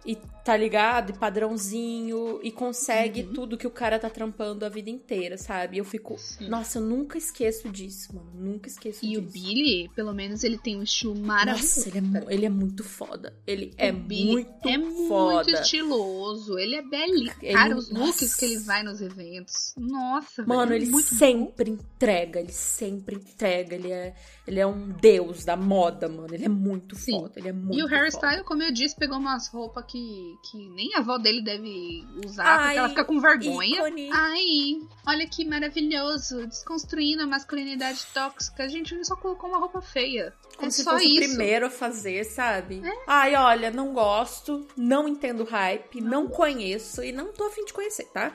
E 0.05 0.15
tá 0.43 0.55
ligado? 0.55 1.09
E 1.09 1.13
padrãozinho. 1.13 2.39
E 2.43 2.51
consegue 2.51 3.23
Uhum. 3.23 3.33
tudo 3.33 3.57
que 3.57 3.65
o 3.65 3.71
cara 3.71 3.97
tá 3.97 4.09
trampando 4.09 4.63
a 4.63 4.69
vida 4.69 4.89
inteira, 4.91 5.37
sabe? 5.37 5.77
E 5.77 5.79
eu 5.79 5.85
fico. 5.85 6.15
Sim. 6.19 6.47
Nossa, 6.47 6.77
eu 6.77 6.83
nunca 6.83 7.17
esqueço 7.17 7.67
disso, 7.69 8.15
mano. 8.15 8.29
Nunca 8.35 8.67
esqueço 8.67 9.03
E 9.03 9.09
disso. 9.09 9.21
o 9.21 9.23
Billy, 9.23 9.89
pelo 9.95 10.13
menos, 10.13 10.43
ele 10.43 10.57
tem 10.59 10.77
um 10.77 10.83
estilo 10.83 11.15
maravilhoso. 11.17 11.77
Nossa, 11.77 11.89
ele 11.97 12.17
é, 12.17 12.33
ele 12.35 12.45
é 12.45 12.49
muito 12.49 12.83
foda. 12.83 13.33
Ele 13.47 13.73
é 13.77 13.91
Billy 13.91 14.31
muito 14.33 14.69
é 14.69 14.77
muito 14.77 15.07
foda. 15.07 15.51
estiloso, 15.51 16.59
ele 16.59 16.75
é 16.75 16.81
belíssimo. 16.83 17.39
Ele- 17.41 17.53
Cara, 17.53 17.75
os 17.75 17.89
looks 17.89 18.21
Nossa. 18.21 18.37
que 18.37 18.45
ele 18.45 18.59
vai 18.59 18.83
nos 18.83 19.01
eventos. 19.01 19.73
Nossa, 19.77 20.45
Mano, 20.45 20.69
velho, 20.69 20.75
ele 20.75 20.85
é 20.85 20.89
muito 20.91 21.07
sempre 21.15 21.71
entrega, 21.71 22.39
ele 22.39 22.51
sempre 22.51 23.15
entrega. 23.15 23.73
Ele 23.75 23.91
é, 23.91 24.13
ele 24.45 24.59
é 24.59 24.67
um 24.67 24.89
deus 24.89 25.43
da 25.43 25.55
moda, 25.57 26.07
mano. 26.07 26.33
Ele 26.33 26.45
é 26.45 26.49
muito 26.49 26.95
Sim. 26.95 27.13
foda. 27.19 27.33
Ele 27.37 27.49
é 27.49 27.53
muito 27.53 27.77
E 27.79 27.83
o 27.83 27.87
Harry 27.87 28.11
foda. 28.11 28.27
Style, 28.27 28.43
como 28.45 28.61
eu 28.61 28.71
disse, 28.71 28.95
pegou 28.95 29.17
umas 29.17 29.47
roupas 29.47 29.83
que, 29.87 29.94
que 30.41 30.69
nem 30.69 30.93
a 30.95 30.99
avó 30.99 31.17
dele 31.17 31.41
deve 31.41 32.05
usar, 32.25 32.45
Ai, 32.45 32.63
porque 32.65 32.79
ela 32.79 32.89
fica 32.89 33.05
com 33.05 33.19
vergonha. 33.19 33.77
ícone. 33.77 34.09
Ai, 34.11 34.81
olha 35.07 35.27
que 35.27 35.45
maravilhoso, 35.45 36.45
desconstruindo 36.47 37.23
a 37.23 37.27
masculinidade 37.27 38.05
tóxica. 38.13 38.63
A 38.63 38.67
gente 38.67 39.03
só 39.05 39.15
colocou 39.15 39.49
uma 39.49 39.59
roupa 39.59 39.81
feia. 39.81 40.33
Como 40.55 40.67
é 40.67 40.71
se 40.71 40.83
só 40.83 40.91
fosse 40.91 41.05
isso. 41.05 41.25
o 41.25 41.35
primeiro 41.35 41.67
a 41.67 41.69
fazer, 41.69 42.23
sabe? 42.23 42.81
Ai, 43.07 43.35
olha, 43.35 43.71
não 43.71 43.93
gosto, 43.93 44.67
não 44.75 45.07
entendo 45.07 45.43
hype, 45.43 46.01
não 46.01 46.27
conheço 46.27 47.03
e 47.03 47.11
não 47.11 47.33
tô 47.33 47.45
afim 47.45 47.65
de 47.65 47.73
conhecer, 47.73 48.05
tá? 48.05 48.31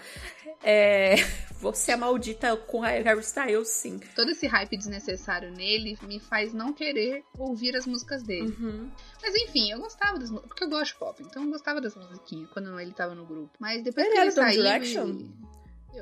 É, 0.62 1.14
Você 1.61 1.92
é 1.92 1.96
maldita 1.96 2.57
com 2.57 2.81
Harry 2.81 3.20
Styles, 3.20 3.68
sim. 3.68 4.01
Todo 4.16 4.31
esse 4.31 4.46
hype 4.46 4.79
desnecessário 4.79 5.53
nele 5.53 5.99
me 6.03 6.18
faz 6.18 6.55
não 6.55 6.73
querer 6.73 7.23
ouvir 7.38 7.77
as 7.77 7.87
músicas 7.87 8.23
dele. 8.23 8.49
Uhum. 8.59 8.90
Mas 9.20 9.35
enfim, 9.35 9.70
eu 9.70 9.79
gostava 9.79 10.18
das 10.18 10.31
músicas, 10.31 10.49
porque 10.49 10.64
eu 10.64 10.70
gosto 10.70 10.92
de 10.92 10.99
pop, 10.99 11.23
então 11.23 11.49
eu 11.50 11.52
gostava 11.52 11.80
das 11.80 11.94
musiquinhas 11.96 12.48
quando 12.50 12.78
ele 12.78 12.92
tava 12.92 13.14
no 13.14 13.26
grupo. 13.26 13.50
Mas 13.58 13.82
depois 13.82 14.06
Ele 14.06 14.14
que 14.14 14.20
ele 14.20 14.30
saiu 14.30 14.62
Direction? 14.62 15.08
e- 15.08 15.50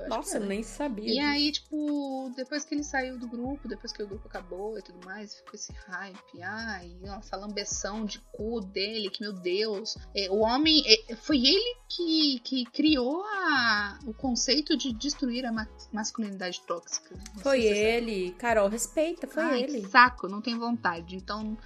Nossa, 0.06 0.36
eu 0.36 0.44
nem 0.44 0.62
sabia. 0.62 1.06
E 1.06 1.14
disso. 1.14 1.26
aí, 1.26 1.50
tipo, 1.52 2.30
depois 2.36 2.62
que 2.62 2.74
ele 2.74 2.84
saiu 2.84 3.18
do 3.18 3.26
grupo, 3.26 3.66
depois 3.66 3.90
que 3.90 4.02
o 4.02 4.06
grupo 4.06 4.28
acabou 4.28 4.78
e 4.78 4.82
tudo 4.82 5.02
mais, 5.06 5.34
ficou 5.34 5.54
esse 5.54 5.72
hype. 5.72 6.42
Ai, 6.42 6.94
nossa, 7.00 7.34
a 7.34 7.38
lambeção 7.38 8.04
de 8.04 8.20
cu 8.30 8.60
dele, 8.60 9.08
que 9.08 9.22
meu 9.22 9.32
Deus. 9.32 9.96
É, 10.14 10.30
o 10.30 10.40
homem. 10.40 10.82
É, 10.86 11.16
foi 11.16 11.38
ele 11.38 11.76
que, 11.88 12.38
que 12.44 12.64
criou 12.66 13.22
a, 13.24 13.98
o 14.06 14.12
conceito 14.12 14.76
de 14.76 14.92
destruir 14.92 15.46
a 15.46 15.52
ma 15.52 15.66
masculinidade 15.90 16.60
tóxica. 16.66 17.16
Foi 17.38 17.62
ele. 17.64 18.26
Sabe. 18.28 18.38
Carol, 18.38 18.68
respeita, 18.68 19.26
foi 19.26 19.42
Ai, 19.42 19.62
ele. 19.62 19.88
Saco, 19.88 20.28
não 20.28 20.42
tem 20.42 20.58
vontade. 20.58 21.16
Então 21.16 21.56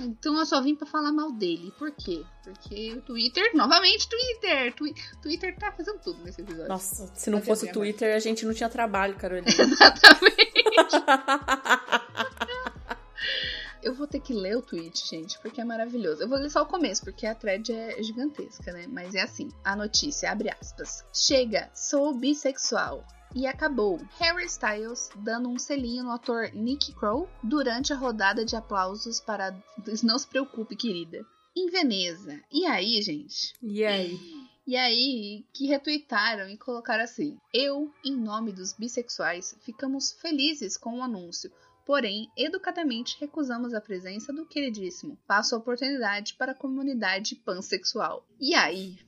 então 0.00 0.38
eu 0.38 0.46
só 0.46 0.62
vim 0.62 0.74
para 0.74 0.86
falar 0.86 1.12
mal 1.12 1.32
dele. 1.32 1.72
Por 1.78 1.90
quê? 1.90 2.24
Porque 2.42 2.94
o 2.94 3.02
Twitter, 3.02 3.54
novamente 3.54 4.08
Twitter. 4.08 4.74
Twi 4.74 4.94
Twitter 5.22 5.56
tá 5.58 5.72
fazendo 5.72 6.00
tudo 6.00 6.24
nesse 6.24 6.40
episódio. 6.40 6.68
Nossa, 6.68 7.12
se 7.14 7.30
não 7.30 7.42
fosse 7.42 7.66
o 7.66 7.72
Twitter, 7.72 8.14
a 8.14 8.18
gente 8.18 8.46
não 8.46 8.54
tinha 8.54 8.68
trabalho, 8.68 9.16
Carolina. 9.16 9.46
Exatamente. 9.48 10.36
eu 13.86 13.94
vou 13.94 14.06
ter 14.08 14.18
que 14.18 14.34
ler 14.34 14.56
o 14.56 14.62
tweet, 14.62 15.06
gente, 15.08 15.38
porque 15.38 15.60
é 15.60 15.64
maravilhoso. 15.64 16.20
Eu 16.20 16.28
vou 16.28 16.36
ler 16.36 16.50
só 16.50 16.62
o 16.62 16.66
começo, 16.66 17.04
porque 17.04 17.24
a 17.24 17.36
thread 17.36 17.72
é 17.72 18.02
gigantesca, 18.02 18.72
né? 18.72 18.86
Mas 18.88 19.14
é 19.14 19.22
assim: 19.22 19.48
a 19.62 19.76
notícia, 19.76 20.30
abre 20.30 20.50
aspas. 20.50 21.04
Chega, 21.14 21.70
sou 21.72 22.12
bissexual 22.12 23.06
e 23.32 23.46
acabou. 23.46 24.00
Harry 24.18 24.46
Styles 24.46 25.08
dando 25.14 25.48
um 25.48 25.58
selinho 25.58 26.02
no 26.02 26.10
ator 26.10 26.50
Nick 26.52 26.92
Crow 26.94 27.28
durante 27.44 27.92
a 27.92 27.96
rodada 27.96 28.44
de 28.44 28.56
aplausos 28.56 29.20
para 29.20 29.56
Não 30.02 30.18
se 30.18 30.26
preocupe, 30.26 30.74
querida. 30.74 31.24
Em 31.56 31.70
Veneza. 31.70 32.40
E 32.50 32.66
aí, 32.66 33.00
gente? 33.00 33.54
E 33.62 33.84
aí? 33.84 34.18
E 34.66 34.76
aí, 34.76 35.44
que 35.52 35.68
retuitaram 35.68 36.48
e 36.48 36.56
colocaram 36.56 37.04
assim: 37.04 37.38
Eu, 37.54 37.88
em 38.04 38.16
nome 38.16 38.50
dos 38.50 38.72
bissexuais, 38.72 39.56
ficamos 39.60 40.10
felizes 40.20 40.76
com 40.76 40.98
o 40.98 41.02
anúncio. 41.04 41.52
Porém, 41.86 42.28
educadamente 42.36 43.16
recusamos 43.20 43.72
a 43.72 43.80
presença 43.80 44.32
do 44.32 44.44
queridíssimo. 44.44 45.16
Passo 45.24 45.54
a 45.54 45.58
oportunidade 45.58 46.34
para 46.34 46.50
a 46.50 46.54
comunidade 46.54 47.36
pansexual. 47.36 48.26
E 48.40 48.56
aí, 48.56 48.98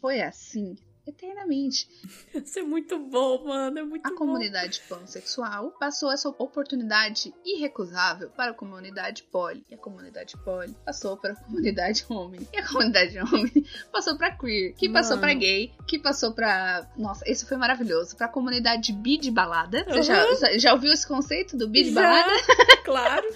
foi 0.00 0.22
assim 0.22 0.76
eternamente. 1.08 1.88
Isso 2.34 2.58
é 2.58 2.62
muito 2.62 2.98
bom, 2.98 3.44
mano. 3.44 3.78
É 3.78 3.82
muito 3.82 4.06
a 4.06 4.10
bom. 4.10 4.16
comunidade 4.16 4.80
pansexual 4.88 5.70
passou 5.78 6.10
essa 6.12 6.28
oportunidade 6.28 7.34
irrecusável 7.44 8.30
para 8.30 8.50
a 8.52 8.54
comunidade 8.54 9.22
poli. 9.24 9.64
E 9.70 9.74
a 9.74 9.78
comunidade 9.78 10.36
poli 10.44 10.74
passou 10.84 11.16
para 11.16 11.32
a 11.32 11.36
comunidade 11.36 12.04
homem. 12.08 12.46
E 12.52 12.58
a 12.58 12.66
comunidade 12.66 13.18
homem 13.18 13.52
passou 13.92 14.16
para 14.16 14.36
queer. 14.36 14.74
Que 14.74 14.88
passou 14.88 15.18
para 15.18 15.34
gay. 15.34 15.72
Que 15.86 15.98
passou 15.98 16.32
para. 16.32 16.88
Nossa, 16.96 17.24
esse 17.26 17.46
foi 17.46 17.56
maravilhoso. 17.56 18.16
Para 18.16 18.26
a 18.26 18.30
comunidade 18.30 18.92
bi 18.92 19.16
de 19.16 19.30
balada. 19.30 19.84
Você 19.84 19.98
uhum. 19.98 20.36
já, 20.36 20.58
já 20.58 20.72
ouviu 20.72 20.92
esse 20.92 21.06
conceito 21.06 21.56
do 21.56 21.68
bi 21.68 21.84
de 21.84 21.92
já, 21.92 22.02
balada? 22.02 22.32
Claro. 22.84 23.28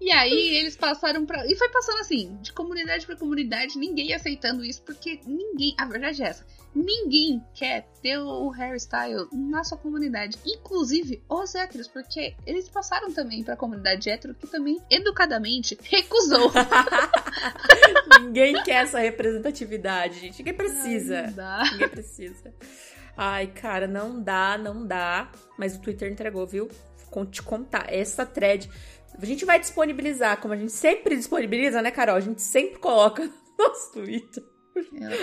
E 0.00 0.10
aí 0.10 0.56
eles 0.56 0.76
passaram 0.76 1.24
para. 1.24 1.46
E 1.46 1.56
foi 1.56 1.68
passando 1.68 1.98
assim, 2.00 2.36
de 2.40 2.52
comunidade 2.52 3.06
para 3.06 3.16
comunidade, 3.16 3.78
ninguém 3.78 4.12
aceitando 4.12 4.64
isso, 4.64 4.82
porque 4.82 5.20
ninguém. 5.26 5.74
A 5.78 5.86
verdade 5.86 6.22
é 6.22 6.26
essa 6.26 6.44
Ninguém 6.74 7.44
quer 7.52 7.86
ter 8.00 8.18
o 8.18 8.48
Harry 8.48 8.78
Styles 8.78 9.28
na 9.30 9.62
sua 9.62 9.76
comunidade, 9.76 10.38
inclusive 10.46 11.22
os 11.28 11.54
héteros, 11.54 11.86
porque 11.86 12.34
eles 12.46 12.66
passaram 12.66 13.12
também 13.12 13.44
para 13.44 13.54
a 13.54 13.56
comunidade 13.58 14.08
hétero 14.08 14.34
que 14.34 14.46
também 14.46 14.80
educadamente 14.90 15.78
recusou. 15.82 16.50
Ninguém 18.22 18.62
quer 18.62 18.84
essa 18.84 19.00
representatividade, 19.00 20.18
gente. 20.18 20.38
Ninguém 20.38 20.54
precisa. 20.54 21.18
Ai, 21.18 21.26
não 21.26 21.32
dá. 21.34 21.62
Ninguém 21.72 21.88
precisa. 21.90 22.54
Ai, 23.16 23.46
cara, 23.48 23.86
não 23.86 24.22
dá, 24.22 24.56
não 24.56 24.86
dá. 24.86 25.30
Mas 25.58 25.76
o 25.76 25.80
Twitter 25.80 26.10
entregou, 26.10 26.46
viu? 26.46 26.70
Vou 27.12 27.26
te 27.26 27.42
contar. 27.42 27.92
Essa 27.92 28.24
thread. 28.24 28.70
A 29.20 29.24
gente 29.24 29.44
vai 29.44 29.58
disponibilizar, 29.58 30.40
como 30.40 30.54
a 30.54 30.56
gente 30.56 30.72
sempre 30.72 31.16
disponibiliza, 31.16 31.82
né, 31.82 31.90
Carol? 31.90 32.16
A 32.16 32.20
gente 32.20 32.42
sempre 32.42 32.78
coloca 32.78 33.24
no 33.24 33.32
nosso 33.58 33.92
Twitter 33.92 34.52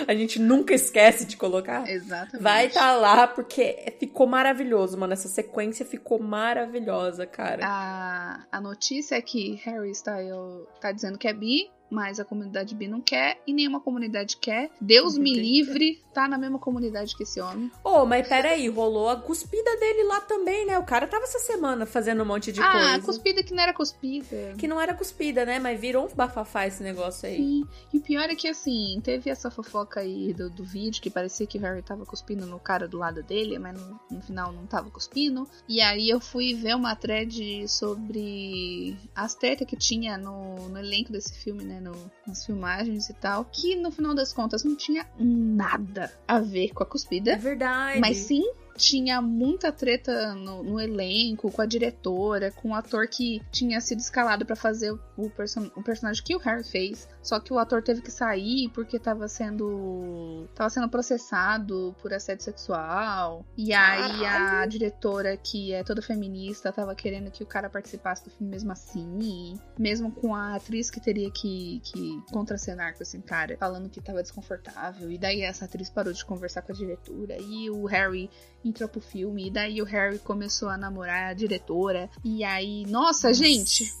a 0.06 0.14
gente 0.14 0.38
nunca 0.38 0.74
esquece 0.74 1.24
de 1.24 1.36
colocar. 1.36 1.88
Exatamente. 1.88 2.42
Vai 2.42 2.66
estar 2.66 2.80
tá 2.80 2.96
lá 2.96 3.26
porque 3.26 3.94
ficou 3.98 4.26
maravilhoso, 4.26 4.96
mano. 4.98 5.12
Essa 5.12 5.28
sequência 5.28 5.84
ficou 5.84 6.20
maravilhosa, 6.20 7.26
cara. 7.26 7.62
A, 7.64 8.46
a 8.50 8.60
notícia 8.60 9.16
é 9.16 9.20
que 9.22 9.54
Harry 9.64 9.90
Styles 9.90 10.66
tá 10.80 10.92
dizendo 10.92 11.18
que 11.18 11.28
é 11.28 11.32
bi, 11.32 11.70
mas 11.90 12.20
a 12.20 12.24
comunidade 12.24 12.74
bi 12.74 12.86
não 12.86 13.00
quer 13.00 13.42
e 13.46 13.52
nenhuma 13.52 13.80
comunidade 13.80 14.36
quer. 14.36 14.70
Deus 14.80 15.18
me 15.18 15.34
livre, 15.34 16.02
tá 16.14 16.28
na 16.28 16.38
mesma 16.38 16.58
comunidade 16.58 17.16
que 17.16 17.24
esse 17.24 17.40
homem. 17.40 17.70
Ô, 17.82 18.02
oh, 18.02 18.06
mas 18.06 18.26
peraí, 18.26 18.68
rolou 18.68 19.08
a 19.08 19.16
cuspida 19.16 19.76
dele 19.78 20.04
lá 20.04 20.20
também, 20.20 20.66
né? 20.66 20.78
O 20.78 20.84
cara 20.84 21.06
tava 21.06 21.24
essa 21.24 21.38
semana 21.40 21.84
fazendo 21.84 22.22
um 22.22 22.26
monte 22.26 22.52
de 22.52 22.60
ah, 22.60 22.72
coisa. 22.72 22.94
Ah, 22.94 23.00
cuspida 23.00 23.42
que 23.42 23.52
não 23.52 23.62
era 23.62 23.74
cuspida. 23.74 24.54
Que 24.56 24.68
não 24.68 24.80
era 24.80 24.94
cuspida, 24.94 25.44
né? 25.44 25.58
Mas 25.58 25.80
virou 25.80 26.06
um 26.06 26.14
bafafá 26.14 26.66
esse 26.66 26.82
negócio 26.82 27.28
aí. 27.28 27.36
Sim, 27.36 27.64
e 27.92 27.98
o 27.98 28.00
pior 28.00 28.28
é 28.30 28.34
que 28.34 28.48
assim, 28.48 29.00
teve 29.02 29.28
essa 29.28 29.50
fofoca 29.50 30.00
aí 30.00 30.32
do, 30.32 30.48
do 30.48 30.64
vídeo 30.64 31.02
que 31.02 31.10
parecia 31.10 31.46
que 31.46 31.58
o 31.58 31.60
Harry 31.60 31.82
tava 31.82 32.06
cuspindo 32.06 32.46
no 32.46 32.58
cara 32.58 32.86
do 32.86 32.98
lado 32.98 33.22
dele, 33.22 33.58
mas 33.58 33.80
no, 33.80 34.00
no 34.10 34.22
final 34.22 34.52
não 34.52 34.66
tava 34.66 34.90
cuspindo. 34.90 35.48
E 35.68 35.80
aí 35.80 36.08
eu 36.08 36.20
fui 36.20 36.54
ver 36.54 36.76
uma 36.76 36.94
thread 36.94 37.68
sobre 37.68 38.96
as 39.14 39.34
tretas 39.34 39.66
que 39.66 39.76
tinha 39.76 40.16
no, 40.16 40.68
no 40.68 40.78
elenco 40.78 41.12
desse 41.12 41.32
filme, 41.38 41.64
né? 41.64 41.79
No, 41.80 41.92
nas 42.26 42.44
filmagens 42.44 43.08
e 43.08 43.14
tal, 43.14 43.44
que 43.44 43.74
no 43.76 43.90
final 43.90 44.14
das 44.14 44.32
contas 44.32 44.64
não 44.64 44.76
tinha 44.76 45.06
nada 45.18 46.12
a 46.26 46.38
ver 46.38 46.72
com 46.72 46.82
a 46.82 46.86
cuspida. 46.86 47.32
É 47.32 47.36
verdade. 47.36 48.00
Mas 48.00 48.18
sim 48.18 48.44
tinha 48.80 49.20
muita 49.20 49.70
treta 49.70 50.34
no, 50.34 50.62
no, 50.62 50.80
elenco, 50.80 51.50
com 51.52 51.60
a 51.60 51.66
diretora, 51.66 52.50
com 52.50 52.70
o 52.70 52.74
ator 52.74 53.06
que 53.06 53.42
tinha 53.52 53.78
sido 53.80 53.98
escalado 53.98 54.46
para 54.46 54.56
fazer 54.56 54.90
o, 55.16 55.30
person 55.30 55.70
o, 55.76 55.82
personagem 55.82 56.24
que 56.24 56.34
o 56.34 56.38
Harry 56.38 56.64
fez. 56.64 57.06
Só 57.22 57.38
que 57.38 57.52
o 57.52 57.58
ator 57.58 57.82
teve 57.82 58.00
que 58.00 58.10
sair 58.10 58.70
porque 58.70 58.98
tava 58.98 59.28
sendo. 59.28 60.48
tava 60.54 60.70
sendo 60.70 60.88
processado 60.88 61.94
por 62.00 62.12
assédio 62.14 62.42
sexual. 62.42 63.44
E 63.56 63.74
aí 63.74 64.24
a 64.24 64.64
diretora, 64.64 65.36
que 65.36 65.74
é 65.74 65.84
toda 65.84 66.00
feminista, 66.00 66.72
tava 66.72 66.94
querendo 66.94 67.30
que 67.30 67.42
o 67.42 67.46
cara 67.46 67.68
participasse 67.68 68.24
do 68.24 68.30
filme 68.30 68.50
mesmo 68.50 68.72
assim. 68.72 69.58
Mesmo 69.78 70.10
com 70.10 70.34
a 70.34 70.54
atriz 70.54 70.90
que 70.90 71.00
teria 71.00 71.30
que, 71.30 71.82
que 71.84 72.22
contracenar 72.32 72.96
com 72.96 73.02
esse 73.02 73.18
cara, 73.18 73.56
falando 73.58 73.90
que 73.90 74.00
tava 74.00 74.22
desconfortável. 74.22 75.10
E 75.10 75.18
daí 75.18 75.42
essa 75.42 75.66
atriz 75.66 75.90
parou 75.90 76.12
de 76.14 76.24
conversar 76.24 76.62
com 76.62 76.72
a 76.72 76.74
diretora. 76.74 77.36
E 77.38 77.68
o 77.68 77.84
Harry 77.84 78.30
entrou 78.70 78.88
pro 78.88 79.00
filme. 79.00 79.48
E 79.48 79.50
daí 79.50 79.82
o 79.82 79.84
Harry 79.84 80.18
começou 80.18 80.68
a 80.68 80.78
namorar 80.78 81.30
a 81.30 81.34
diretora. 81.34 82.08
E 82.24 82.42
aí, 82.42 82.86
nossa, 82.86 83.28
nossa. 83.28 83.34
gente! 83.34 83.92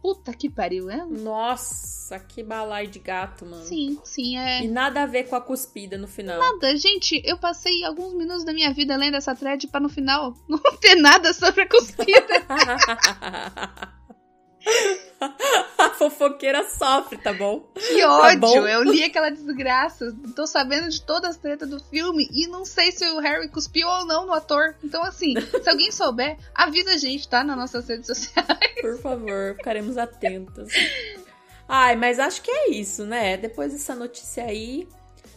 Puta 0.00 0.32
que 0.32 0.48
pariu, 0.48 0.86
né? 0.86 1.04
Nossa, 1.10 2.20
que 2.20 2.40
balai 2.40 2.86
de 2.86 3.00
gato, 3.00 3.44
mano. 3.44 3.64
Sim, 3.64 3.98
sim, 4.04 4.38
é. 4.38 4.62
E 4.62 4.68
nada 4.68 5.02
a 5.02 5.06
ver 5.06 5.24
com 5.24 5.34
a 5.34 5.40
cuspida 5.40 5.98
no 5.98 6.06
final. 6.06 6.38
Nada, 6.38 6.76
gente. 6.76 7.20
Eu 7.24 7.36
passei 7.36 7.82
alguns 7.84 8.14
minutos 8.14 8.44
da 8.44 8.52
minha 8.52 8.72
vida 8.72 8.96
lendo 8.96 9.16
essa 9.16 9.34
thread 9.34 9.66
para 9.66 9.80
no 9.80 9.88
final 9.88 10.34
não 10.48 10.60
ter 10.80 10.94
nada 10.94 11.34
sobre 11.34 11.62
a 11.62 11.68
cuspida. 11.68 12.46
A 15.78 15.90
fofoqueira 15.90 16.64
sofre, 16.68 17.18
tá 17.18 17.32
bom? 17.32 17.60
Que 17.74 18.04
ódio! 18.04 18.40
Tá 18.40 18.46
bom? 18.46 18.66
Eu 18.66 18.82
li 18.84 19.02
aquela 19.02 19.30
desgraça. 19.30 20.14
Tô 20.34 20.46
sabendo 20.46 20.88
de 20.88 21.02
todas 21.02 21.30
as 21.30 21.36
tretas 21.36 21.68
do 21.68 21.80
filme 21.80 22.28
e 22.32 22.46
não 22.46 22.64
sei 22.64 22.92
se 22.92 23.04
o 23.10 23.18
Harry 23.18 23.48
cuspiu 23.48 23.88
ou 23.88 24.04
não 24.04 24.26
no 24.26 24.32
ator. 24.32 24.76
Então, 24.82 25.02
assim, 25.02 25.34
se 25.40 25.68
alguém 25.68 25.90
souber, 25.90 26.36
avisa 26.54 26.92
a 26.92 26.96
gente, 26.96 27.28
tá? 27.28 27.42
Nas 27.42 27.56
nossas 27.56 27.88
redes 27.88 28.06
sociais. 28.06 28.46
Por 28.80 28.98
favor, 29.00 29.54
ficaremos 29.56 29.98
atentos. 29.98 30.72
Ai, 31.68 31.96
mas 31.96 32.18
acho 32.18 32.40
que 32.42 32.50
é 32.50 32.70
isso, 32.70 33.04
né? 33.04 33.36
Depois 33.36 33.72
dessa 33.72 33.94
notícia 33.94 34.44
aí, 34.44 34.88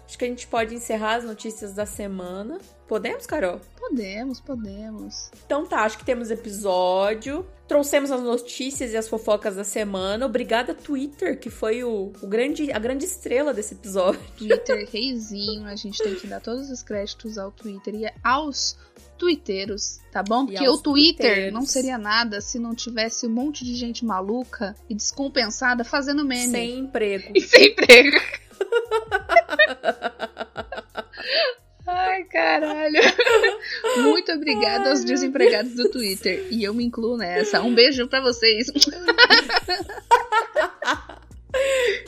acho 0.06 0.18
que 0.18 0.26
a 0.26 0.28
gente 0.28 0.48
pode 0.48 0.76
encerrar 0.76 1.16
as 1.16 1.24
notícias 1.24 1.74
da 1.74 1.86
semana. 1.86 2.60
Podemos, 2.92 3.26
Carol? 3.26 3.62
Podemos, 3.80 4.42
podemos. 4.42 5.32
Então 5.46 5.66
tá, 5.66 5.86
acho 5.86 5.98
que 5.98 6.04
temos 6.04 6.30
episódio. 6.30 7.48
Trouxemos 7.66 8.12
as 8.12 8.22
notícias 8.22 8.92
e 8.92 8.98
as 8.98 9.08
fofocas 9.08 9.56
da 9.56 9.64
semana. 9.64 10.26
Obrigada, 10.26 10.74
Twitter, 10.74 11.40
que 11.40 11.50
foi 11.50 11.86
o, 11.86 12.12
o 12.22 12.28
grande, 12.28 12.70
a 12.70 12.78
grande 12.78 13.06
estrela 13.06 13.54
desse 13.54 13.76
episódio. 13.76 14.20
Twitter, 14.38 14.90
reizinho. 14.92 15.66
A 15.68 15.76
gente 15.78 16.04
tem 16.04 16.16
que 16.16 16.28
dar 16.28 16.42
todos 16.42 16.70
os 16.70 16.84
créditos 16.84 17.38
ao 17.38 17.50
Twitter 17.50 17.96
e 17.96 18.12
aos 18.22 18.76
twitteiros, 19.18 20.02
tá 20.12 20.22
bom? 20.22 20.46
Porque 20.46 20.68
o 20.68 20.78
Twitter 20.78 21.50
não 21.54 21.66
seria 21.66 21.98
nada 21.98 22.42
se 22.42 22.60
não 22.60 22.76
tivesse 22.76 23.26
um 23.26 23.30
monte 23.30 23.64
de 23.64 23.74
gente 23.74 24.04
maluca 24.04 24.76
e 24.90 24.96
descompensada 24.96 25.86
fazendo 25.86 26.26
meme. 26.26 26.52
Sem 26.52 26.80
emprego. 26.80 27.32
E 27.34 27.40
sem 27.40 27.68
emprego. 27.68 28.20
Ai, 32.08 32.24
caralho. 32.26 33.00
Muito 34.04 34.32
obrigada 34.32 34.90
aos 34.90 35.04
desempregados 35.04 35.76
do 35.76 35.90
Twitter. 35.90 36.48
E 36.50 36.64
eu 36.64 36.74
me 36.74 36.84
incluo 36.86 37.18
nessa. 37.18 37.62
Um 37.62 37.74
beijo 37.74 38.08
para 38.08 38.22
vocês. 38.22 38.68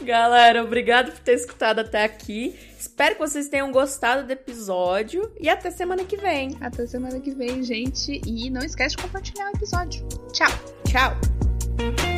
Galera, 0.01 0.63
obrigado 0.63 1.11
por 1.11 1.19
ter 1.19 1.33
escutado 1.33 1.79
até 1.79 2.03
aqui. 2.03 2.55
Espero 2.77 3.15
que 3.15 3.21
vocês 3.21 3.47
tenham 3.47 3.71
gostado 3.71 4.25
do 4.25 4.31
episódio 4.31 5.31
e 5.39 5.49
até 5.49 5.71
semana 5.71 6.03
que 6.03 6.17
vem. 6.17 6.57
Até 6.59 6.85
semana 6.85 7.19
que 7.19 7.31
vem, 7.31 7.63
gente. 7.63 8.21
E 8.25 8.49
não 8.49 8.61
esquece 8.61 8.95
de 8.95 9.03
compartilhar 9.03 9.51
o 9.51 9.55
episódio. 9.55 10.05
Tchau! 10.31 10.51
Tchau! 10.85 12.12